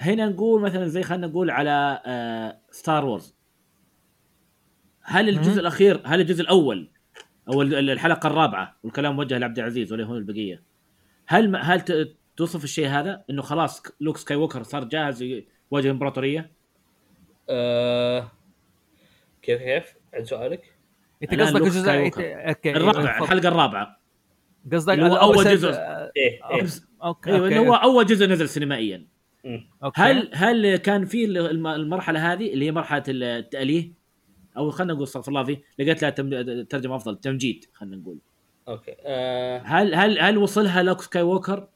[0.00, 3.34] هنا نقول مثلا زي خلينا نقول على آه Star Wars
[5.02, 5.58] هل الجزء مهم.
[5.58, 6.90] الأخير هل الجزء الأول
[7.52, 10.62] أو ال- ال- الحلقة الرابعة والكلام موجه لعبد العزيز ولا هون البقية
[11.26, 15.46] هل هل توصف الشيء هذا إنه خلاص لوك سكاي ووكر صار جاهز يواجه
[15.86, 16.50] الامبراطوريه
[17.48, 18.30] آه
[19.42, 20.74] كيف كيف؟ عند سؤالك؟
[21.22, 21.90] أنت قصدك الجزء.
[21.90, 23.18] أوكي الرابع.
[23.22, 23.98] الحلقة الرابعة
[24.72, 25.68] قصدك اللي هو سنة- جزء.
[26.16, 26.66] إيه إيه
[27.04, 27.46] أوكي أيوه.
[27.48, 29.06] اللي هو أول جزء نزل سينمائيا.
[29.84, 30.00] أوكي.
[30.00, 33.92] هل هل كان في الم- المرحلة هذه اللي هي مرحلة التأليه
[34.56, 36.10] أو خلينا نقول استغفر الله فيه لقيت لها
[36.62, 38.18] ترجمة أفضل تمجيد خلينا نقول
[38.68, 41.68] أوكي آه هل هل هل وصلها لوك سكاي ووكر؟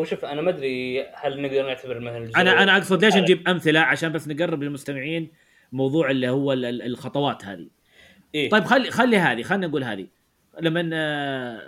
[0.00, 3.16] هو شوف أنا ما أدري هل نقدر نعتبر مثلا أنا أنا أقصد ليش.
[3.16, 5.30] نجيب أمثلة عشان بس نقرب للمستمعين
[5.72, 7.68] موضوع اللي هو ال- ال- الخطوات هذه
[8.34, 10.06] إيه؟ طيب خلي خلي هذه خلينا نقول هذه
[10.60, 11.60] لما آه،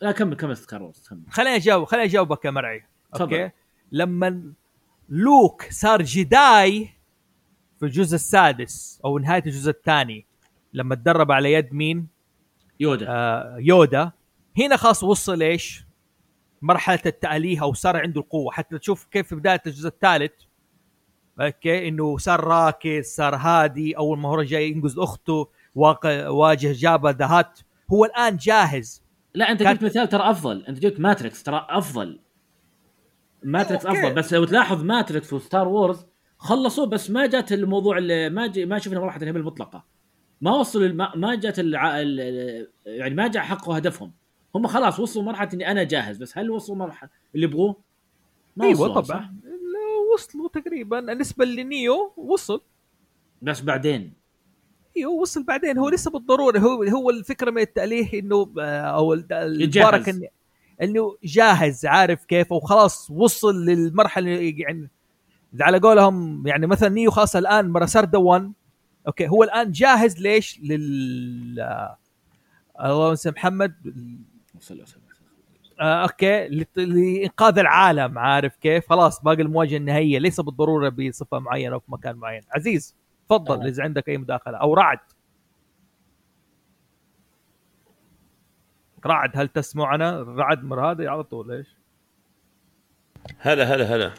[0.00, 0.92] لا كمل كمل Star
[1.30, 3.22] خليني اجاوب خليني أجاوبك يا مرعي تفضل.
[3.40, 3.50] أوكي
[3.92, 4.52] لما
[5.08, 6.88] لوك صار Jedi
[7.80, 10.26] في الجزء السادس أو نهاية الجزء الثاني
[10.72, 12.06] لما تدرب على يد مين؟
[12.80, 14.10] يودا آه يودا
[14.58, 15.84] هنا خلاص وصل إيش؟
[16.62, 18.52] مرحلة التأليه أو صار عنده القوة.
[18.52, 20.32] حتى تشوف كيف في بداية الجزء الثالث.
[21.40, 27.08] أوكي إنه صار راكز صار هادي أول ما هو جاي ينقذ أخته واقع واجه Jabba
[27.08, 27.60] the Hutt
[27.92, 29.02] هو الآن جاهز.
[29.34, 30.64] لا أنت كان- جبت مثال ترى أفضل.
[30.66, 32.20] أنت جبت Matrix ترى أفضل.
[33.42, 33.86] Matrix.
[33.86, 34.14] أفضل.
[34.14, 36.06] بس لو تلاحظ Matrix و Star Wars
[36.38, 39.84] خلصوا بس ما جات الموضوع اللي ما جي ما شفنا مرحلة الهبه المطلقة.
[40.40, 41.08] ما وصلوا الم...
[41.14, 42.00] ما جات الع...
[42.00, 42.18] ال...
[42.86, 44.12] يعني ما جاء حققوا هدفهم.
[44.58, 47.76] هم خلاص وصلوا مرحلة إني أنا جاهز بس هل وصلوا مرحلة اللي يبغوه؟
[48.56, 49.36] ما إيوه وصلوا، طبعا.
[50.14, 51.00] وصلوا تقريبا.
[51.00, 52.60] بالنسبة لنيو وصل.
[53.42, 54.12] بس بعدين؟
[54.96, 55.78] إيوه وصل بعدين.
[55.78, 56.58] هو لسه بالضرورة.
[56.58, 59.12] هو هو الفكرة من التاليه إنه آه، أو.
[59.14, 60.28] المبارك إن-
[60.82, 64.88] إنه جاهز عارف كيف؟ وخلاص وصل للمرحلة يعني
[65.54, 68.52] إذا على قولهم يعني مثلا نيو خلاص الآن مرسردا 1
[69.06, 71.98] أوكي هو الآن جاهز ليش؟ لل آه،
[72.84, 73.74] اللهم صل محمد.
[75.80, 76.48] آه أوكي.
[76.76, 82.16] لإنقاذ العالم عارف كيف؟ خلاص باقي المواجهة النهائية ليس بالضرورة بصفة معينة أو في مكان
[82.16, 82.42] معين.
[82.50, 82.94] عزيز
[83.28, 83.68] تفضل آه.
[83.68, 84.56] إذا عندك أي مداخلة.
[84.58, 84.98] أو رعد.
[89.06, 91.66] رعد هل تسمعنا؟ رعد مرهادي على طول ليش
[93.38, 94.12] هلا هلا هلا.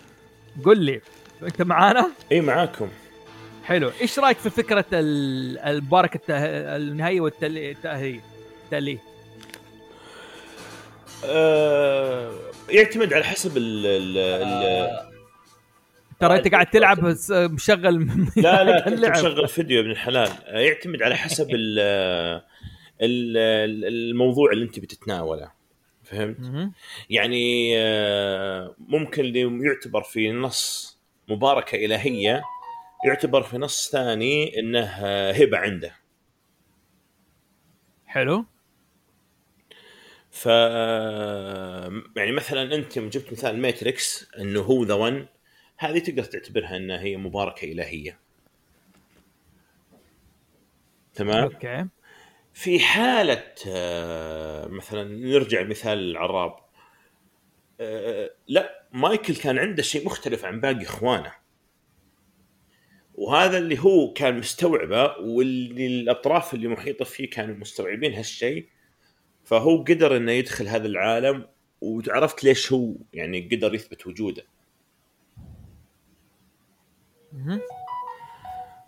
[0.65, 1.01] قل لي
[1.43, 2.87] أنت معانا؟ إي معاكم.
[3.63, 3.91] حلو.
[4.01, 8.21] إيش رأيك في فكرة ال- المباركه الته- النهائية والتأهيل
[8.65, 8.99] التأليه
[11.25, 12.31] آه
[12.69, 15.09] يعتمد على حسب ال ال
[16.19, 19.05] ترى انت قاعد تلعب بس مشغل لا لا كنت.
[19.05, 20.29] مشغل فيديو ابن الحلال.
[20.45, 21.79] آه، يعتمد على حسب ال
[23.01, 25.51] ال- ال- الموضوع اللي انت بتتناوله.
[26.03, 26.37] فهمت؟
[27.09, 30.97] يعني آه، ممكن اللي يعتبر في نص
[31.29, 32.41] مباركة إلهية
[33.05, 35.95] يعتبر في نص ثاني إنه آه، هبة عنده.
[38.05, 38.45] حلو.
[40.39, 40.45] ف
[42.15, 45.27] يعني مثلا أنت يوم جبت مثال Matrix إنه هو the one
[45.77, 48.19] هذه تقدر تعتبرها إنها هي مباركة إلهية.
[51.13, 51.85] تمام؟ أوكي.
[52.53, 53.43] في حالة
[54.69, 56.55] مثلا نرجع مثال العراب.
[57.79, 61.33] آه، لا مايكل كان عنده شيء مختلف عن باقي إخوانه.
[63.13, 68.67] وهذا اللي هو كان مستوعبه واللي الأطراف اللي محيطة فيه كانوا مستوعبين هالشيء.
[69.49, 71.47] فهو قدر إنه يدخل هذا العالم
[71.81, 74.43] وعرفت ليش هو يعني قدر يثبت وجوده.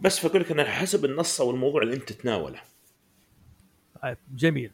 [0.01, 2.61] بس فأقول لك انه حسب النص أو الموضوع اللي أنت تتناوله.
[4.01, 4.71] طيب جميل.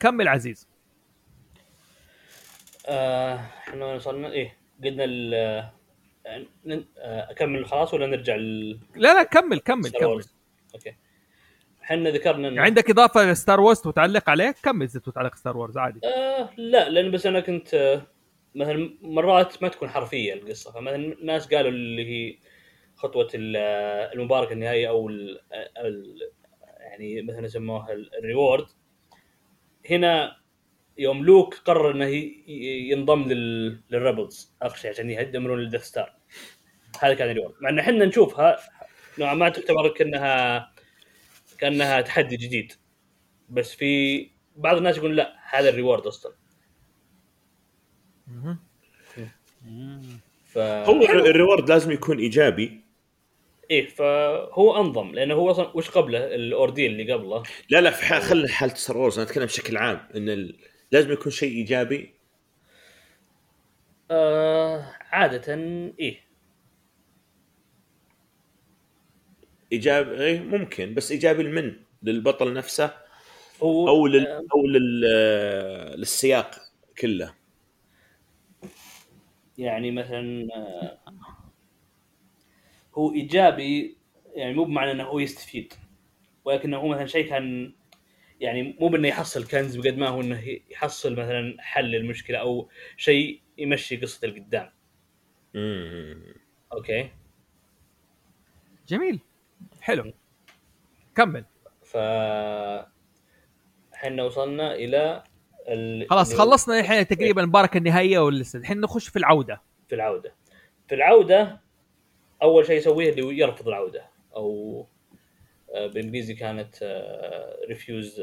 [0.00, 0.68] كمل عزيز.
[2.86, 5.72] آه، إحنا وصلنا إيه قلنا ال آه،
[6.98, 10.24] آه، أكمل خلاص ولا نرجع ل لا لا كمل كمل كمل؟
[10.74, 10.94] أوكي.
[11.90, 15.78] إحنا ذكرنا إنه- عندك إضافة ل Star Wars وتعلق عليه؟ كمل إذا تعلق Star Wars
[15.78, 16.00] عادي.
[16.04, 18.02] آه لا لأن بس أنا كنت آه،
[18.54, 20.72] مثلا مرات ما تكون حرفية القصة.
[20.72, 22.38] فمثلا ناس قالوا اللي هي
[22.96, 25.40] خطوة آه، المباركة النهائية أو ال
[25.78, 26.16] ال
[26.78, 28.66] يعني مثلا سموها ال- ال reward.
[29.90, 30.36] هنا
[30.98, 32.06] يوم لوك قرر إنه
[32.92, 34.56] ينضم لل- لل rebels.
[34.62, 36.12] اخر شيء عشان يدمرون ال Death Star.
[37.00, 37.54] هذا كان ال reward.
[37.60, 38.56] مع إن إحنا نشوفها
[39.18, 40.70] نوعا ما تعتبر كأنها
[41.58, 42.72] كأنها تحدي جديد.
[43.48, 46.32] بس في بعض الناس يقول لا هذا ال reward أصلا.
[50.44, 52.80] ف هو ال reward لازم يكون إيجابي.
[53.70, 57.42] إيه فهو انضم لأنه هو أصلا وش قبله؟ ال ordeal اللي قبله.
[57.70, 60.58] لا لا في حال خلي حالة ستار وورز أنا أتكلم بشكل عام إن ال...
[60.92, 62.14] لازم يكون شيء إيجابي.
[64.10, 65.54] آه عادة
[66.00, 66.27] إيه.
[69.72, 72.94] ايجابي إيه ممكن بس إيجابي لمن؟ للبطل نفسه؟
[73.62, 74.26] هو أو لل...
[74.26, 75.00] آه، أو لل...
[76.00, 76.54] للسياق
[76.98, 77.34] كله؟
[79.58, 80.98] يعني مثلا آه
[82.94, 83.96] هو إيجابي
[84.34, 85.72] يعني مو بمعنى إنه هو يستفيد
[86.44, 87.72] ولكنه هو مثلا شيء كان
[88.40, 93.40] يعني مو بإنه يحصل كنز بقد ما هو إنه يحصل مثلا حل للمشكلة أو شيء
[93.58, 94.70] يمشي قصة القدام.
[96.72, 97.10] أوكي.
[98.88, 99.20] جميل.
[99.80, 100.12] حلو.
[101.16, 101.44] كمل.
[101.82, 101.96] ف
[103.94, 105.24] إحنا وصلنا إلى
[105.68, 106.06] ال...
[106.10, 109.62] خلاص خلصنا الحين تقريبا المباركه النهائية ولسه الحين نخش في العودة.
[109.88, 110.34] في العودة.
[110.88, 111.60] في العودة
[112.42, 114.10] أول شيء يسويه اللي يرفض العودة.
[114.36, 114.86] أو
[115.74, 116.76] آه، بالانجليزي كانت
[117.68, 118.22] refuse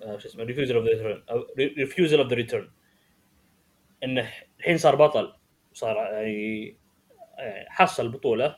[0.00, 1.22] شو اسمه refusal of the return
[1.58, 2.70] refusal of the return
[4.04, 5.34] إنه الحين صار بطل
[5.72, 6.76] صار يعني
[7.68, 8.56] حصل البطوله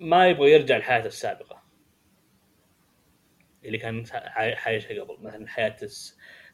[0.00, 1.62] ما يبغى يرجع لحياته السابقة.
[3.64, 5.16] اللي كان عاي- عايشها قبل.
[5.22, 5.76] مثلا حياة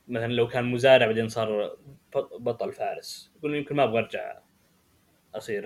[0.09, 1.77] مثلا لو كان مزارع بعدين صار
[2.15, 3.33] بط- بطل فارس.
[3.39, 4.39] يقول يمكن ما أبغى أرجع
[5.35, 5.65] أصير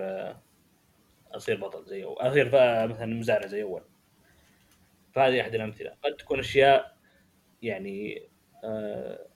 [1.30, 2.46] أصير بطل زي اول أصير
[2.88, 3.82] مثلا مزارع زي أول.
[5.14, 5.90] فهذه أحد الأمثلة.
[6.04, 6.96] قد تكون أشياء
[7.62, 8.28] يعني
[8.64, 9.26] آه،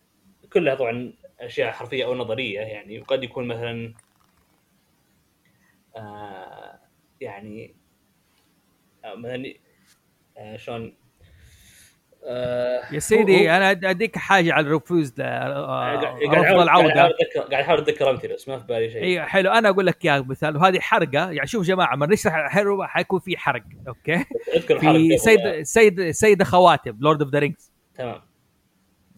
[0.53, 3.01] كلها طبعا أشياء حرفية أو نظرية يعني.
[3.01, 3.95] وقد يكون مثلا
[5.97, 6.81] آه،
[7.21, 7.77] يعني
[9.05, 9.55] مثلا
[10.39, 10.95] آه، شلون؟
[12.25, 16.69] آه، يا سيدي هو- أنا أديك حاجة على ال refuse ده قاعد آه، قاعد رفض
[16.69, 16.93] العودة
[17.51, 19.03] قاعد أحاول اتذكر أمثلة بس ما في بالي شيء.
[19.03, 19.51] أيوه حلو.
[19.51, 21.31] أنا أقول لك اياه مثال وهذه حرقة.
[21.31, 24.15] يعني شوف يا جماعة ما نشرح حلو حيكون في حرق أوكي؟
[24.57, 28.21] أذكر في سيد سيد سيد الخواتم Lord of the Rings تمام.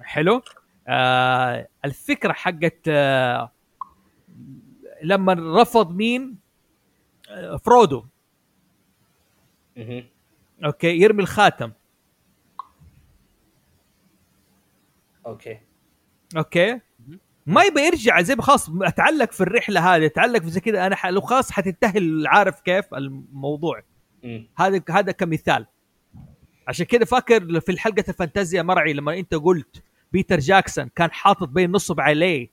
[0.02, 0.42] حلو؟
[0.88, 3.52] آه الفكرة حقت آه
[5.02, 6.38] لما رفض مين؟
[7.30, 8.04] آه فرودو.
[10.64, 11.72] أوكي يرمي الخاتم.
[15.26, 15.60] أوكي.
[16.36, 16.80] أوكي.
[17.46, 21.06] ما يبي يرجع زي خلاص أتعلق في الرحلة هذه أتعلق في زي كذا أنا ح...
[21.06, 23.82] لو خلاص حتنتهي عارف كيف؟ الموضوع.
[24.58, 25.66] هذا هذا كمثال.
[26.68, 29.82] عشان كذا فاكر في الحلقة الفانتازيا مرعي لما أنت قلت
[30.12, 32.50] بيتر جاكسون كان حاطط بين نصب عينيه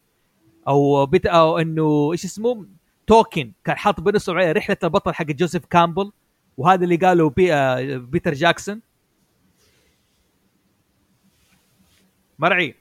[0.68, 2.66] أو بيت أو إنه إيش اسمه؟
[3.08, 6.12] تولكين كان حاطط بين نصب عينيه رحلة البطل حق جوزيف كامبل.
[6.58, 8.82] وهذا اللي قاله بي آه بيتر جاكسون.
[12.40, 12.76] مرعي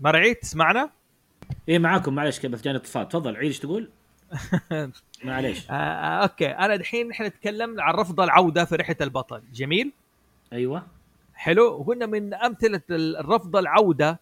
[0.00, 0.90] مرعي تسمعنا؟
[1.68, 2.14] إيه معاكم.
[2.14, 3.08] معلش كيف بس جاني اتصال.
[3.08, 3.90] تفضل عيد إيش تقول؟
[5.24, 5.70] معليش.
[5.70, 6.46] آه آه أوكي.
[6.46, 9.42] أنا الحين نحن نتكلم عن رفض العودة في رحلة البطل.
[9.52, 9.92] جميل؟
[10.52, 10.86] أيوه.
[11.34, 11.80] حلو.
[11.80, 14.20] وقلنا من أمثلة الرفض العودة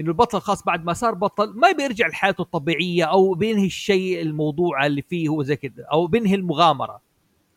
[0.00, 4.86] إنه البطل خلاص بعد ما صار بطل ما بيرجع لحياته الطبيعية أو بينهي الشيء الموضوع
[4.86, 7.00] اللي فيه هو زي كذا أو بينهي المغامرة.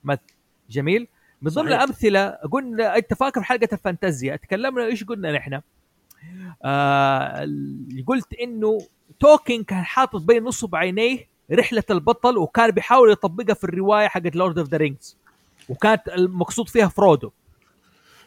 [0.03, 0.21] مثل
[0.69, 1.07] جميل؟
[1.41, 1.67] من ضمن.
[1.67, 5.61] الأمثلة قلنا أنت فاكر حلقة الفانتازيا تكلمنا إيش قلنا نحن؟
[6.63, 7.47] آه
[8.07, 8.79] قلت إنه
[9.19, 14.59] تولكين كان حاطط بين نصب عينيه رحلة البطل وكان بيحاول يطبقها في الرواية حقت Lord
[14.59, 15.17] of the Rings
[15.69, 17.31] وكانت المقصود فيها فرودو.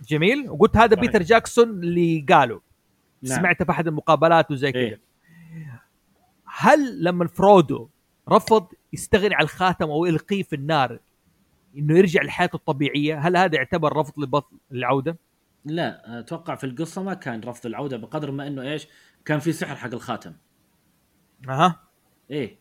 [0.08, 1.00] جميل؟ وقلت هذا صحيح.
[1.00, 2.67] بيتر جاكسون اللي قاله.
[3.22, 3.38] نعم.
[3.38, 4.82] سمعته في أحد المقابلات وزي كذا.
[4.82, 5.00] إيه.
[6.44, 7.88] هل لما فرودو
[8.28, 10.98] رفض يستغني عن الخاتم أو يلقيه في النار
[11.76, 15.16] إنه يرجع لحياته الطبيعية هل هذا يعتبر رفض للبطل العوده
[15.64, 18.86] لا أتوقع في القصة ما كان رفض العودة بقدر ما إنه إيش
[19.24, 20.32] كان في سحر حق الخاتم.
[21.48, 21.80] أها.
[22.30, 22.58] إيه.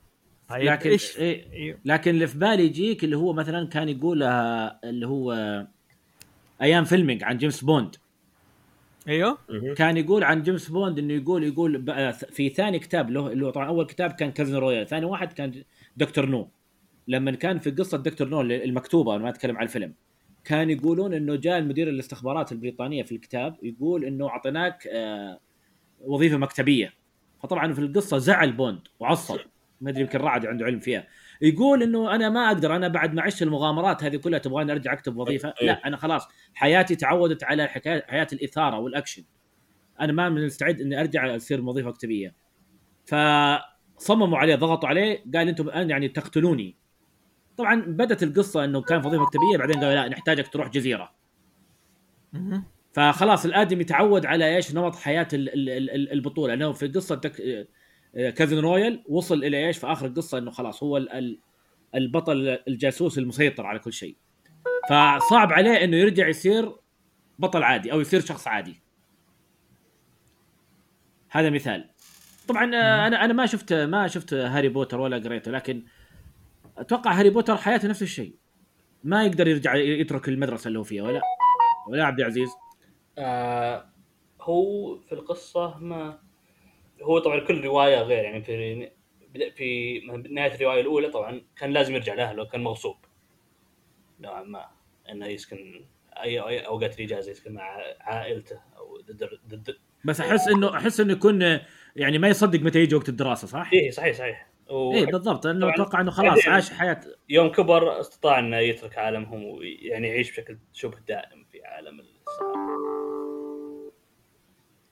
[0.49, 1.51] طيب لكن إيش؟ إيه.
[1.51, 1.79] إيه.
[1.85, 5.33] لكن اللي في بالي يجيك اللي هو مثلا كان يقول اللي هو
[6.61, 7.95] إيان فليمنج عن جيمس بوند.
[9.07, 9.37] أيوه.
[9.75, 13.49] كان يقول عن جيمس بوند إنه يقول يقول ب- في ثاني كتاب له اللي هو
[13.49, 15.63] طبعا أول كتاب كان Casino Royale ثاني واحد كان
[15.97, 16.25] Dr.
[16.25, 16.49] No.
[17.07, 18.27] لما كان في قصة Dr.
[18.29, 19.93] No المكتوبة أنا ما أتكلم عن الفيلم.
[20.43, 25.39] كان يقولون إنه جاء المدير الاستخبارات البريطانية في الكتاب يقول إنه أعطيناك آه،
[26.01, 26.93] وظيفة مكتبية.
[27.43, 29.37] فطبعا في القصة زعل بوند وعصب.
[29.81, 31.07] ما أدري يمكن رعد عنده علم فيها.
[31.41, 35.17] يقول إنه أنا ما أقدر أنا بعد ما عشت المغامرات هذه كلها تبغاني أرجع أكتب
[35.17, 35.67] وظيفة إيه.
[35.67, 39.23] لا أنا خلاص حياتي تعودت على حكاية حياة الإثارة والأكشن
[39.99, 42.35] أنا ما مستعد إني أرجع أصير وظيفه مكتبيه
[43.05, 46.75] فصمموا عليه ضغطوا عليه قال أنتم الآن يعني تقتلوني
[47.57, 51.11] طبعا بدت القصة إنه كان في وظيفة مكتبيه بعدين قالوا لا نحتاجك تروح جزيرة.
[52.93, 57.21] فخلاص الآدمي تعود على إيش نمط حياة ال- ال- ال- البطولة انه في قصه.
[58.13, 61.39] Casino Royale وصل إلى إيش في آخر القصة إنه خلاص هو ال- ال-
[61.95, 64.17] البطل الجاسوس المسيطر على كل شيء.
[64.89, 66.75] فصعب عليه إنه يرجع يصير
[67.39, 68.81] بطل عادي أو يصير شخص عادي.
[71.29, 71.89] هذا مثال.
[72.47, 75.83] طبعا آه، أنا أنا ما شفت ما شفت هاري بوتر ولا قريته لكن
[76.77, 78.35] أتوقع هاري بوتر حياته نفس الشيء.
[79.03, 81.21] ما يقدر يرجع يترك المدرسة اللي هو فيها ولا؟
[81.89, 82.49] ولا عبد العزيز؟
[83.17, 83.89] آه
[84.41, 86.19] هو في القصة ما
[87.01, 88.89] هو طبعا كل رواية غير يعني في
[89.55, 89.99] في
[90.29, 92.95] نهاية الرواية الأولى طبعا كان لازم يرجع لاهله كان مغصوب.
[94.19, 94.65] نوعا ما
[95.11, 95.85] إنه يسكن
[96.23, 99.01] أي أي أوقات الاجازه يسكن مع عائلته أو
[99.47, 99.75] ضد
[100.05, 101.59] بس أحس إنه أحس إنه يكون
[101.95, 104.47] يعني ما يصدق متى يجي وقت الدراسة صح؟ إيه صحيح صحيح.
[104.69, 107.01] و- إيه بالضبط انه طبعاً أتوقع إنه خلاص بعدين- عاش حياة.
[107.29, 112.96] يوم كبر استطاع إنه يترك عالمهم ويعني يعيش بشكل شبه دائم في عالم الصحافة.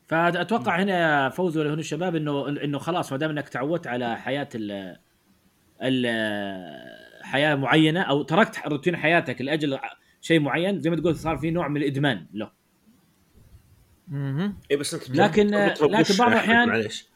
[0.08, 4.50] فأتوقع هنا فوز ولا هنا الشباب إنه إنه خلاص ما دام إنك تعودت على حياة
[4.56, 4.98] ال
[5.82, 6.06] ال
[7.24, 9.80] حياة معينة أو تركت روتين حياتك لأجل
[10.22, 12.52] شيء معين زي ما تقول صار في نوع من الإدمان له.
[14.08, 14.58] مهم.
[14.72, 17.08] اي بس أنت لكن- تربطها لكن بعض الأحيان- معليش.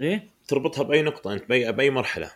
[0.00, 2.30] إيه؟ تربطها بأي نقطة أنت باي بأي مرحلة.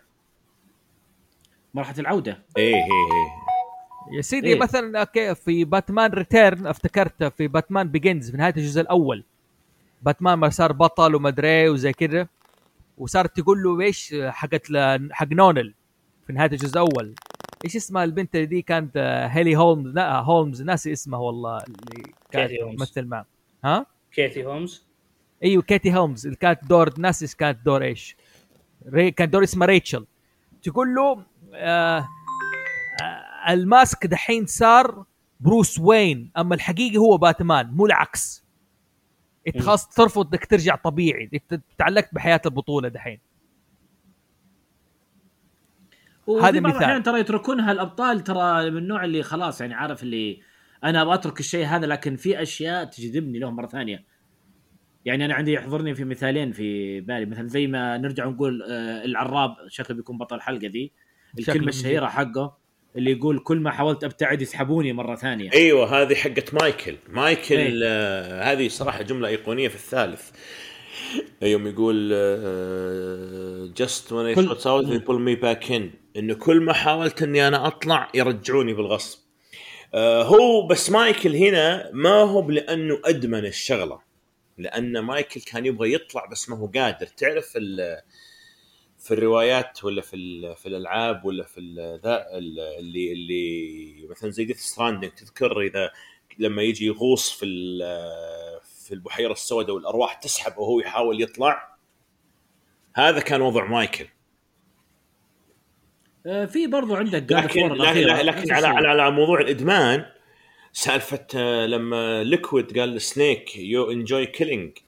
[1.74, 2.43] مرحلة العودة.
[2.56, 4.59] إيه إيه إيه يا سيدي إيه.
[4.59, 9.24] مثلا أوكي في Batman Return أفتكرت في Batman Begins في نهاية الجزء الأول.
[10.03, 12.29] باتمان ما صار بطل وما أدري وزي كذا
[12.99, 15.74] وصارت تقول له إيش حقت ل- حق نولان
[16.27, 17.15] في نهاية الجزء الأول.
[17.65, 22.53] إيش اسمها البنت دي كانت آه، هيلي هولمز لا هولمز؟ ناسي اسمها والله اللي كانت
[22.53, 22.79] هولمز.
[22.79, 23.27] تمثل معه.
[23.65, 24.87] ها؟ كيتي هومز
[25.45, 28.16] إيوه كيتي هولمز اللي كانت دور ناسي كانت دور إيش.
[28.89, 30.07] ري كان دور اسمها ريتشل.
[30.62, 31.23] تقول له
[31.55, 32.09] آه
[33.03, 35.05] آه ال mask دحين صار
[35.41, 36.31] بروس وين.
[36.39, 38.45] أما الحقيقي هو باتمان مو العكس.
[39.49, 39.62] انت مم.
[39.62, 41.31] خلاص ترفض إنك ترجع طبيعي.
[41.35, 43.20] انت تعلقت بحياة البطولة دحين.
[46.43, 46.77] هذا مثال.
[46.77, 50.41] الأحيان ترى يتركونها الأبطال ترى من النوع اللي خلاص يعني عارف اللي
[50.85, 54.05] أنا أبغى أترك الشيء هذا لكن في أشياء تجذبني لهم مرة ثانية.
[55.05, 57.27] يعني أنا عندي يحضرني في مثالين في بالي.
[57.27, 60.93] مثلا زي ما نرجع نقول آه، العراب شكله بيكون بطل الحلقة ذي
[61.39, 62.59] الكلمة الشهيرة حقه.
[62.99, 65.53] اللي يقول كل ما حاولت أبتعد يسحبوني مرة ثانية.
[65.53, 66.97] أيوه هذه حقت مايكل.
[67.09, 67.81] مايكل إيه.
[67.85, 70.31] آه هذه صراحة جملة إيقونية في الثالث.
[71.43, 72.09] يوم يقول
[74.35, 75.83] كل- thought out they pull me back in.
[76.16, 79.19] إنه كل ما حاولت إني أنا أطلع يرجعوني بالغصب.
[79.95, 84.01] آه هو بس مايكل هنا ما هو لأنه أدمن الشغلة.
[84.59, 87.07] لأن مايكل كان يبغى يطلع بس ما هو قادر.
[87.07, 88.01] تعرف ال-
[89.09, 90.16] في الروايات ولا في
[90.56, 91.60] في الألعاب ولا في
[92.05, 95.90] ذا ال- اللي اللي مثلا زي Death Stranding تذكر إذا
[96.39, 97.47] لما يجي يغوص في
[98.86, 101.76] في البحيرة السوداء والأرواح تسحب وهو يحاول يطلع
[102.94, 104.06] هذا كان وضع مايكل
[106.26, 108.01] آه، في برضو عندك لكن لكن.
[108.26, 108.66] لكن على.
[108.66, 110.05] على على موضوع الإدمان
[110.72, 114.78] سالفة آه، لما ليكويد قال لسنيك you enjoy killing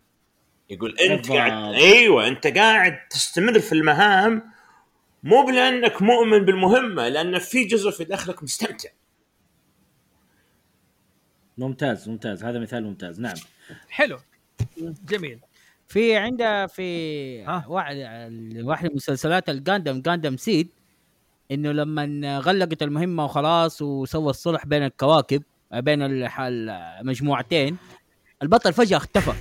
[0.71, 1.37] يقول أنت بالضبط.
[1.37, 4.43] قاعد أيوه أنت قاعد تستمر في المهام
[5.23, 8.89] مو لأنك مؤمن بالمهمة لأن في جزء في داخلك مستمتع.
[11.59, 12.45] ممتاز ممتاز.
[12.45, 13.21] هذا مثال ممتاز.
[13.21, 13.35] نعم.
[13.89, 14.19] حلو.
[15.09, 15.39] جميل.
[15.89, 17.97] في عنده في؟ واحد
[18.57, 20.69] واحد من مسلسلات ال Gundam Gundam Seed
[21.51, 25.43] إنه لما غلقت المهمة وخلاص وسوى الصلح بين الكواكب
[25.73, 27.77] بين المجموعتين
[28.43, 29.33] البطل فجأة اختفى.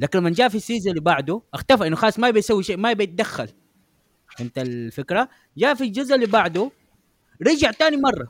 [0.00, 2.92] لكن لما جاء في ال season اللي بعده اختفى إنه خلاص ما بيسوي شيء ما
[2.92, 3.48] بيتدخل
[4.40, 6.70] انت الفكرة؟ جاء في الجزء اللي بعده
[7.46, 8.28] رجع تاني مرة.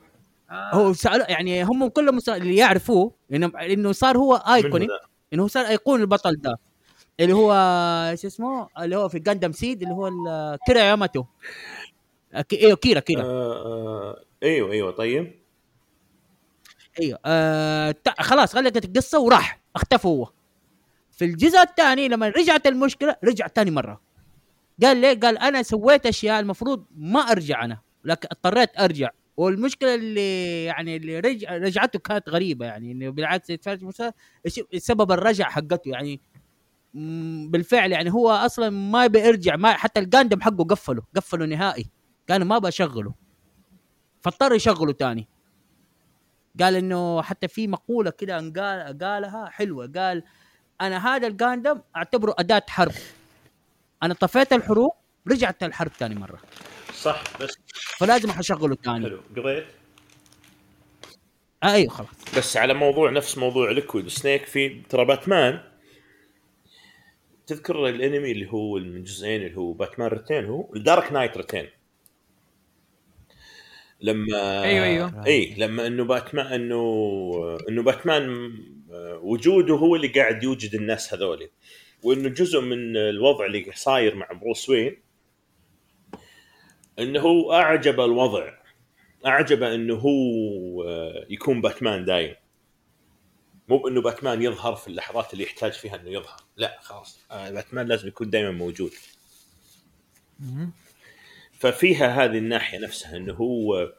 [0.51, 5.01] هو سأل يعني هم كلهم اللي يعرفوه إنه إنه صار هو ذا.
[5.33, 6.59] إنه صار ايقون البطل ده
[7.21, 7.53] اللي هو
[8.17, 10.11] شو اسمه؟ اللي هو في جاندم سيد اللي هو
[10.67, 11.25] كيرا ياماتو.
[12.53, 13.23] أيوه كيرا كيرا.
[13.23, 15.35] آه آه أيوه أيوه طيب.
[17.01, 19.61] أيوه آه خلاص غلقت القصة وراح.
[19.77, 20.29] اختفى هو.
[21.21, 24.01] في الجزء الثاني لما رجعت المشكلة رجع ثاني مرة.
[24.83, 29.11] قال ليه؟ قال أنا سويت أشياء المفروض ما أرجع أنا لكن اضطريت أرجع.
[29.37, 33.53] والمشكلة اللي يعني اللي رجع رجعته كانت غريبة يعني إنه بالعكس
[34.77, 36.21] سبب الرجع حقته يعني.
[37.49, 41.87] بالفعل يعني هو أصلا ما بيرجع ما حتى الجاندم حقه قفله قفله نهائي.
[42.27, 43.15] كان ما بشغله
[44.21, 45.29] فاضطر يشغله تاني.
[46.61, 49.93] قال إنه حتى في مقولة كده قال قالها حلوة.
[49.97, 50.23] قال
[50.81, 52.93] أنا هذا الجاندم أعتبره أداة حرب.
[54.03, 54.93] أنا طفيت الحروب
[55.31, 56.41] رجعت الحرب ثاني مرة.
[56.95, 57.59] صح بس
[57.99, 59.07] فلازم أشغله ثاني.
[59.07, 59.21] حلو.
[59.37, 59.67] قضيت
[61.63, 62.09] آه أيوه خلاص.
[62.37, 65.61] بس على موضوع نفس موضوع Liquid و Snake في ترى باتمان
[67.47, 71.69] تذكر الانمي اللي هو من جزئين اللي هو Batman Returns هو ال Dark Knight Returns
[74.01, 75.27] لما أيوة، أيوة.
[75.27, 78.51] اي لما إنه باتمان إنه إنه باتمان
[79.23, 81.51] وجوده هو اللي قاعد يوجد الناس هذولي.
[82.03, 85.03] وإنه جزء من الوضع اللي صاير مع بروس وين
[86.99, 88.53] إنه هو أعجب الوضع.
[89.27, 90.11] اعجبه إنه هو
[90.89, 92.35] آه، يكون باتمان دايم.
[93.69, 96.37] مو بانه باتمان يظهر في اللحظات اللي يحتاج فيها إنه يظهر.
[96.57, 97.21] لا خلاص.
[97.31, 98.93] آه، باتمان لازم يكون دائما موجود.
[101.53, 103.93] ففيها هذه الناحية نفسها إنه هو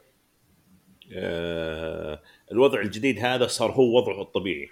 [1.12, 4.70] آه الوضع الجديد هذا صار هو وضعه الطبيعي.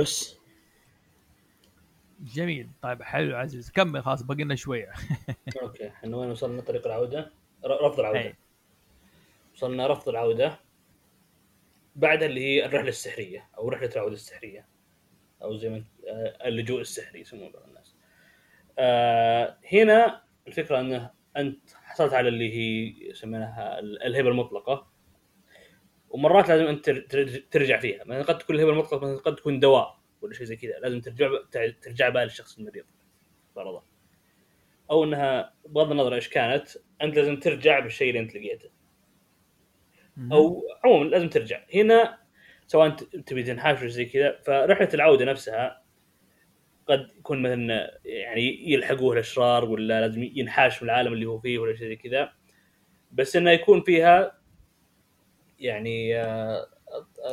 [0.00, 0.36] بس.
[2.20, 2.68] جميل.
[2.82, 3.70] طيب حلو عزيز.
[3.70, 4.92] كمل خلاص باقي لنا شوية.
[5.62, 7.32] أوكي إحنا وين وصلنا؟ طريق العودة.
[7.64, 8.20] رفض العودة.
[8.20, 8.34] أي.
[9.54, 10.60] وصلنا رفض العودة.
[11.96, 14.68] بعدها اللي هي الرحلة السحرية أو رحلة العودة السحرية
[15.42, 17.94] أو زي ما آه، اللجوء السحري يسمونه بعض الناس.
[18.78, 22.88] آه هنا الفكرة إنه أنت حصلت على اللي هي
[23.78, 24.89] ال- الهبه المطلقة.
[26.20, 28.04] ومرات لازم أنت تر- تر- ترجع فيها.
[28.04, 31.28] مثلا قد تكون الهبه المطلقه مثلا قد تكون دواء ولا شيء زي كذا لازم ترجع
[31.82, 32.84] ترجع بها للشخص المريض.
[33.54, 33.82] فرضا.
[34.90, 36.68] أو إنها بغض النظر إيش كانت
[37.02, 38.70] أنت لازم ترجع بالشيء اللي أنت لقيته.
[40.32, 41.60] أو عموما لازم ترجع.
[41.74, 42.18] هنا
[42.66, 42.88] سواء
[43.26, 45.82] تبي تنحاش زي كذا فرحلة العودة نفسها
[46.86, 51.76] قد يكون مثلا يعني يلحقوه الأشرار ولا لازم ينحاش من العالم اللي هو فيه ولا
[51.76, 52.32] شيء زي كذا.
[53.12, 54.39] بس إنه يكون فيها
[55.60, 56.66] يعني آه،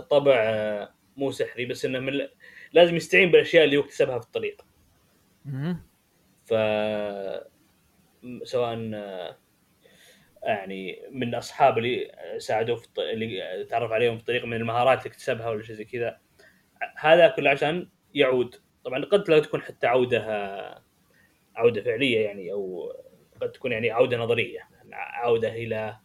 [0.10, 2.28] طبع آه، مو سحري بس إنه من
[2.74, 4.66] لازم يستعين بالأشياء اللي هو اكتسبها في الطريق.
[6.45, 6.54] ف
[8.44, 9.38] سواء آه،
[10.44, 12.99] يعني من أصحاب اللي ساعدوه في الط...
[12.99, 16.20] اللي تعرف عليهم في الطريق من المهارات اللي اكتسبها ولا شيء زي كذا.
[16.98, 18.56] هذا كله عشان يعود.
[18.84, 20.22] طبعا قد لا تكون حتى عودة
[21.56, 22.94] عودة فعلية يعني أو
[23.41, 24.60] قد تكون يعني عودة نظرية
[24.94, 25.98] عودة إلى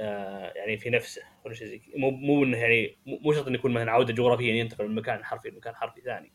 [0.00, 1.96] آه، يعني في نفسه ولا شيء زي كذا.
[1.96, 5.50] مو مو إنه يعني مو شرط إنه يكون مثلا عودة جغرافيا ينتقل من مكان حرفي
[5.50, 6.32] لمكان حرفي ثاني.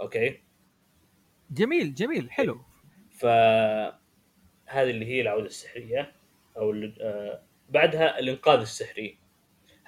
[0.00, 0.40] أوكي؟
[1.50, 2.60] جميل جميل حلو.
[3.10, 3.90] فهذه
[4.74, 6.12] اللي هي العودة السحرية
[6.56, 9.18] أو آه، بعدها الإنقاذ السحري.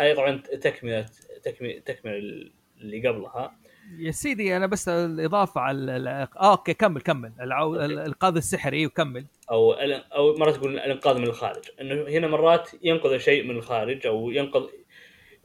[0.01, 1.07] هذه طبعا تكمله
[1.43, 3.59] تكمله تكملة اللي قبلها.
[3.99, 5.93] يا سيدي أنا بس الإضافة على
[6.37, 7.33] آه okay كمل كمل.
[7.41, 7.77] العو...
[7.77, 9.27] الإنقاذ السحري وكمل.
[9.51, 11.65] أو أو مرات تقول الإنقاذ من الخارج.
[11.81, 14.67] إنه هنا مرات ينقذ شيء من الخارج أو ينقذ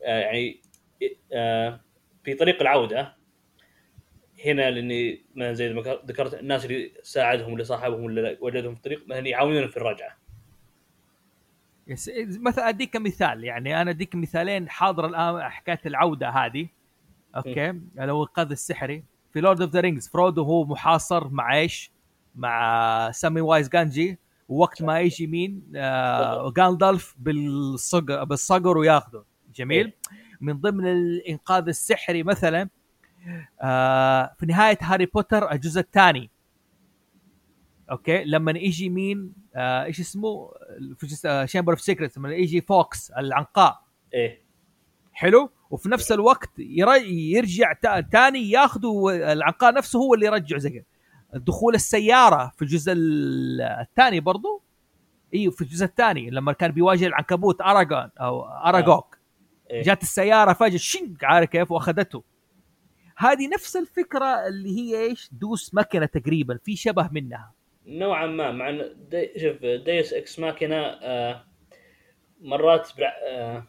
[0.03, 0.61] آه يعني
[1.33, 1.79] آه
[2.23, 3.15] في طريق العودة.
[4.45, 9.07] هنا لأني مثلا زي ما ذكرت الناس اللي ساعدهم اللي صاحبهم اللي وجدهم في الطريق
[9.07, 10.17] مثلا يعاونون في الرجعة.
[11.87, 12.11] بس...
[12.17, 16.67] مثلا أديك مثال يعني أنا أديك مثالين حاضر الآن حكاية العودة هذه.
[17.35, 19.03] okay؟ لو الانقاذ السحري
[19.33, 21.92] في Lord of the Rings فرودو هو محاصر مع إيش؟
[22.35, 24.19] مع Samwise Gamgee
[24.49, 29.23] ووقت ما يجي مين آه جاندالف بالصقر بالصقر وياخذه.
[29.55, 29.93] جميل.
[30.41, 32.69] من ضمن الإنقاذ السحري مثلا
[33.61, 36.29] آه في نهاية هاري بوتر الجزء الثاني.
[37.91, 40.51] okay؟ لما يجي مين آه إيش اسمه؟
[40.97, 41.07] في
[41.47, 43.83] Chamber of Secrets لما يجي فوكس العنقاء.
[44.13, 44.43] إيه.
[45.13, 50.69] حلو؟ وفي نفس الوقت ير- يرجع تا- تاني ياخذوا العنقاء نفسه هو اللي يرجعه زي
[50.69, 50.85] كده
[51.33, 54.63] دخول السيارة في الجزء ال- الثاني برضو؟
[55.33, 59.17] أيوه في الجزء الثاني لما كان بيواجه العنكبوت أراغون أو أراغوغ.
[59.71, 59.83] إيه.
[59.83, 62.23] جات السيارة فجأة شنك عارف كيف؟ وأخذته.
[63.17, 67.53] هذه نفس الفكرة اللي هي إيش؟ deus machina تقريبا في شبه منها.
[67.85, 68.71] نوعا ما مع
[69.11, 71.45] دي شوف deus ex machina آه
[72.41, 73.13] مرات بلع...
[73.29, 73.67] آه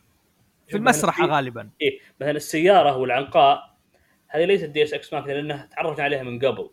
[0.69, 1.71] في المسرح غالبا.
[1.81, 3.77] إيه مثلا السيارة والعنقاء
[4.29, 6.71] هذه ليست deus ex machina لأنها تعرفنا عليها من قبل.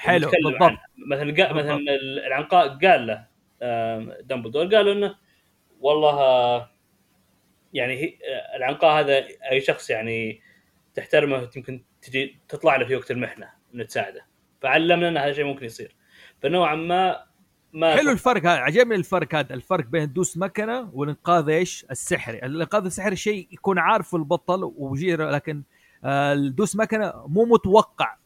[0.00, 0.78] حلو بالضبط.
[1.10, 1.52] مثلا قا...
[1.52, 1.78] مثلا
[2.26, 3.26] العنقاء قال له
[3.62, 5.14] آم، دامبلدور قالوا إنه
[5.80, 6.70] والله آه،
[7.72, 10.40] يعني هي آه، العنقاء هذا أي شخص يعني
[10.94, 14.26] تحترمه يمكن تجي تطلع له في وقت المحنة إنه تساعده.
[14.60, 15.96] فعلمنا إن هذا الشيء ممكن يصير.
[16.42, 17.24] فنوعا ما
[17.72, 22.38] ما حلو الفرق هذا عجبني الفرق هذا الفرق بين دوس مكنة والإنقاذ إيش؟ السحري.
[22.38, 25.62] الإنقاذ السحري شيء يكون عارفه البطل ويجي لكن
[26.04, 28.19] آه، الدوس مكنة مو متوقع.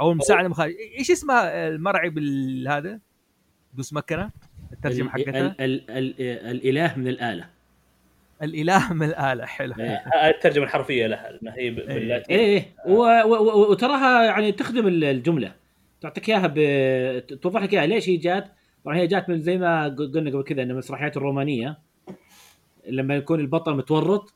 [0.00, 3.00] أو المساعدة مخارج إيش اسمها المرعي بالهذا؟
[3.74, 4.30] دوس مكنة
[4.72, 5.40] الترجمة ال- حقتها.
[5.46, 6.20] ال- ال- ال-
[6.66, 7.48] الإله من الآلة.
[8.42, 9.74] الإله من الآلة حلو.
[9.78, 10.04] إيه.
[10.14, 12.38] هذه الترجمة الحرفية لها لانها هي ب- باللاتيني.
[12.40, 15.52] إيه و- و- وتراها يعني تخدم ال- الجملة.
[16.00, 17.26] تعطيك إياها ب...
[17.40, 17.86] توضح لك إياها.
[17.86, 18.48] ليش هي جات؟
[18.84, 21.78] طبعا هي جات من زي ما ق- قلنا قبل كذا إن المسرحيات الرومانية
[22.88, 24.34] لما يكون البطل متورط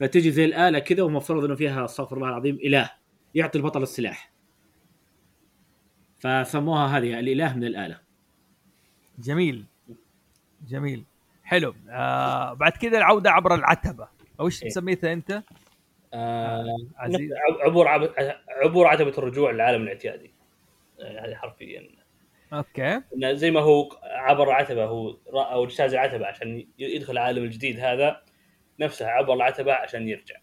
[0.00, 2.90] فتجي زي الآلة كذا ومفترض إنه فيها استغفر الله العظيم إله
[3.34, 4.33] يعطي البطل السلاح.
[6.24, 7.98] فسموها هذه الإله من الآلة.
[9.18, 9.64] جميل.
[10.68, 11.04] جميل.
[11.44, 11.74] حلو.
[11.90, 14.08] آه بعد كذا العودة عبر العتبة.
[14.40, 14.68] أو إيش إيه.
[14.68, 15.42] سميتها أنت؟
[16.14, 17.30] آه عزيز.
[17.32, 18.14] عب- عبور عب-
[18.48, 20.30] عبور عتبة الرجوع للعالم الاعتيادي.
[21.00, 21.88] آه، هذه حرفيا.
[22.52, 23.00] okay.
[23.16, 28.22] إنه زي ما هو عبر العتبة هو أو اجتاز العتبة عشان يدخل العالم الجديد هذا
[28.80, 30.36] نفسه عبر العتبة عشان يرجع.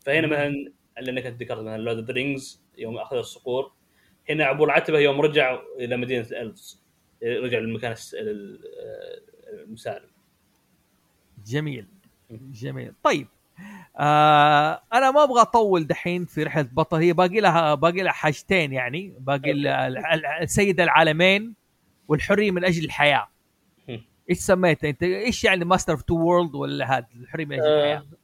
[0.00, 0.26] فهنا.
[0.26, 3.77] مثلا لانك انت ذكرت مثلا Lord of Rings يوم أخذ الصقور
[4.30, 6.82] هنا عبور العتبة يوم رجع إلى مدينة ال elves
[7.22, 7.94] رجع للمكان
[9.52, 10.08] المسالم.
[11.46, 11.86] جميل.
[12.30, 12.92] جميل.
[13.02, 13.28] طيب.
[13.96, 16.96] آه أنا ما أبغى أطول دحين في رحلة بطل.
[16.96, 19.14] هي باقي لها باقي لها حاجتين يعني.
[19.20, 19.52] باقي
[20.46, 21.54] سيد العالمين
[22.08, 23.28] والحرية من أجل الحياة.
[24.30, 27.96] إيش سميتها أنت؟ إيش يعني master of two world ولا هذا الحرية من أجل الحياة
[27.96, 28.17] آه، ال- آه،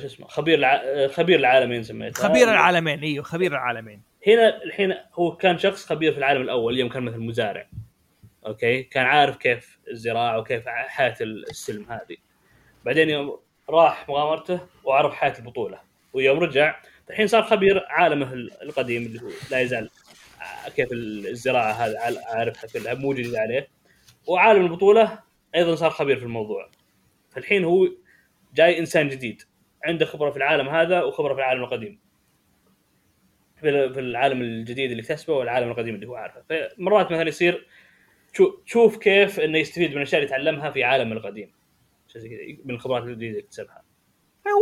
[0.00, 0.74] شو اسمه خبير الع...
[0.84, 2.22] آه، خبير العالمين سميته.
[2.22, 4.02] خبير العالمين إيوه خبير العالمين.
[4.26, 7.68] هنا الحين هو كان شخص خبير في العالم الأول يوم كان مثل مزارع.
[8.46, 12.16] أوكي؟ كان عارف كيف الزراعة وكيف حياة السلم هذه.
[12.84, 13.38] بعدين يوم
[13.70, 15.80] راح مغامرته وعرف حياة البطولة.
[16.12, 16.80] ويوم رجع
[17.10, 18.32] الحين صار خبير عالمه
[18.62, 19.90] القديم اللي هو لا يزال
[20.40, 23.68] ع- كيف الزراعة هذا عارفها كلها موجود عليه.
[24.26, 25.18] وعالم البطولة
[25.54, 26.68] أيضا صار خبير في الموضوع.
[27.30, 27.88] فالحين هو
[28.54, 29.42] جاي إنسان جديد.
[29.84, 31.98] عنده خبرة في العالم هذا وخبرة في العالم القديم.
[33.60, 33.68] في
[34.00, 36.42] العالم الجديد اللي اكتسبه والعالم القديم اللي هو عارفه.
[36.48, 37.66] فمرات مثلا يصير
[38.32, 41.52] تشو- تشوف كيف إنه يستفيد من الاشياء اللي تعلمها في عالم القديم.
[42.64, 43.82] من الخبرات الجديده اللي اكتسبها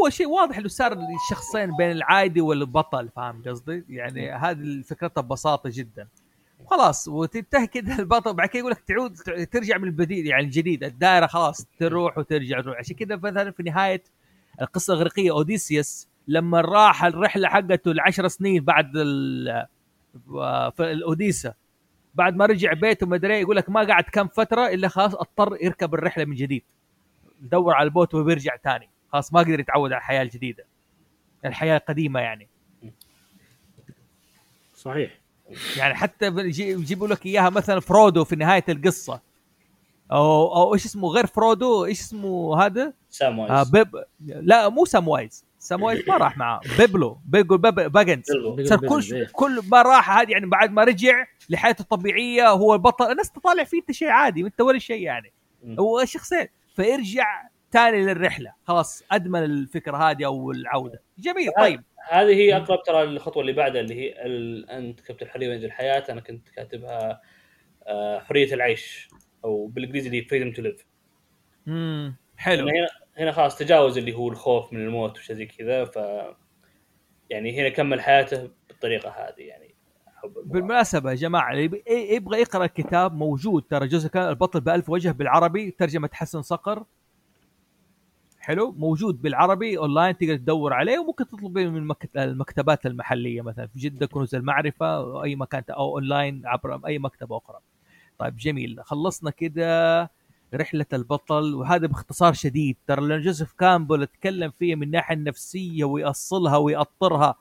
[0.03, 5.71] هو شيء واضح إنه صار الشخصين بين العادي والبطل فاهم قصدي؟ يعني هذه فكرتها ببساطة
[5.75, 6.09] جدا.
[6.71, 9.17] خلاص وتنتهي كذا البطل بعد كذا يقول لك تعود
[9.53, 12.79] ترجع من البديل يعني الجديد الدائرة خلاص تروح وترجع تروح.
[12.79, 14.03] عشان كذا مثلا في نهاية
[14.61, 19.67] القصة الإغريقية أوديسيوس لما راح الرحلة حقته العشر سنين بعد ال-
[20.73, 21.55] في الاوديسا
[22.15, 25.57] بعد ما رجع بيته ما أدري يقول لك ما قعد كم فترة إلا خلاص اضطر
[25.63, 26.63] يركب الرحلة من جديد.
[27.43, 28.89] يدور على ال boat وبيرجع تاني.
[29.13, 30.65] خلاص ما قدر يتعود على الحياة الجديدة.
[31.45, 32.49] الحياة القديمة يعني.
[34.75, 35.20] صحيح.
[35.77, 39.21] يعني حتى يجيبوا لك إياها مثلا فرودو في نهاية القصة.
[40.13, 44.85] أو أو إيش اسمه غير فرودو؟ إيش اسمه هذا؟ سام وايز آه بيب لا مو
[44.85, 46.61] ساموايز ساموايز ما راح معاه.
[46.79, 47.19] بيبلو.
[47.25, 48.25] بيجو بيب باجنز.
[48.65, 49.29] صار كل إيه.
[49.33, 53.11] كل ما راح هذه يعني بعد ما رجع لحياته الطبيعية هو البطل.
[53.11, 55.33] الناس تطالع فيه أنت شيء عادي أنت ولا شيء يعني.
[55.79, 56.47] هو شخصين.
[56.77, 58.53] فيرجع تاني للرحلة.
[58.65, 61.03] خلاص أدمن الفكرة هذه أو العودة.
[61.19, 61.83] جميل طيب.
[62.11, 64.71] هذه هي أقرب ترى الخطوه اللي بعدها اللي هي ال...
[64.71, 67.21] أنت كتبت الحريه وينزل الحياة أنا كنت كاتبها
[67.87, 69.09] آه، حرية العيش
[69.45, 70.87] أو بالإنجليزي اللي freedom to live
[71.69, 72.69] امم حلو.
[72.69, 75.99] هنا هنا خلاص تجاوز اللي هو الخوف من الموت وشيء زي كذا ف
[77.31, 79.75] يعني هنا كمل حياته بالطريقة هذه يعني.
[80.45, 85.11] بالمناسبة يا جماعة اللي إيه- يبغى يقرأ الكتاب موجود ترى جزء كان البطل بألف وجه
[85.11, 86.85] بالعربي ترجمة حسن صقر.
[88.51, 93.79] حلو موجود بالعربي اونلاين تقدر تدور عليه وممكن تطلبه من المك- المكتبات المحلية مثلا في
[93.79, 97.59] جدة كنوز المعرفة أو أي مكان أو اونلاين عبر أي مكتبة أخرى.
[98.19, 98.81] طيب جميل.
[98.85, 100.11] خلصنا كده
[100.55, 102.77] رحلة البطل وهذا باختصار شديد.
[102.87, 107.35] ترى لأن جوزيف كامبل اتكلم فيها من الناحية النفسية ويأصلها ويأطرها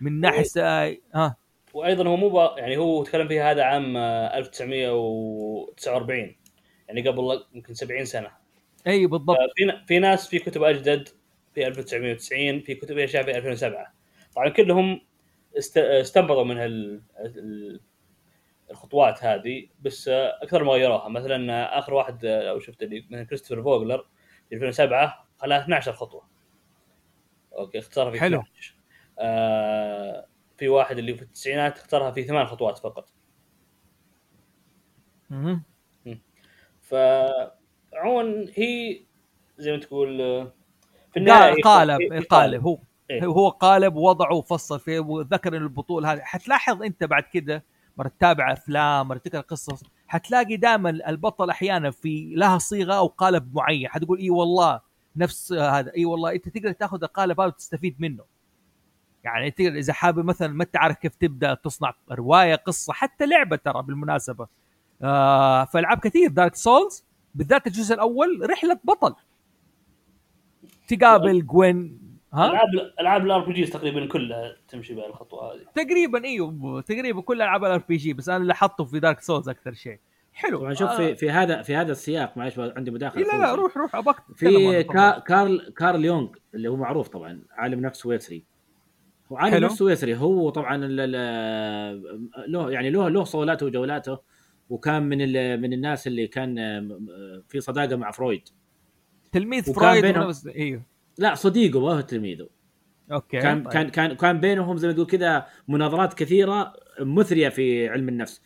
[0.00, 1.36] من ناحية ها.
[1.74, 2.34] وأيضا هو مو ب...
[2.58, 6.34] يعني هو تكلم فيها هذا عام آه، 1949
[6.88, 8.30] يعني قبل يمكن 70 سنة.
[8.86, 9.36] اي بالضبط.
[9.56, 11.08] في ن- في ناس في كتب أجدد
[11.54, 13.94] في 1990 في كتب اشياء في 2007
[14.36, 15.00] طبعا كلهم
[15.58, 15.78] است...
[15.78, 17.02] استنبطوا من هال...
[17.18, 17.80] ال-
[18.70, 23.06] الخطوات هذه بس آه، أكثر ما غيروها مثلا آه، آخر واحد آه، لو شفت اللي
[23.10, 24.06] مثلا كريستوفر فوغلر
[24.48, 26.28] في 2007 خلاها 12 خطوة.
[27.58, 28.40] okay اختارها في حلو.
[28.40, 28.74] 12
[29.18, 30.26] آه
[30.58, 33.12] في واحد اللي في التسعينات اختارها في ثمان خطوات فقط.
[35.30, 35.62] مهم.
[37.92, 39.00] فعموما هي
[39.58, 40.52] زي ما تقول آه،
[41.12, 42.78] في النهاية قالب هي- قالب هو
[43.10, 43.24] إيه.
[43.26, 46.20] هو قالب ووضعه وفصل فيه وذكر إن البطولة هذه.
[46.20, 47.64] حتلاحظ أنت بعد كده
[47.96, 53.54] مرة تتابع أفلام مرة تقرأ قصص حتلاقي دائما البطل أحيانا في لها صيغة أو قالب
[53.54, 53.88] معين.
[53.88, 54.80] حتقول إي والله
[55.16, 58.24] نفس هذا إي والله أنت تقدر تأخذ القالب هذا وتستفيد منه.
[59.24, 63.56] يعني تقدر إذا حابب مثلا ما انت عارف كيف تبدأ تصنع رواية قصة حتى لعبة
[63.56, 64.46] ترى بالمناسبة.
[65.02, 67.04] آه في ألعاب كثير Dark Souls
[67.34, 69.14] بالذات الجزء الأول رحلة بطل.
[70.88, 72.00] تقابل جوين
[72.32, 72.68] ها؟ ألعاب
[73.00, 75.60] ألعاب ال RPGs تقريبا كلها تمشي بهالخطوه هذه.
[75.74, 79.72] تقريبا إيوه تقريبا كل ألعاب ال RPG بس أنا اللي حطه في Dark Souls أكثر
[79.72, 79.98] شيء.
[80.32, 80.58] حلو.
[80.58, 83.54] طبعا شوف في في هذا في هذا السياق معلش عندي مداخلة إيه لا لا.
[83.54, 85.18] روح روح أبغاك في كا.
[85.18, 88.44] كارل كارل يونغ اللي هو معروف طبعا عالم نفس سويسري
[89.32, 89.66] هو عالم حلو.
[89.66, 94.18] نفس سويسري هو طبعا ال- ال- له يعني له له صولاته وجولاته.
[94.70, 96.54] وكان من ال- من الناس اللي كان
[97.48, 98.48] في صداقة مع فرويد.
[99.32, 100.82] تلميذ فرويد بينهم- إيوه.
[101.18, 102.48] لا صديقه ما هو تلميذه.
[103.12, 103.72] أوكي كان طيب.
[103.72, 108.42] كان كان كان بينهم زي ما تقول كذا مناظرات كثيرة مثرية في علم النفس.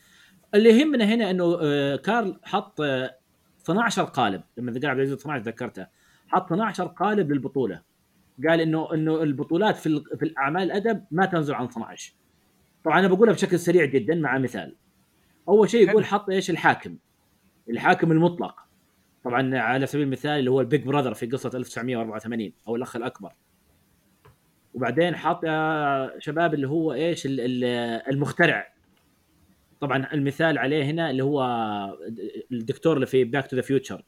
[0.55, 3.17] اللي يهمنا هنا إنه آه، كارل حط آه،
[3.63, 4.43] 12 قالب.
[4.57, 5.87] لما ذكر عبد العزيز 12 ذكرته.
[6.29, 7.83] حط 12 قالب للبطولة.
[8.49, 12.15] قال انه إنه البطولات في في الاعمال الأدب ما تنزل عن 12
[12.85, 14.75] طبعا أنا بقولها بشكل سريع جدا مع مثال.
[15.49, 16.97] أول شيء يقول حط إيش الحاكم.
[17.71, 18.61] الحاكم المطلق.
[19.25, 23.33] طبعا على سبيل المثال اللي هو ال Big Brother في قصة 1984 أو الأخ الأكبر.
[24.75, 25.15] وبعدين
[25.45, 27.65] يا شباب اللي هو إيش ال- ال-
[28.13, 28.73] المخترع.
[29.81, 31.43] طبعا المثال عليه هنا اللي هو
[32.53, 34.05] الدكتور اللي في Back to the Future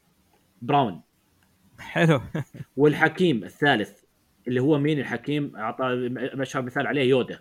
[0.63, 1.01] براون.
[1.79, 2.21] حلو.
[2.77, 4.01] والحكيم الثالث
[4.49, 6.09] اللي هو مين الحكيم؟ أعطى
[6.61, 7.41] مثال عليه يودا.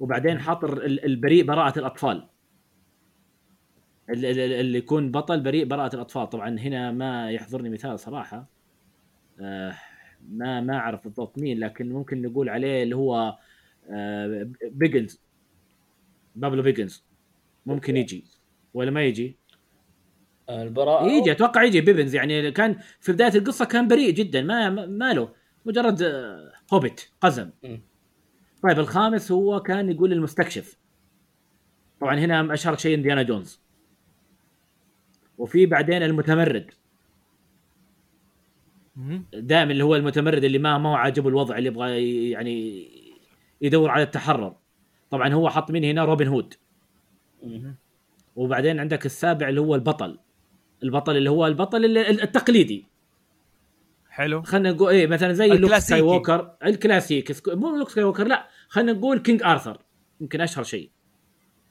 [0.00, 2.16] وبعدين حاط ال- البريء براءة الأطفال.
[2.16, 2.33] ال- ال-
[4.08, 6.30] اللي يكون بطل بريء براءة الأطفال.
[6.30, 8.48] طبعا هنا ما يحضرني مثال صراحة.
[9.40, 9.74] آه،
[10.28, 13.38] ما ما أعرف بالضبط مين لكن ممكن نقول عليه اللي هو
[13.90, 15.20] آه، بيجنز.
[16.36, 17.04] بابلو بيجنز.
[17.66, 18.24] ممكن يجي.
[18.74, 19.36] ولا ما يجي؟
[20.50, 24.42] البراءة يجي أتوقع يجي بيبنز يعني كان في بداية القصة كان بريء جدا.
[24.42, 25.28] ما ما له.
[25.66, 27.50] مجرد آه، هوبت قزم.
[28.62, 30.76] طيب الخامس هو كان يقول المستكشف.
[32.00, 33.63] طبعا هنا اشهر شيء إنديانا جونز.
[35.38, 36.70] وفي بعدين المتمرد.
[39.32, 42.88] دائما اللي هو المتمرد اللي ما ما هو عاجبه الوضع اللي يبغى يعني
[43.60, 44.56] يدور على التحرر.
[45.10, 46.54] طبعا هو حط من هنا روبن هود.
[48.36, 50.18] وبعدين عندك السابع اللي هو البطل.
[50.82, 52.84] البطل اللي هو البطل اللي- التقليدي.
[54.10, 54.42] حلو.
[54.42, 55.86] خلينا نقول إيه مثلا زي لوك الكلاسيكي.
[55.86, 59.78] سكاي ووكر الكلاسيك سك- مو لوك سكاي ووكر لا خلينا نقول King آرثر.
[60.20, 60.90] يمكن أشهر شيء.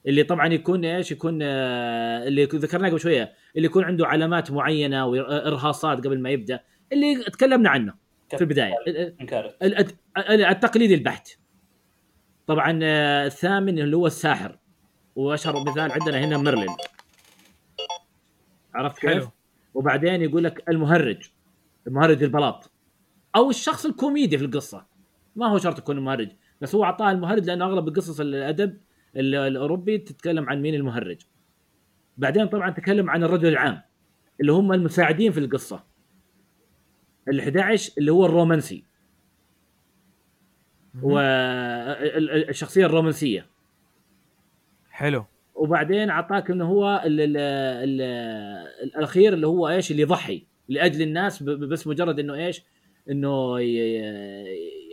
[0.08, 5.06] اللي طبعا يكون إيش؟ يكون آه، اللي ذكرناه قبل شوية اللي يكون عنده علامات معينة
[5.06, 6.60] وإرهاصات قبل ما يبدأ
[6.94, 7.94] اللي تكلمنا عنه
[8.30, 8.74] في البداية.
[10.50, 11.28] التقليدي البحت.
[12.48, 14.58] طبعا آه، الثامن اللي هو الساحر.
[15.16, 16.76] وأشهر مثال عندنا هنا ميرلين
[18.74, 19.28] عرفت كيف؟ حلو.
[19.74, 21.30] وبعدين يقول لك المهرج
[21.88, 22.72] المهرج البلاط.
[23.36, 24.86] أو الشخص الكوميدي في القصة.
[25.36, 26.30] ما هو شرط يكون مهرج
[26.62, 28.80] بس هو أعطاه المهرج لأنه أغلب قصص الأدب ال-
[29.16, 31.22] الأوروبي تتكلم عن مين المهرج.
[32.18, 33.82] بعدين طبعا تكلم عن الرجل العام
[34.42, 35.84] اللي هم المساعدين في القصة.
[37.28, 38.84] ال 11 اللي هو الرومانسي.
[41.02, 43.46] والشخصيه الرومانسية.
[44.90, 45.26] حلو.
[45.56, 48.02] وبعدين اعطاك إنه هو ال ال ال
[48.84, 52.64] الأخير اللي هو إيش؟ اللي يضحي لأجل الناس بس مجرد إنه إيش؟
[53.10, 53.60] إنه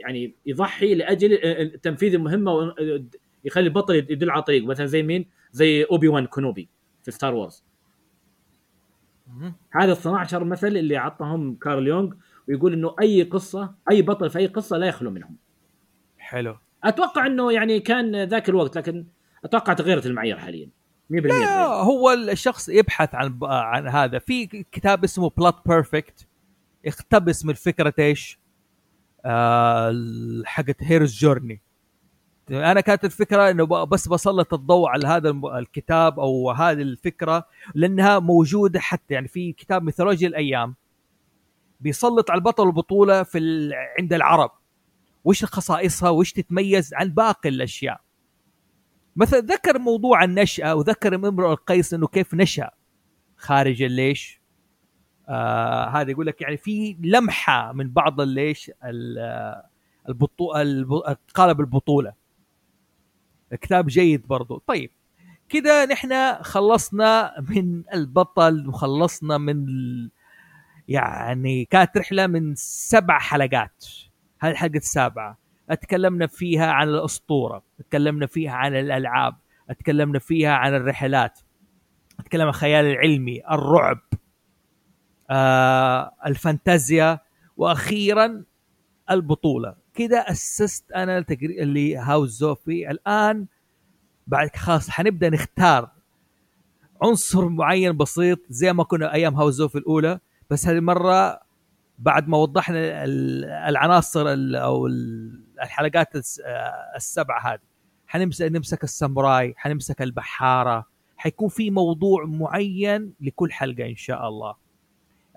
[0.04, 2.74] يعني يضحي لأجل تنفيذ المهمة
[3.44, 6.68] ويخلي البطل يدل على طريق مثلا زي مين؟ زي أوبي وان كينوبي
[7.02, 7.64] في Star Wars.
[9.70, 12.12] هذا ال 12 مثل اللي عطهم كارل يونغ
[12.48, 15.36] ويقول إنه أي قصة أي بطل في أي قصة لا يخلو منهم
[16.18, 19.06] حلو أتوقع إنه يعني كان ذاك الوقت لكن
[19.44, 20.70] أتوقع تغيرت المعايير حاليا
[21.12, 21.66] 100% لا.
[21.66, 26.26] هو الشخص يبحث عن عن هذا في كتاب اسمه Plot Perfect
[26.84, 28.38] يقتبس من فكرة إيش؟
[29.24, 29.94] آه
[30.44, 31.62] حقت Hero's Journey
[32.50, 38.80] أنا كانت الفكرة إنه بس بسلط الضوء على هذا الكتاب أو هذه الفكرة لأنها موجودة
[38.80, 40.74] حتى يعني في كتاب ميثولوجيا الأيام
[41.80, 43.72] بيسلط على البطل والبطوله في ال...
[43.98, 44.50] عند العرب.
[45.24, 48.00] وش خصائصها؟ وش تتميز عن باقي الأشياء؟
[49.16, 52.70] مثلا ذكر موضوع النشأة وذكر امرؤ القيس إنه كيف نشأ.
[53.36, 54.40] خارج الليش؟
[55.28, 58.70] آه هذا يقول لك يعني في لمحة من بعض الليش
[60.08, 60.84] البطولة
[61.34, 62.19] قالب البطولة.
[63.54, 64.62] كتاب جيد برضو.
[64.66, 64.90] طيب
[65.48, 70.10] كده نحن خلصنا من البطل وخلصنا من ال...
[70.88, 73.84] يعني كانت رحلة من سبع حلقات.
[74.40, 75.38] هذه الحلقة السابعة.
[75.70, 79.36] اتكلمنا فيها عن الأسطورة اتكلمنا فيها عن الألعاب
[79.70, 81.40] اتكلمنا فيها عن الرحلات.
[82.20, 83.98] اتكلم عن الخيال العلمي الرعب
[85.30, 87.18] آه، الفانتازيا
[87.56, 88.44] وأخيرا
[89.10, 89.74] البطولة.
[89.94, 92.90] كده أسست أنا تقري- اللي هاوس زوفي.
[92.90, 93.46] الآن
[94.26, 95.90] بعد خلاص حنبدأ نختار
[97.02, 100.20] عنصر معين بسيط زي ما كنا أيام هاوس زوفي الأولى.
[100.50, 101.40] بس هذه المرة
[101.98, 106.40] بعد ما وضحنا ال- العناصر ال- أو ال- الحلقات الس-
[106.96, 107.60] السبعة هذه
[108.06, 110.86] حنمسك نمسك الساموراي حنمسك البحارة.
[111.16, 114.54] حيكون في موضوع معين لكل حلقة إن شاء الله.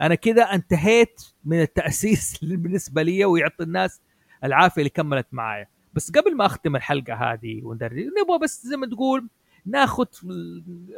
[0.02, 4.02] أنا كذا انتهيت من التأسيس بالنسبة لي ويعطي الناس
[4.44, 5.68] العافية اللي كملت معايا.
[5.94, 9.28] بس قبل ما أختم الحلقة هذه وندري نبغى بس زي ما تقول
[9.66, 10.06] ناخذ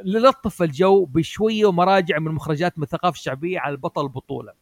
[0.06, 4.54] نلطف الجو بشوية ومراجع من مخرجات من الثقافة الشعبية على البطل البطولة.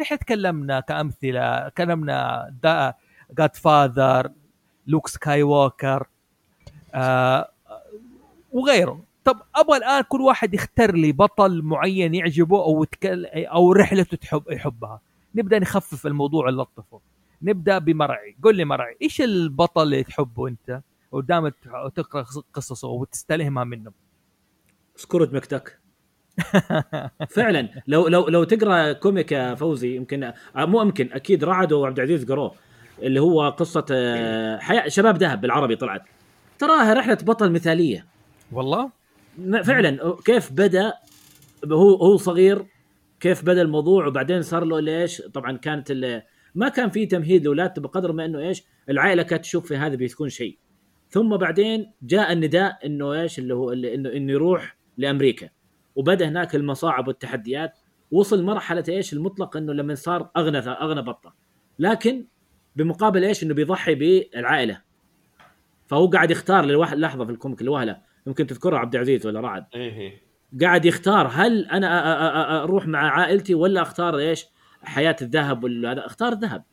[0.00, 2.94] نحن تكلمنا كأمثلة تكلمنا The
[3.38, 4.30] Godfather
[4.86, 6.06] لوك سكاي ووكر
[6.94, 7.48] آه
[8.52, 12.86] وغيره طب أبغى الآن كل واحد يختار لي بطل معين يعجبه أو
[13.34, 15.00] أو رحلته تحب يحبها.
[15.34, 17.00] نبدأ نخفف الموضوع ونلطفه.
[17.42, 18.36] نبدأ بمرعي.
[18.42, 20.80] قول لي مرعي إيش البطل اللي تحبه أنت؟
[21.12, 21.52] ودائما
[21.94, 23.92] تقرأ قصصه وتستلهمها منه.
[24.96, 25.78] سكروت مكتك.
[27.36, 27.68] فعلا.
[27.86, 32.54] لو لو لو تقرأ كوميك يا فوزي يمكن مو يمكن أكيد رعد وعبد العزيز قروه
[33.02, 36.02] اللي هو قصة آه، حياة شباب ذهب بالعربي طلعت.
[36.58, 38.06] تراها رحلة بطل مثالية.
[38.52, 38.90] والله؟
[39.64, 40.16] فعلا.
[40.24, 40.92] كيف بدأ؟
[41.72, 42.64] هو هو صغير
[43.20, 45.92] كيف بدأ الموضوع؟ وبعدين صار له ليش؟ طبعا كانت
[46.54, 50.28] ما كان في تمهيد لاولادته بقدر ما إنه إيش العائلة كانت تشوف في هذا بيكون
[50.28, 50.58] شيء.
[51.08, 55.48] ثم بعدين جاء النداء إنه إيش اللي هو اللي إنه إنه يروح لأمريكا.
[55.96, 57.78] وبدأ هناك المصاعب والتحديات.
[58.10, 61.34] وصل مرحلة إيش المطلق إنه لما صار أغنى أغنى بطة.
[61.78, 62.26] لكن
[62.76, 64.82] بمقابل إيش إنه بيضحي بالعائلة.
[65.86, 69.64] فهو قاعد يختار للواحد لحظة في ال comic الوهله يمكن تذكرها عبد العزيز ولا رعد.
[69.74, 70.22] إيه إيه.
[70.60, 74.46] قاعد يختار هل أنا أروح مع عائلتي ولا أختار إيش
[74.84, 76.64] حياة الذهب ولا هذا اختار الذهب.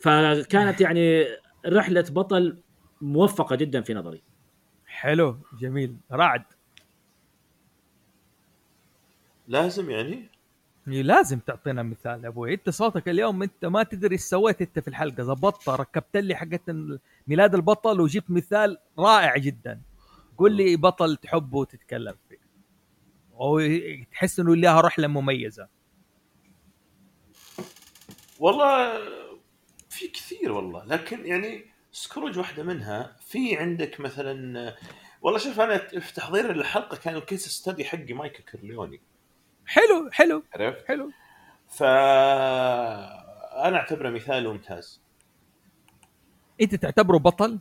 [0.00, 1.24] فكانت يعني
[1.66, 2.58] رحلة بطل
[3.00, 4.22] موفقة جدا في نظري.
[4.86, 5.96] حلو جميل.
[6.12, 6.44] رعد.
[9.48, 10.28] لازم يعني؟
[10.88, 12.54] إيه، لازم تعطينا مثال يا أبوي.
[12.54, 15.22] أنت صوتك اليوم أنت ما تدري إيش سويت أنت في الحلقة.
[15.22, 16.62] ظبطتها ركبت لي حقت
[17.26, 19.80] ميلاد البطل وجبت مثال رائع جدا.
[20.38, 22.38] قول لي بطل تحبه وتتكلم فيه.
[23.34, 23.60] أو
[24.12, 25.68] تحس إنه لها رحلة مميزة.
[28.38, 28.98] والله
[29.90, 34.74] في كثير والله لكن يعني سكروج واحدة منها في عندك مثلا
[35.22, 39.00] والله شوف أنا في تحضير الحلقة كان ال case study حقي مايكل كورليوني.
[39.66, 41.10] حلو حلو عرفت؟ حلو.
[41.68, 45.02] ف أنا أعتبره مثال ممتاز.
[46.60, 47.58] أنت تعتبره بطل؟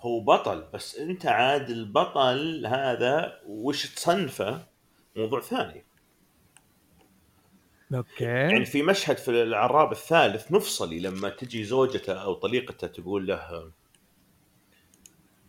[0.00, 4.66] هو بطل بس أنت عاد البطل هذا وش تصنفه؟
[5.16, 5.84] موضوع ثاني.
[7.94, 13.70] okay يعني في مشهد في العراب الثالث مفصلي لما تجي زوجته أو طليقته تقول له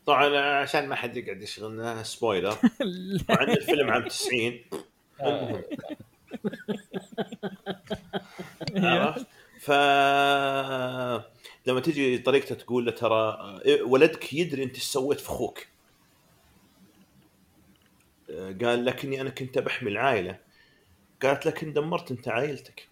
[0.06, 2.52] طبعا عشان ما حد يقعد يشغلنا spoiler
[3.30, 4.60] طبعا الفيلم عام 90
[5.22, 5.64] آه.
[8.76, 9.28] عرفت؟
[9.60, 9.72] ف
[11.66, 13.38] لما تجي طريقته تقول له ترى
[13.82, 15.68] ولدك يدري أنت إيش سويت في أخوك
[18.62, 20.40] قال لكني أنا كنت بحمي العائلة
[21.24, 22.88] قالت لكن دمرت أنت عائلتك.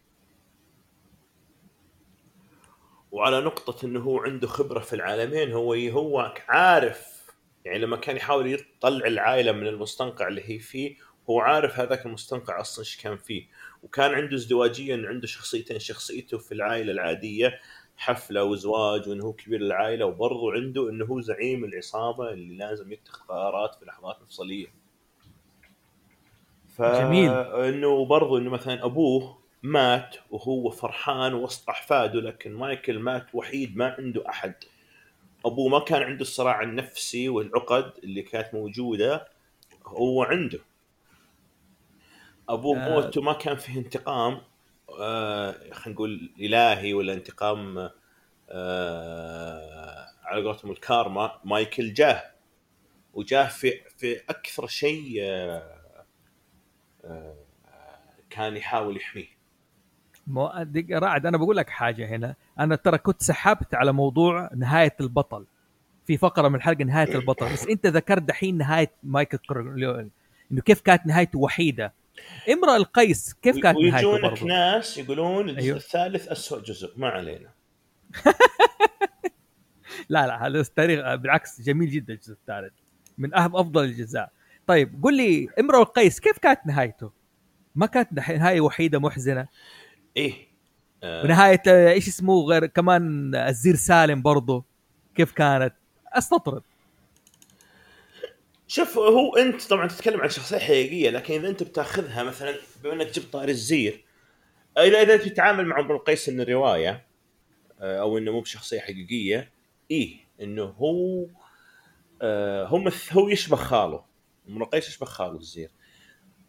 [3.11, 7.19] وعلى نقطة إنه هو عنده خبرة في العالمين هو هو عارف
[7.65, 10.95] يعني لما كان يحاول يطلع العائلة من المستنقع اللي هي فيه
[11.29, 13.47] هو عارف هذاك المستنقع أصلا إيش كان فيه.
[13.83, 17.59] وكان عنده ازدواجيا إنه عنده شخصيتين شخصيته في العائلة العادية
[17.97, 23.25] حفلة وزواج وإنه هو كبير العائلة وبرضه عنده إنه هو زعيم العصابة اللي لازم يتخذ
[23.27, 24.67] قرارات في لحظات مفصلية.
[26.79, 26.83] ف...
[26.83, 27.31] جميل.
[27.31, 33.95] انه برضه إنه مثلا أبوه مات وهو فرحان وسط أحفاده لكن مايكل مات وحيد ما
[33.99, 34.53] عنده أحد
[35.45, 39.27] أبوه ما كان عنده الصراع النفسي والعقد اللي كانت موجودة
[39.85, 40.59] هو عنده
[42.49, 42.89] أبوه آه.
[42.89, 44.41] موته ما كان فيه انتقام
[44.99, 47.89] آه خلينا نقول إلهي ولا انتقام
[48.49, 52.23] آه على قولتهم الكارما مايكل جاه
[53.13, 55.78] وجاه في في أكثر شيء آه
[58.29, 59.39] كان يحاول يحميه.
[60.27, 60.51] مو
[60.91, 62.35] رعد أنا بقول لك حاجة هنا.
[62.59, 65.45] أنا ترى كنت سحبت على موضوع نهاية البطل.
[66.05, 67.53] في فقرة من الحلقة نهاية البطل.
[67.53, 70.11] بس أنت ذكرت دحين نهاية مايكل كورليون
[70.51, 71.93] إنه كيف كانت نهايته وحيدة.
[72.53, 75.77] امرأ القيس كيف كانت نهايته ويجونك ناس يقولون الجزء أيوه.
[75.77, 76.93] الثالث أسوأ جزء.
[76.97, 77.49] ما علينا.
[80.09, 82.73] لا لا هذا التاريخ بالعكس جميل جدا الجزء الثالث.
[83.17, 84.31] من اهم أفضل الجزاء.
[84.69, 87.11] طيب قل لي امرأ القيس كيف كانت نهايته؟
[87.75, 89.47] ما كانت نهاية وحيدة محزنة؟
[90.17, 90.33] إيه.
[91.03, 91.23] آه.
[91.23, 94.63] ونهاية آه، إيش اسمه غير كمان الزير سالم برضه
[95.15, 95.73] كيف كانت؟
[96.13, 96.61] أستطرد.
[98.67, 103.07] شوف هو أنت طبعا تتكلم عن شخصية حقيقية لكن إذا أنت بتاخذها مثلا بما إنك
[103.07, 104.05] جبت طاري الزير
[104.77, 107.05] إذا إذا تتعامل مع ابن القيس إنه رواية
[107.81, 109.51] آه، أو إنه مو بشخصية حقيقية
[109.91, 111.25] إيه إنه هو
[112.21, 114.08] آه، هو مث هو يشبه خاله.
[114.73, 115.71] يشبه خاله الزير.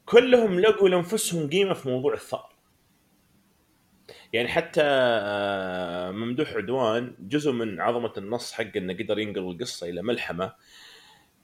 [0.06, 2.50] كلهم لقوا لانفسهم قيمة في موضوع الثأر.
[4.32, 10.02] يعني حتى آه، ممدوح عدوان جزء من عظمة النص حق إنه قدر ينقل القصة إلى
[10.02, 10.52] ملحمة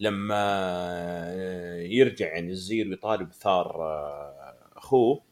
[0.00, 5.22] لما آه، يرجع يعني الزير ويطالب ثار آه، أخوه.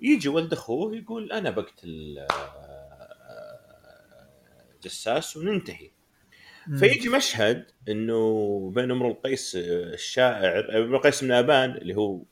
[0.00, 2.26] يجي ولد أخوه يقول أنا بقتل
[4.82, 5.90] جساس وننتهي.
[6.74, 12.22] فيجي مشهد إنه بين امرؤ القيس آه، الشاعر امرؤ القيس من أبان اللي هو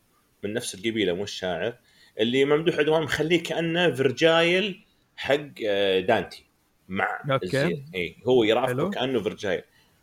[0.45, 1.75] من نفس القبيلة مو الشاعر
[2.21, 4.85] اللي ممدوح عدوان مخليه كأنه فرجايل
[5.17, 6.45] حق آه، دانتي
[6.89, 7.23] مع.
[7.43, 8.91] الزير إي هو يرافقه.
[8.91, 9.63] كأنه فرجايل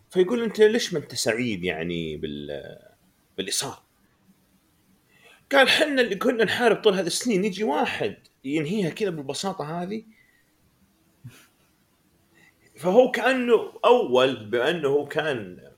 [0.09, 2.77] فيقول أنت ليش ما أنت سعيد يعني بال
[3.37, 3.81] باللي صار
[5.51, 10.03] قال حنا اللي كنا نحارب طول هذه السنين يجي واحد ينهيها كذا بالبساطة هذه
[12.81, 15.71] فهو كأنه أول بأنه كان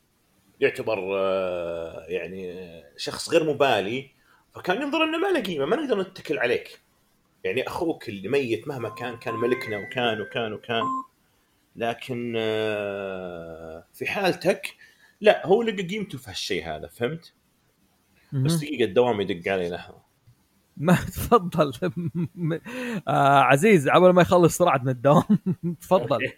[0.60, 4.10] يعتبر آه، يعني آه، شخص غير مبالي
[4.56, 6.82] فكان ينظر إنه ما له قيمة ما نقدر نتكل عليك.
[7.44, 10.84] يعني أخوك اللي ميت مهما كان كان ملكنا وكان وكان وكان.
[11.76, 14.76] لكن آه، في حالتك
[15.22, 17.34] لا هو لقى قيمته في هالشيء هذا فهمت؟
[18.34, 20.04] بس دقيقة الدوام يدق علي لحظه
[20.78, 21.74] ما تفضل.
[23.08, 25.24] آه عزيز عبال ما يخلص صراعة من الدوام.
[25.82, 26.32] تفضل.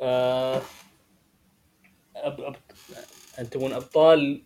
[0.00, 0.62] آه،
[2.16, 2.40] أب...
[2.40, 2.56] أب...
[3.38, 4.42] أنت تبون أبطال؟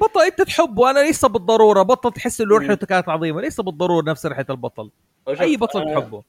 [0.00, 1.82] بطل أنت تحبه أنا ليس بالضرورة.
[1.82, 3.40] بطل تحس إنه رحلته كانت عظيمة.
[3.40, 4.90] ليس بالضرورة نفس رحله البطل.
[5.28, 6.22] أي بطل أنا- تحبه.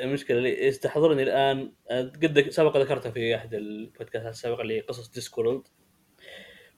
[0.00, 5.62] المشكلة اللي يستحضرني الآن آه، قد سبق ذكرتها في أحد البودكاستات السابقة اللي قصص Discworld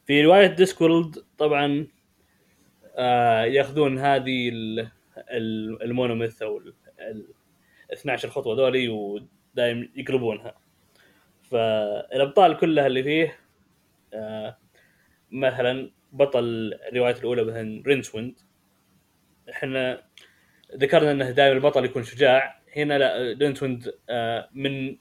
[0.06, 1.86] في رواية Discworld طبعا
[2.96, 4.88] آه ياخذون هذه ال-
[5.18, 7.26] ال- ال monomyth أو ال- ال
[7.92, 10.54] 12 خطوة ذولي ودائم يقلبونها.
[11.52, 13.38] فالأبطال كلها اللي فيه
[14.14, 14.58] آه
[15.30, 18.34] مثلا بطل الرواية الأولى مثلا Rincewind.
[19.50, 20.02] إحنا
[20.76, 22.62] ذكرنا إنه دائما البطل يكون شجاع.
[22.76, 24.96] هنا لا Rincewind آه من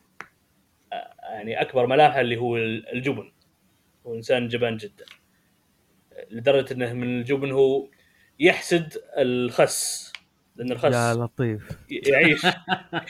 [0.93, 3.31] آه يعني أكبر ملامحه اللي هو الجبن.
[4.05, 5.05] هو إنسان جبان جدا.
[6.31, 7.87] لدرجة إنه من الجبن هو
[8.39, 10.10] يحسد الخس.
[10.55, 11.61] لأن الخس يا لطيف.
[11.89, 12.41] يعيش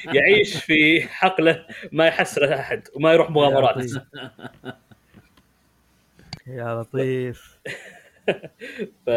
[0.05, 4.01] يعيش في حقله ما يحسره أحد وما يروح مغامرات يا لطيف.
[6.47, 7.59] يا لطيف.
[9.05, 9.09] ف...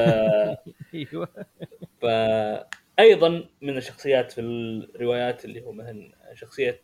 [2.02, 6.80] فايضا من الشخصيات في الروايات اللي هو مثلا شخصية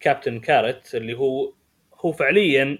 [0.00, 1.52] كابتن كارت اللي هو
[1.94, 2.78] هو فعليا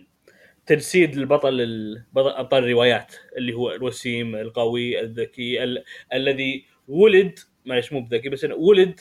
[0.67, 5.85] تجسيد البطل البطل أبطال الروايات اللي هو الوسيم القوي الذكي ال...
[6.13, 9.01] الذي ولد معلش مو بذكي بس إنه ولد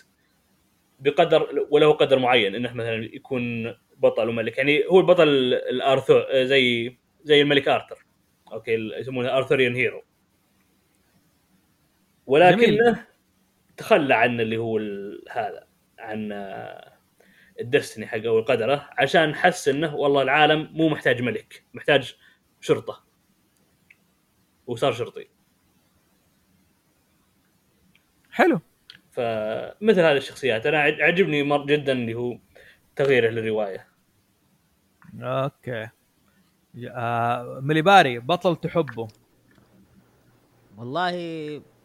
[0.99, 4.57] بقدر وله قدر معين إنه مثلا يكون بطل وملك.
[4.57, 8.05] يعني هو البطل الارثر زي زي الملك آرثر.
[8.53, 10.03] okay يسمونه Arthurian hero.
[12.25, 13.05] ولكنه
[13.77, 14.79] تخلى عن اللي هو
[15.31, 15.67] هذا
[15.99, 16.93] عن آه،
[17.59, 22.15] الدستني حقه وقدره عشان حس إنه والله العالم مو محتاج ملك محتاج
[22.61, 23.03] شرطة.
[24.67, 25.32] وصار شرطي.
[28.33, 28.59] حلو.
[29.11, 32.37] فمثل هذه الشخصيات أنا عج- عجبني مر جدا اللي هو
[32.95, 33.87] تغييره للرواية.
[35.21, 35.89] أوكي.
[36.89, 39.07] آه مليباري بطل تحبه.
[40.77, 41.09] والله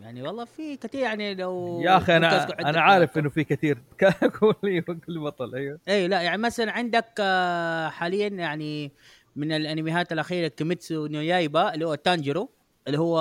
[0.01, 3.19] يعني والله في كثير يعني لو يا أخي أنا أنا عارف.
[3.19, 3.79] إنه في كثير
[4.63, 5.79] لي كل بطل أيوه.
[5.89, 8.93] اي لا يعني مثلا عندك آه، حاليا يعني
[9.37, 12.51] من الانميات الأخيرة Kimetsu no Yaiba اللي هو تانجيرو
[12.87, 13.19] اللي هو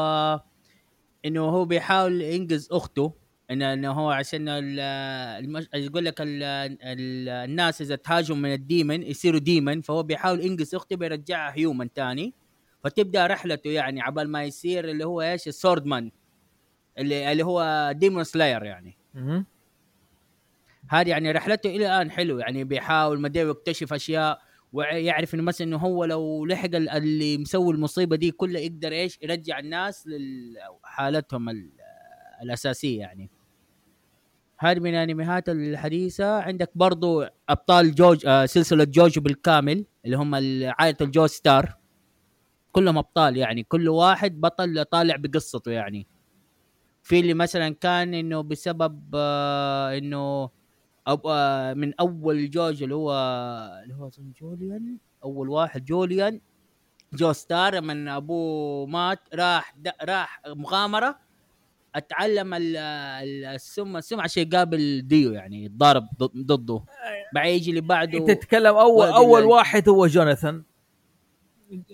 [1.27, 3.13] إنه هو بيحاول ينقذ أخته
[3.51, 4.79] انه هو عشان ال-
[5.45, 5.67] المش...
[5.73, 6.43] يقول لك ال...
[6.43, 7.29] ال...
[7.29, 12.33] الناس إذا تهاجموا من ال demon يصيروا demon فهو بيحاول ينقذ أخته بيرجعها human تاني.
[12.83, 16.11] فتبدأ رحلته يعني عبال ما يصير اللي هو إيش؟ ال sword man
[16.97, 18.97] اللي اللي هو Demon Slayer يعني.
[20.89, 24.41] هذه يعني رحلته إلى الآن حلو يعني بيحاول مدى يكتشف أشياء.
[24.73, 29.19] ويعرف إنه مثلا إنه هو لو لحق ال- اللي مسوي المصيبة دي كلها يقدر إيش؟
[29.21, 31.71] يرجع الناس لحالتهم ال-
[32.41, 33.29] الأساسية يعني.
[34.59, 36.39] هذه من الانميات الحديثة.
[36.41, 40.35] عندك برضو أبطال جوجو آه سلسلة جوجو بالكامل اللي هم
[40.79, 41.77] عائلة الجوستار.
[42.71, 43.63] كلهم أبطال يعني.
[43.63, 46.07] كل واحد بطل طالع بقصته يعني.
[47.03, 50.49] في اللي مثلا كان إنه بسبب آه إنه
[51.07, 51.27] أب
[51.77, 53.11] من أول جوج اللي هو
[53.83, 54.09] اللي هو
[54.41, 56.41] جوليان؟ أول واحد جوليان.
[57.13, 59.87] جو ستار من ابوه مات راح د...
[60.03, 61.19] راح مغامرة
[61.95, 66.83] اتعلم ال- ال- السم السم عشان يقابل ديو يعني يتضارب ضد- ضده.
[67.33, 70.63] بعدين يجي اللي بعده أنت تتكلم أول أول ال- واحد هو جوناثان.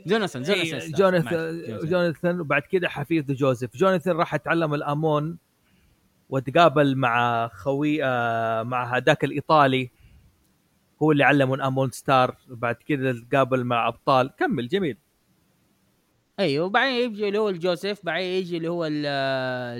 [0.07, 0.97] جوناثان جوناثان ستار.
[0.99, 2.39] جوناثان جوناثان.
[2.41, 3.77] وبعد كده حفيده جوزيف.
[3.77, 5.37] جوناثان راح يتعلم الأمون.
[6.29, 9.91] وتقابل مع خوي آه، مع هذاك الإيطالي.
[11.01, 14.31] هو اللي علمه الامون ستار بعد كده تقابل مع أبطال.
[14.37, 14.97] كمل جميل.
[16.39, 19.05] أيوه وبعدين يجي اللي هو الجوزيف بعدين يجي اللي هو ال-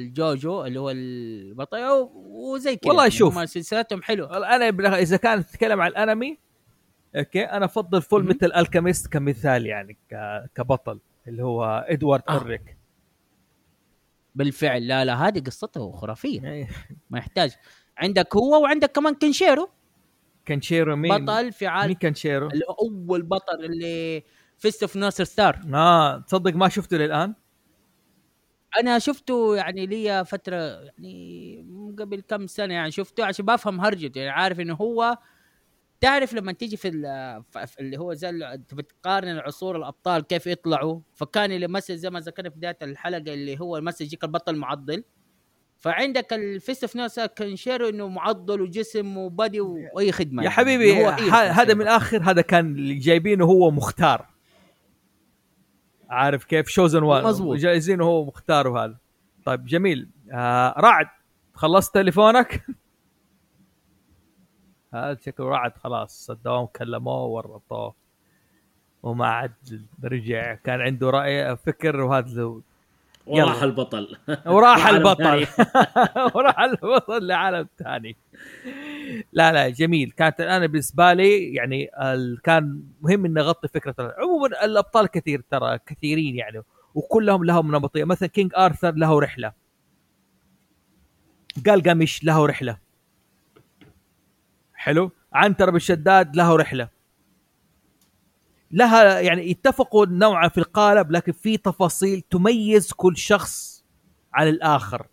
[0.03, 1.78] الجوجو اللي هو البطل.
[2.15, 2.90] وزي كذا.
[2.90, 3.38] والله يعني شوف.
[3.38, 4.56] هم سلسلتهم حلوة.
[4.56, 6.38] أنا إذا كانت تتكلم عن الأنمي
[7.15, 8.24] أوكي أنا أفضل فول.
[8.24, 9.98] مثل الكيميست كمثال يعني
[10.56, 12.34] كبطل اللي هو إدوارد آه.
[12.34, 12.78] اوريك
[14.35, 14.88] بالفعل.
[14.88, 16.51] لا لا هذه قصته خرافية.
[16.51, 16.68] إيه.
[17.10, 17.51] ما يحتاج.
[17.97, 19.69] عندك هو وعندك كمان كنشيرو
[20.45, 24.23] كانشيرو مين؟ بطل في مين عالم اللي هو أول بطل اللي
[24.57, 27.34] فيست اوف ناصر ستار آه تصدق ما شفته للآن؟
[28.80, 31.65] أنا شفته يعني لي فترة يعني
[31.99, 35.18] قبل كم سنة يعني شفته عشان بفهم هرجته يعني عارف إنه هو
[36.04, 36.88] تعرف لما تيجي في,
[37.80, 38.60] اللي هو زي
[39.04, 43.60] تقارن العصور الأبطال كيف يطلعوا فكان اللي مثل زي ما ذكرنا في بداية الحلقة اللي
[43.60, 45.04] هو مثل يجيك البطل معضل.
[45.78, 50.50] فعندك ال Fist في نفسه كنشيرو إنه معضل وجسم و body وأي خدمة يا يعني.
[50.50, 54.28] حبيبي هو إيه هذا من الآخر هذا كان اللي جايبينه هو مختار.
[56.10, 57.58] عارف كيف؟ chosen one مظبوط.
[57.57, 58.98] جايبينه هو مختار وهذا.
[59.46, 60.10] طيب جميل.
[60.32, 61.08] آه رعد
[61.54, 62.66] خلصت تليفونك؟
[64.94, 67.94] هذا شكله رعد خلاص الدوام كلموه ورطوه.
[69.03, 69.52] وما عاد
[70.03, 70.53] رجع.
[70.53, 72.53] كان عنده رأي فكر وهذا
[73.28, 73.64] وراح.
[73.64, 74.18] البطل.
[74.45, 75.48] وراح البطل.
[76.36, 78.15] وراح البطل لعالم ثاني.
[79.34, 80.11] لا لا جميل.
[80.11, 85.80] كانت أنا بالنسبة لي يعني ال- كان مهم إني أغطي فكرة عموما الأبطال كثير ترى
[85.86, 86.61] كثيرين يعني.
[86.95, 88.03] وكلهم لهم نمطية.
[88.03, 89.52] مثلا كينج ارثر له رحلة.
[91.65, 92.82] قلقمش له رحلة.
[94.84, 96.89] حلو؟ عنتر بالشداد له رحلة.
[98.72, 103.85] لها يعني يتفقوا نوعا في القالب لكن في تفاصيل تميز كل شخص
[104.34, 105.07] عن الآخر.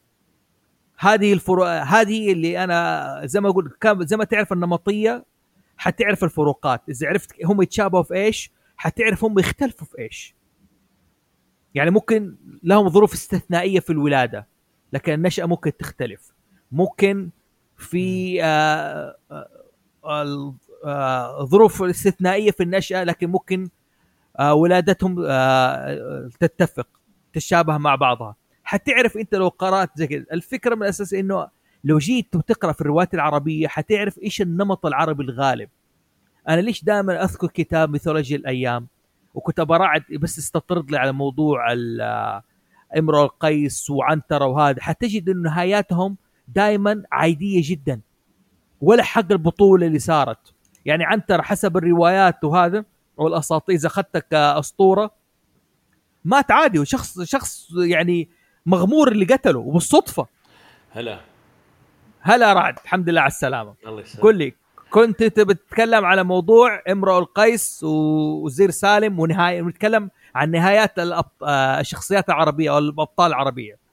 [0.99, 5.25] هذه الفروق هذه اللي أنا زي ما أقول زي ما تعرف النمطية
[5.77, 6.83] حتعرف الفروقات.
[6.89, 10.35] إذا عرفت هم يتشابهوا في إيش حتعرف هم يختلفوا في إيش.
[11.75, 14.47] يعني ممكن لهم ظروف استثنائية في الولادة
[14.93, 16.33] لكن النشأة ممكن تختلف.
[16.73, 17.31] ممكن
[17.77, 19.60] في آه آه
[21.43, 23.69] ظروف استثنائية في النشأة لكن ممكن
[24.39, 26.87] آه ولادتهم آه تتفق
[27.33, 28.37] تتشابه مع بعضها.
[28.65, 31.49] حتعرف أنت لو قرأت زي كذا الفكرة من الأساس إنه
[31.85, 35.69] لو جيت تقرا في الروايات العربية حتعرف إيش النمط العربي الغالب.
[36.49, 38.87] أنا ليش دائما أذكر كتاب ميثولوجيا الأيام؟
[39.35, 42.43] وكنت براعد بس استطرد لي على موضوع آه،
[42.99, 44.83] امرؤ القيس وعنترة وهذا.
[44.83, 46.17] حتجد إنه نهاياتهم
[46.49, 48.01] دائما عادية جدا.
[48.81, 50.55] ولا حق البطولة اللي صارت.
[50.85, 52.85] يعني عنتر حسب الروايات وهذا
[53.17, 55.11] والأساطير إذا أخذتك كاسطوره
[56.25, 58.29] مات عادي وشخص شخص يعني
[58.67, 60.27] مغمور اللي قتله وبالصدفة.
[60.91, 61.21] هلا.
[62.21, 62.79] هلا رعد.
[62.85, 63.75] الحمد لله على السلامة.
[63.87, 64.25] الله يسلمك.
[64.25, 64.55] قل لي
[64.91, 72.71] كنت بتتكلم على موضوع امرؤ القيس وزير سالم ونهاية بنتكلم عن نهايات آه، الشخصيات العربية
[72.71, 73.90] أو الابطال العربية.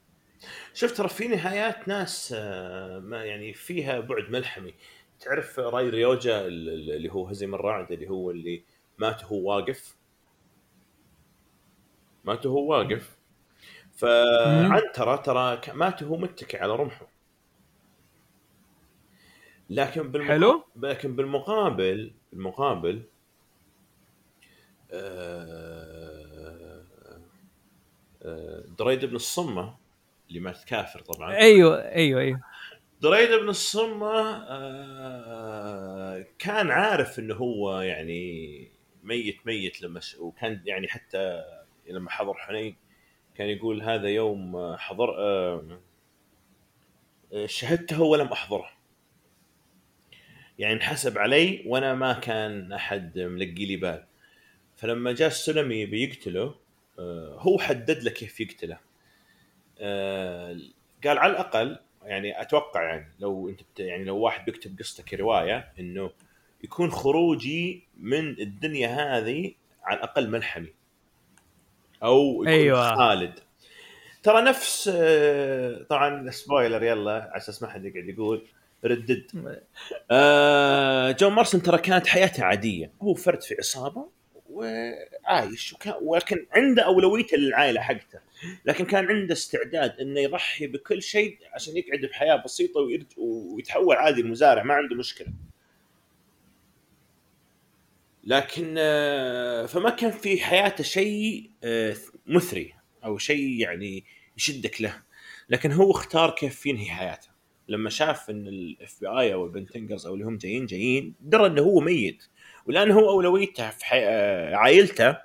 [0.74, 4.74] شوف ترى في نهايات ناس آه، ما يعني فيها بعد ملحمي.
[5.20, 8.62] تعرف راي ريوجا ال- ال- اللي هو هزيم الرعد اللي هو اللي
[8.98, 9.96] مات وهو واقف؟
[12.24, 13.18] مات وهو واقف.
[13.92, 17.08] فعنترة ترى مات وهو متكئ على رمحه.
[19.70, 20.64] لكن بالمقابل حلو.
[20.76, 23.02] لكن بالمقابل بالمقابل
[24.92, 26.82] آه،
[28.22, 29.74] آه، دريد بن الصمة
[30.28, 31.36] اللي مات كافر طبعا.
[31.36, 32.40] أيوه أيوه أيوه.
[33.00, 38.68] دريد بن الصمة آه، كان عارف إنه هو يعني
[39.02, 40.00] ميت ميت لما.
[40.18, 41.42] وكان يعني حتى
[41.90, 42.76] لما حضر حنين
[43.34, 45.80] كان يقول هذا يوم حضر آه،
[47.32, 48.70] آه، شهدته ولم أحضره.
[50.58, 54.04] يعني انحسب علي وأنا ما كان أحد ملقي لي بال
[54.76, 56.54] فلما جاء السلمي بيقتله
[57.38, 58.87] هو حدد له كيف يقتله.
[61.04, 65.72] قال على الأقل يعني أتوقع يعني لو أنت بت يعني لو واحد بيكتب قصته كروايه
[65.78, 66.10] إنه
[66.64, 69.52] يكون خروجي من الدنيا هذه
[69.84, 70.72] على الأقل ملحمي.
[72.02, 72.96] أو يكون أيوة.
[72.96, 73.40] خالد.
[74.22, 78.46] ترى نفس آه، طبعا spoiler يلا على أساس ما حد يقعد يقول
[78.84, 79.26] Red Dead.
[80.10, 82.92] آه جون مارستون ترى كانت حياته عادية.
[83.02, 84.08] هو فرد في عصابة
[84.50, 88.18] وعايش وكان ولكن عنده اولويته للعائلة حقته.
[88.64, 93.06] لكن كان عنده استعداد إنه يضحي بكل شيء عشان يقعد بحياة بسيطة ويرج...
[93.16, 95.28] ويتحول عادي لمزارع ما عنده مشكلة.
[98.24, 101.96] لكن آه، فما كان في حياته شيء آه،
[102.26, 102.74] مثري
[103.04, 104.04] أو شيء يعني
[104.36, 105.02] يشدك له.
[105.48, 107.28] لكن هو اختار كيف ينهي حياته.
[107.68, 111.62] لما شاف إن ال FBI أو ال Pinkertons أو اللي هم جايين جايين درى إنه
[111.62, 112.24] هو ميت.
[112.66, 113.84] ولان هو أولويته في.
[113.92, 115.16] آه، عائلته.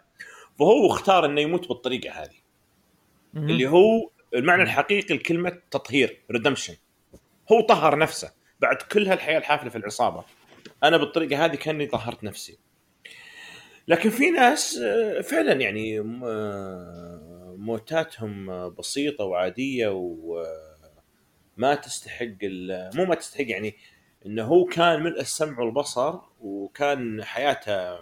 [0.59, 2.42] فهو اختار إنه يموت بالطريقة هذه.
[3.35, 6.75] اللي هو المعنى الحقيقي لكلمة تطهير redemption
[7.51, 10.23] هو طهر نفسه بعد كل هالحياة الحافلة في العصابة.
[10.83, 12.57] أنا بالطريقة هذه كأني طهرت نفسي.
[13.87, 23.05] لكن في ناس آه، فعلا يعني آه، موتاتهم آه، بسيطة وعادية وما تستحق ال- مو
[23.05, 23.75] ما تستحق يعني
[24.25, 27.99] إنه هو كان ملء السمع والبصر وكان حياته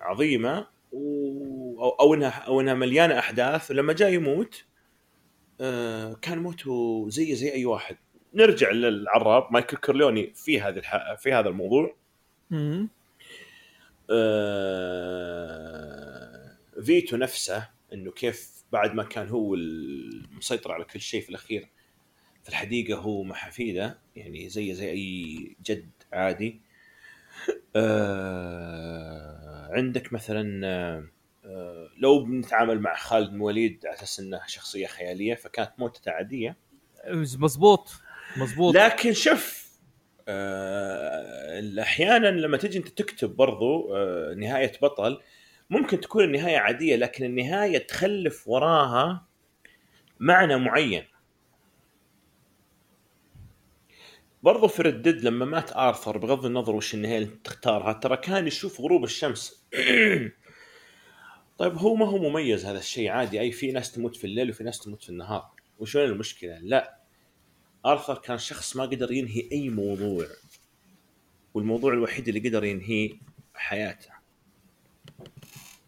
[0.00, 0.66] عظيمة.
[0.92, 3.70] أو أو انها أو إنها مليانة أحداث.
[3.70, 4.64] ولما جاء يموت
[5.60, 7.96] آه، كان موته زي زي أي واحد.
[8.34, 9.52] نرجع للعراب.
[9.52, 11.14] مايكل كورليوني في هذه الح...
[11.14, 11.96] في هذا الموضوع.
[14.10, 15.78] آه،
[16.82, 21.68] فيتو نفسه إنه كيف بعد ما كان هو المسيطر على كل شيء في الأخير
[22.42, 26.60] في الحديقة هو مع حفيده يعني زي زي أي جد عادي.
[27.76, 31.04] آه، عندك مثلا آه،
[31.44, 36.56] آه، لو بنتعامل مع خالد بن وليد على أساس انه شخصية خيالية فكانت موتته عادية.
[37.10, 37.92] مزبوط
[38.36, 39.68] مزبوط لكن شوف
[40.28, 43.94] آه، أحيانا لما تجي أنت تكتب برضو
[44.34, 45.20] نهاية بطل
[45.70, 49.26] ممكن تكون النهاية عادية لكن النهاية تخلف وراها
[50.20, 51.04] معنى معين.
[54.42, 58.80] برضو في ردد لما مات آرثر بغض النظر وش النهاية اللي تختارها ترى كان يشوف
[58.80, 59.64] غروب الشمس.
[61.58, 64.64] طيب هو ما هو مميز هذا الشيء؟ عادي أي في ناس تموت في الليل وفي
[64.64, 65.50] ناس تموت في النهار.
[65.78, 66.98] وش وين المشكلة؟ لا.
[67.86, 70.26] آرثر كان شخص ما قدر ينهي أي موضوع.
[71.54, 73.10] والموضوع الوحيد اللي قدر ينهيه
[73.54, 74.10] حياته.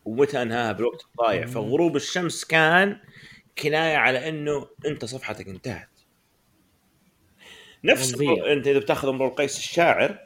[0.04, 1.46] ومتى انهاها؟ بالوقت الضايع.
[1.46, 3.00] فغروب الشمس كان
[3.58, 5.99] كناية على إنه أنت صفحتك انتهت.
[7.84, 8.14] نفس.
[8.52, 10.18] انت إذا بتاخذ امرؤ القيس الشاعر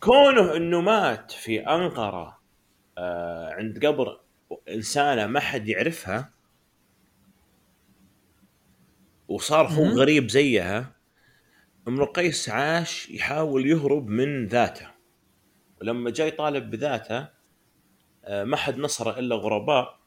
[0.00, 2.40] كونه إنه مات في أنقرة
[2.98, 4.20] آه عند قبر
[4.68, 6.32] إنسانة ما حد يعرفها
[9.28, 9.84] وصار هو.
[9.84, 10.92] غريب زيها
[11.88, 14.86] امرؤ القيس عاش يحاول يهرب من ذاته
[15.80, 17.28] ولما جاي يطالب بذاته
[18.24, 19.98] آه، ما حد نصره إلا غرباء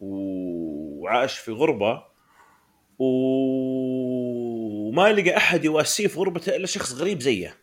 [0.00, 2.02] وعاش في غربة
[2.98, 3.65] و-
[4.96, 7.56] وما لقى أحد يواسيه في غربته إلا شخص غريب زيه.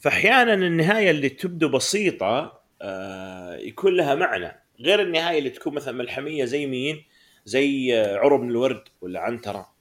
[0.00, 4.64] فأحيانا النهاية اللي تبدو بسيطة آه، يكون لها معنى.
[4.80, 7.04] غير النهاية اللي تكون مثلا ملحمية زي مين؟
[7.44, 9.74] زي آه، عرب بن الورد ولا عنترة.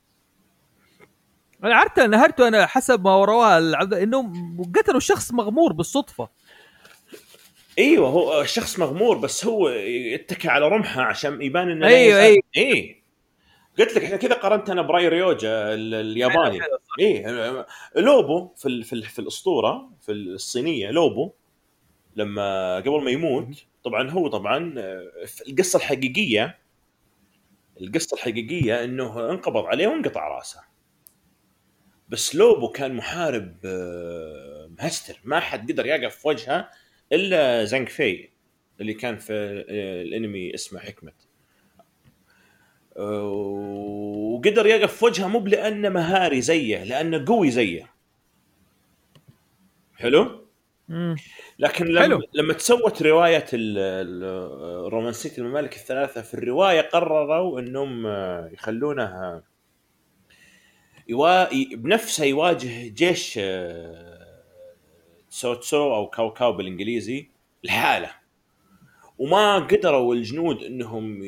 [1.64, 3.58] أنا عرفت نهرته أنا حسب ما رواه
[4.04, 4.34] إنه
[4.76, 6.30] قتلوا شخص مغمور بالصدفة.
[7.80, 12.44] إيوه هو الشخص مغمور بس هو يتكى على رمحه عشان يبان إنه أيوة، أيوة.
[12.58, 13.03] اي
[13.80, 16.60] قلت لك إحنا كذا قارنت أنا برأي ريوجا ال- الياباني.
[17.00, 21.32] إيه لوبو في ال- في, ال- في الأسطورة في الصينية لوبو
[22.16, 26.60] لما قبل ما يموت طبعا هو طبعا آه، في القصة الحقيقية
[27.82, 30.62] القصة الحقيقية إنه انقبض عليه وانقطع رأسه.
[32.10, 36.70] بس لوبو كان محارب آه، مهستر ما حد قدر يقف في وجهه
[37.12, 38.30] إلا زانغ في
[38.82, 39.34] اللي كان في
[39.70, 41.12] آه، الأنمي اسمه حكمه
[42.96, 47.94] وقدر يقف في وجهه مو لأنه مهاري زيه لأنه قوي زيه
[49.96, 50.44] حلو
[50.90, 51.16] مم.
[51.60, 52.22] لكن لما حلو.
[52.34, 59.42] لما تسوت رواية ال- ال- رومانسيه الممالك الثلاثة في الرواية قرروا إنهم آه، يخلونه
[61.08, 61.76] يوا...
[61.76, 64.44] بنفسه يواجه جيش آه،
[65.32, 67.28] تسوتسو أو كاو كاو بالإنجليزي
[67.66, 68.12] الحاله
[69.18, 71.20] وما قدروا الجنود إنهم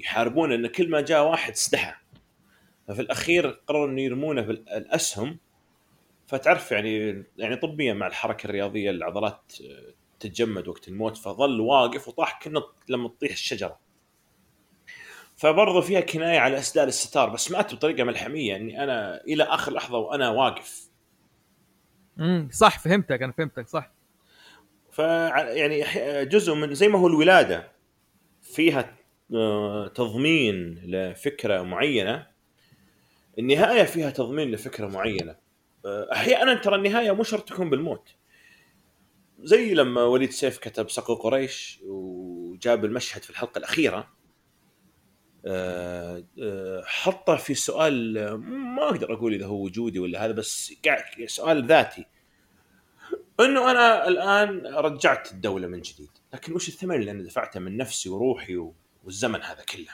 [0.00, 1.94] يحاربونه ان كل ما جاء واحد استحى
[2.88, 5.38] ففي الأخير قرروا إنه يرمونه بالاسهم
[6.26, 12.40] فتعرف يعني يعني طبيا مع الحركة الرياضية العضلات آه، تتجمد وقت الموت فظل واقف وطاح
[12.42, 13.78] كنا لما تطيح الشجرة.
[15.36, 19.98] فبرضه فيها كناية على أسدال الستار بس مات بطريقة ملحمية إني أنا إلى آخر لحظة
[19.98, 20.90] وأنا واقف.
[22.16, 22.48] مم.
[22.52, 23.92] صح فهمتك أنا فهمتك صح.
[25.00, 25.02] ف
[25.48, 25.98] يعني أح-
[26.28, 27.72] جزء من زي ما هو الولادة
[28.42, 28.96] فيها
[29.34, 32.26] آه، تضمين لفكرة معينة
[33.38, 35.36] النهاية فيها تضمين لفكرة معينة.
[35.86, 38.14] آه، أحيانا ترى النهاية مو شرط تكون بالموت.
[39.42, 44.08] زي لما وليد سيف كتب سقو قريش وجاب المشهد في الحلقة الأخيرة
[45.46, 46.24] آه،
[46.84, 48.14] حطه في سؤال
[48.76, 50.74] ما أقدر أقول إذا هو وجودي ولا هذا بس
[51.26, 52.06] سؤال ذاتي.
[53.42, 58.08] انه أنا الان رجعت الدولة من جديد لكن وش الثمن اللي أنا دفعته من نفسي
[58.08, 59.92] وروحي و- والزمن هذا كله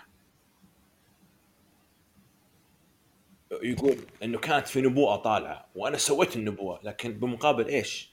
[3.63, 8.11] يقول إنه كانت في نبوءة طالعة وأنا سويت النبوه لكن بمقابل إيش؟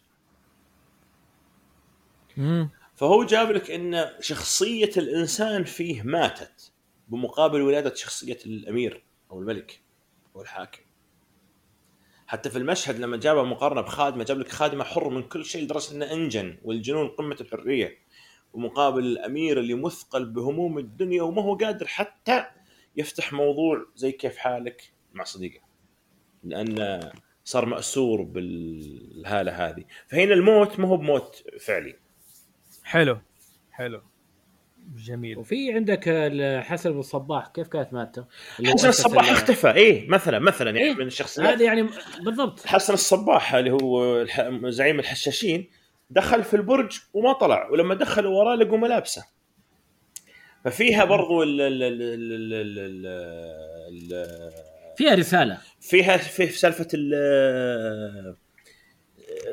[2.37, 2.69] مم.
[2.95, 6.71] فهو جاب لك إن شخصية الإنسان فيه ماتت
[7.07, 9.81] بمقابل ولادة شخصية الأمير أو الملك
[10.35, 10.81] أو الحاكم
[12.27, 15.93] حتى في المشهد لما جاب مقارنة بخادمه جاب لك خادمة حر من كل شيء لدرجة
[15.93, 17.97] إنه أنجن والجنون قمة الحرية.
[18.53, 22.45] ومقابل الأمير اللي مثقل بهموم الدنيا وما هو قادر حتى
[22.95, 25.59] يفتح موضوع زي كيف حالك مع صديقه.
[26.43, 27.11] لأنه
[27.43, 29.83] صار مأسور بالهالة هذه.
[30.07, 31.95] فهنا الموت ما هو بموت فعلي.
[32.83, 33.17] حلو
[33.71, 34.01] حلو.
[35.05, 35.37] جميل.
[35.37, 36.09] وفي عندك
[36.65, 38.23] حسن الصباح كيف كانت؟
[38.59, 39.71] اللي هو حسن الصباح ال- اختفى.
[39.71, 41.87] إيه مثلا مثلا يعني إيه، من الشخصيات هذا يعني
[42.25, 42.65] بالضبط.
[42.65, 45.69] حسن الصباح اللي هو الح- زعيم الحشاشين
[46.09, 47.69] دخل في البرج وما طلع.
[47.69, 49.25] ولما دخلوا وراه لقوا ملابسه.
[50.65, 54.51] ففيها برضو ال ال ال ال ال ال ال
[54.97, 55.57] فيها رسالة.
[55.81, 58.35] فيها في سالفة ال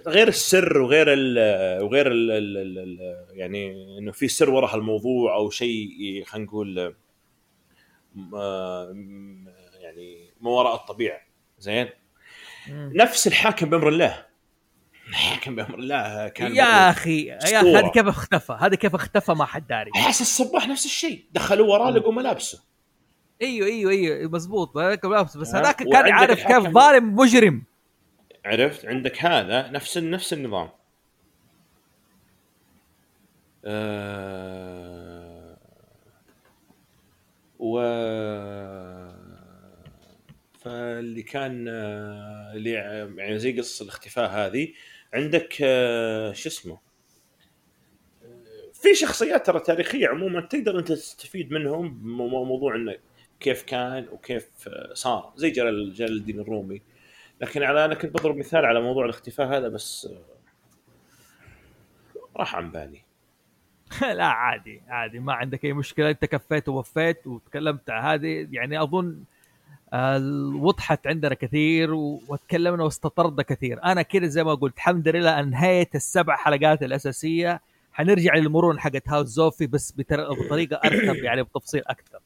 [0.06, 1.38] غير السر وغير ال
[1.82, 6.94] وغير ال ال ال ال يعني إنه في سر وراء الموضوع أو شيء خلينا نقول
[8.14, 9.48] م-
[9.80, 11.20] يعني ما وراء الطبيعة.
[11.58, 11.88] زين.
[12.70, 14.26] نفس الحاكم بأمر الله.
[15.12, 17.56] حكم بأمر الله كان يا أخي يا أخي.
[17.56, 19.90] هذا كيف اختفى؟ هذا كيف اختفى ما حد داري.
[19.96, 21.24] أحس الصباح نفس الشيء.
[21.32, 22.62] دخلوا وراه لقوا ملابسه.
[23.42, 24.76] أيوه أيوه أيوه مزبوط.
[24.76, 26.68] لابس بس؟ هذاك كان يعرف كيف.
[26.68, 27.69] ظالم مجرم.
[28.44, 30.68] عرفت؟ عندك هذا نفس نفس النظام.
[33.64, 35.56] آه
[37.58, 37.80] و
[40.60, 42.70] فاللي كان آه، اللي
[43.18, 44.68] يعني زي قصة الاختفاء هذه
[45.14, 46.78] عندك آه، شو اسمه؟
[48.74, 52.96] في شخصيات ترى تاريخية عموما تقدر أنت تستفيد منهم مو- موضوع إنه
[53.40, 55.32] كيف كان وكيف صار.
[55.36, 56.82] زي جلال الدين الرومي.
[57.40, 60.20] لكن على أنا كنت بضرب مثال على موضوع الاختفاء هذا بس آه،
[62.36, 63.00] راح عن بالي.
[64.18, 66.10] لا عادي عادي ما عندك أي مشكلة.
[66.10, 69.24] أنت كفيت ووفيت وتكلمت هذه يعني أظن
[69.92, 70.18] آه،
[70.54, 73.84] وضحت عندنا كثير وتكلمنا واستطردنا كثير.
[73.84, 77.60] أنا كذا زي ما قلت الحمد لله انهيت السبع حلقات الأساسية.
[77.92, 82.18] حنرجع للمرونه حقت هاوس زوفي بس بطريقة ارتب يعني بتفصيل أكثر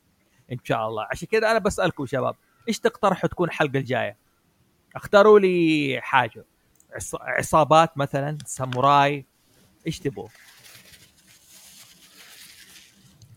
[0.53, 1.07] إن شاء الله.
[1.11, 2.35] عشان كذا أنا بسألكم شباب
[2.69, 4.24] إيش تقترحوا تكون الحلقة الجاية؟
[4.97, 6.45] اختاروا لي حاجة.
[6.93, 9.25] عص- عصابات مثلا ساموراي.
[9.87, 10.29] إيش تبغوا؟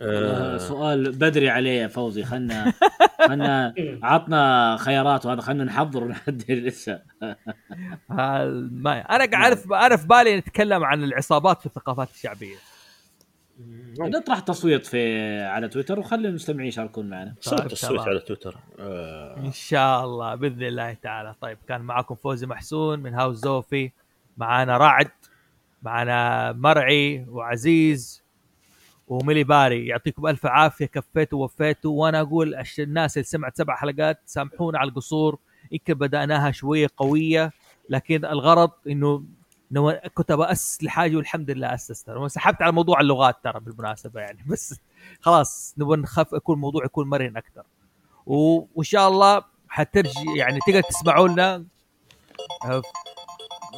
[0.01, 2.23] آه، سؤال بدري عليه يا فوزي.
[2.23, 2.73] خلنا
[3.27, 3.73] خلنا
[4.03, 6.99] عطنا خيارات وهذا خلنا نحضر ونحدد لسه.
[8.11, 12.55] هال- ما أنا قاعد اعرف أنا في بالي نتكلم عن العصابات في الثقافات الشعبية.
[13.99, 17.35] نطرح تصويت في على تويتر وخلي المستمعين يشاركون معنا.
[17.41, 18.09] صوت طيب، الصوت تمام.
[18.09, 18.57] على تويتر.
[18.79, 21.35] آه، إن شاء الله بإذن الله تعالى.
[21.41, 23.91] طيب كان معكم فوزي محسون من هاوس زوفي.
[24.38, 25.11] معانا رعد
[25.84, 28.23] معانا مرعي وعزيز
[29.07, 29.88] وميلي باري.
[29.88, 32.01] يعطيكم ألف عافية كفيتوا ووفيتوا.
[32.01, 35.39] وأنا أقول الناس اللي سمعت سبع حلقات سامحونا على القصور.
[35.71, 37.51] يمكن بدأناها شوية قوية
[37.89, 39.23] لكن الغرض إنه
[39.72, 44.44] إنه كنت بأسس لحاجه والحمد لله اسستها وسحبت على موضوع اللغات ترى بالمناسبة يعني.
[44.48, 44.80] بس
[45.22, 47.64] خلاص نبغى نخف يكون الموضوع يكون مرن أكثر
[48.26, 51.65] و- وإن شاء الله حترجي يعني تقدر تسمعوا لنا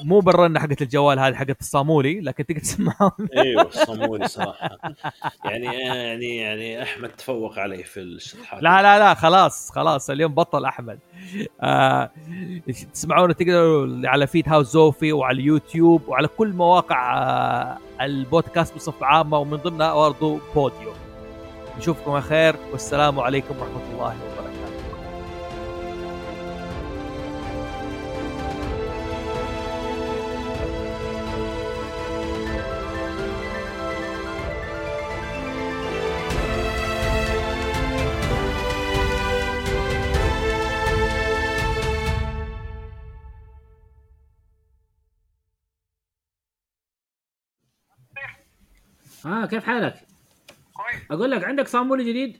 [0.03, 4.77] مو بالرنه حقت الجوال هذه حقت الصامولي لكن تقدر تسمعوا أيوه الصمولي صراحة.
[5.45, 8.63] يعني يعني يعني أحمد تفوق عليه في الشطحات.
[8.63, 10.99] لا لا لا خلاص خلاص اليوم بطل أحمد.
[11.61, 12.11] آه
[12.93, 19.37] تسمعونا تقدروا على فيد هاوس زوفي وعلى اليوتيوب وعلى كل مواقع آه البودكاست بصفة عامة
[19.37, 20.91] ومن ضمنها برضه بوديو
[21.77, 24.38] نشوفكم على خير والسلام عليكم ورحمة الله وبركاته.
[49.25, 49.93] آه كيف حالك؟
[51.11, 52.39] أقول لك عندك صامولي جديد؟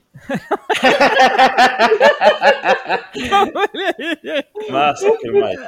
[4.70, 5.60] ما سكر المايك.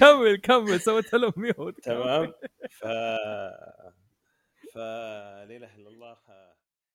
[0.00, 1.80] كمل كمل سويت له ميوت.
[1.80, 2.32] تمام.
[2.70, 2.84] ف
[4.74, 6.16] ف لا إله إلا الله.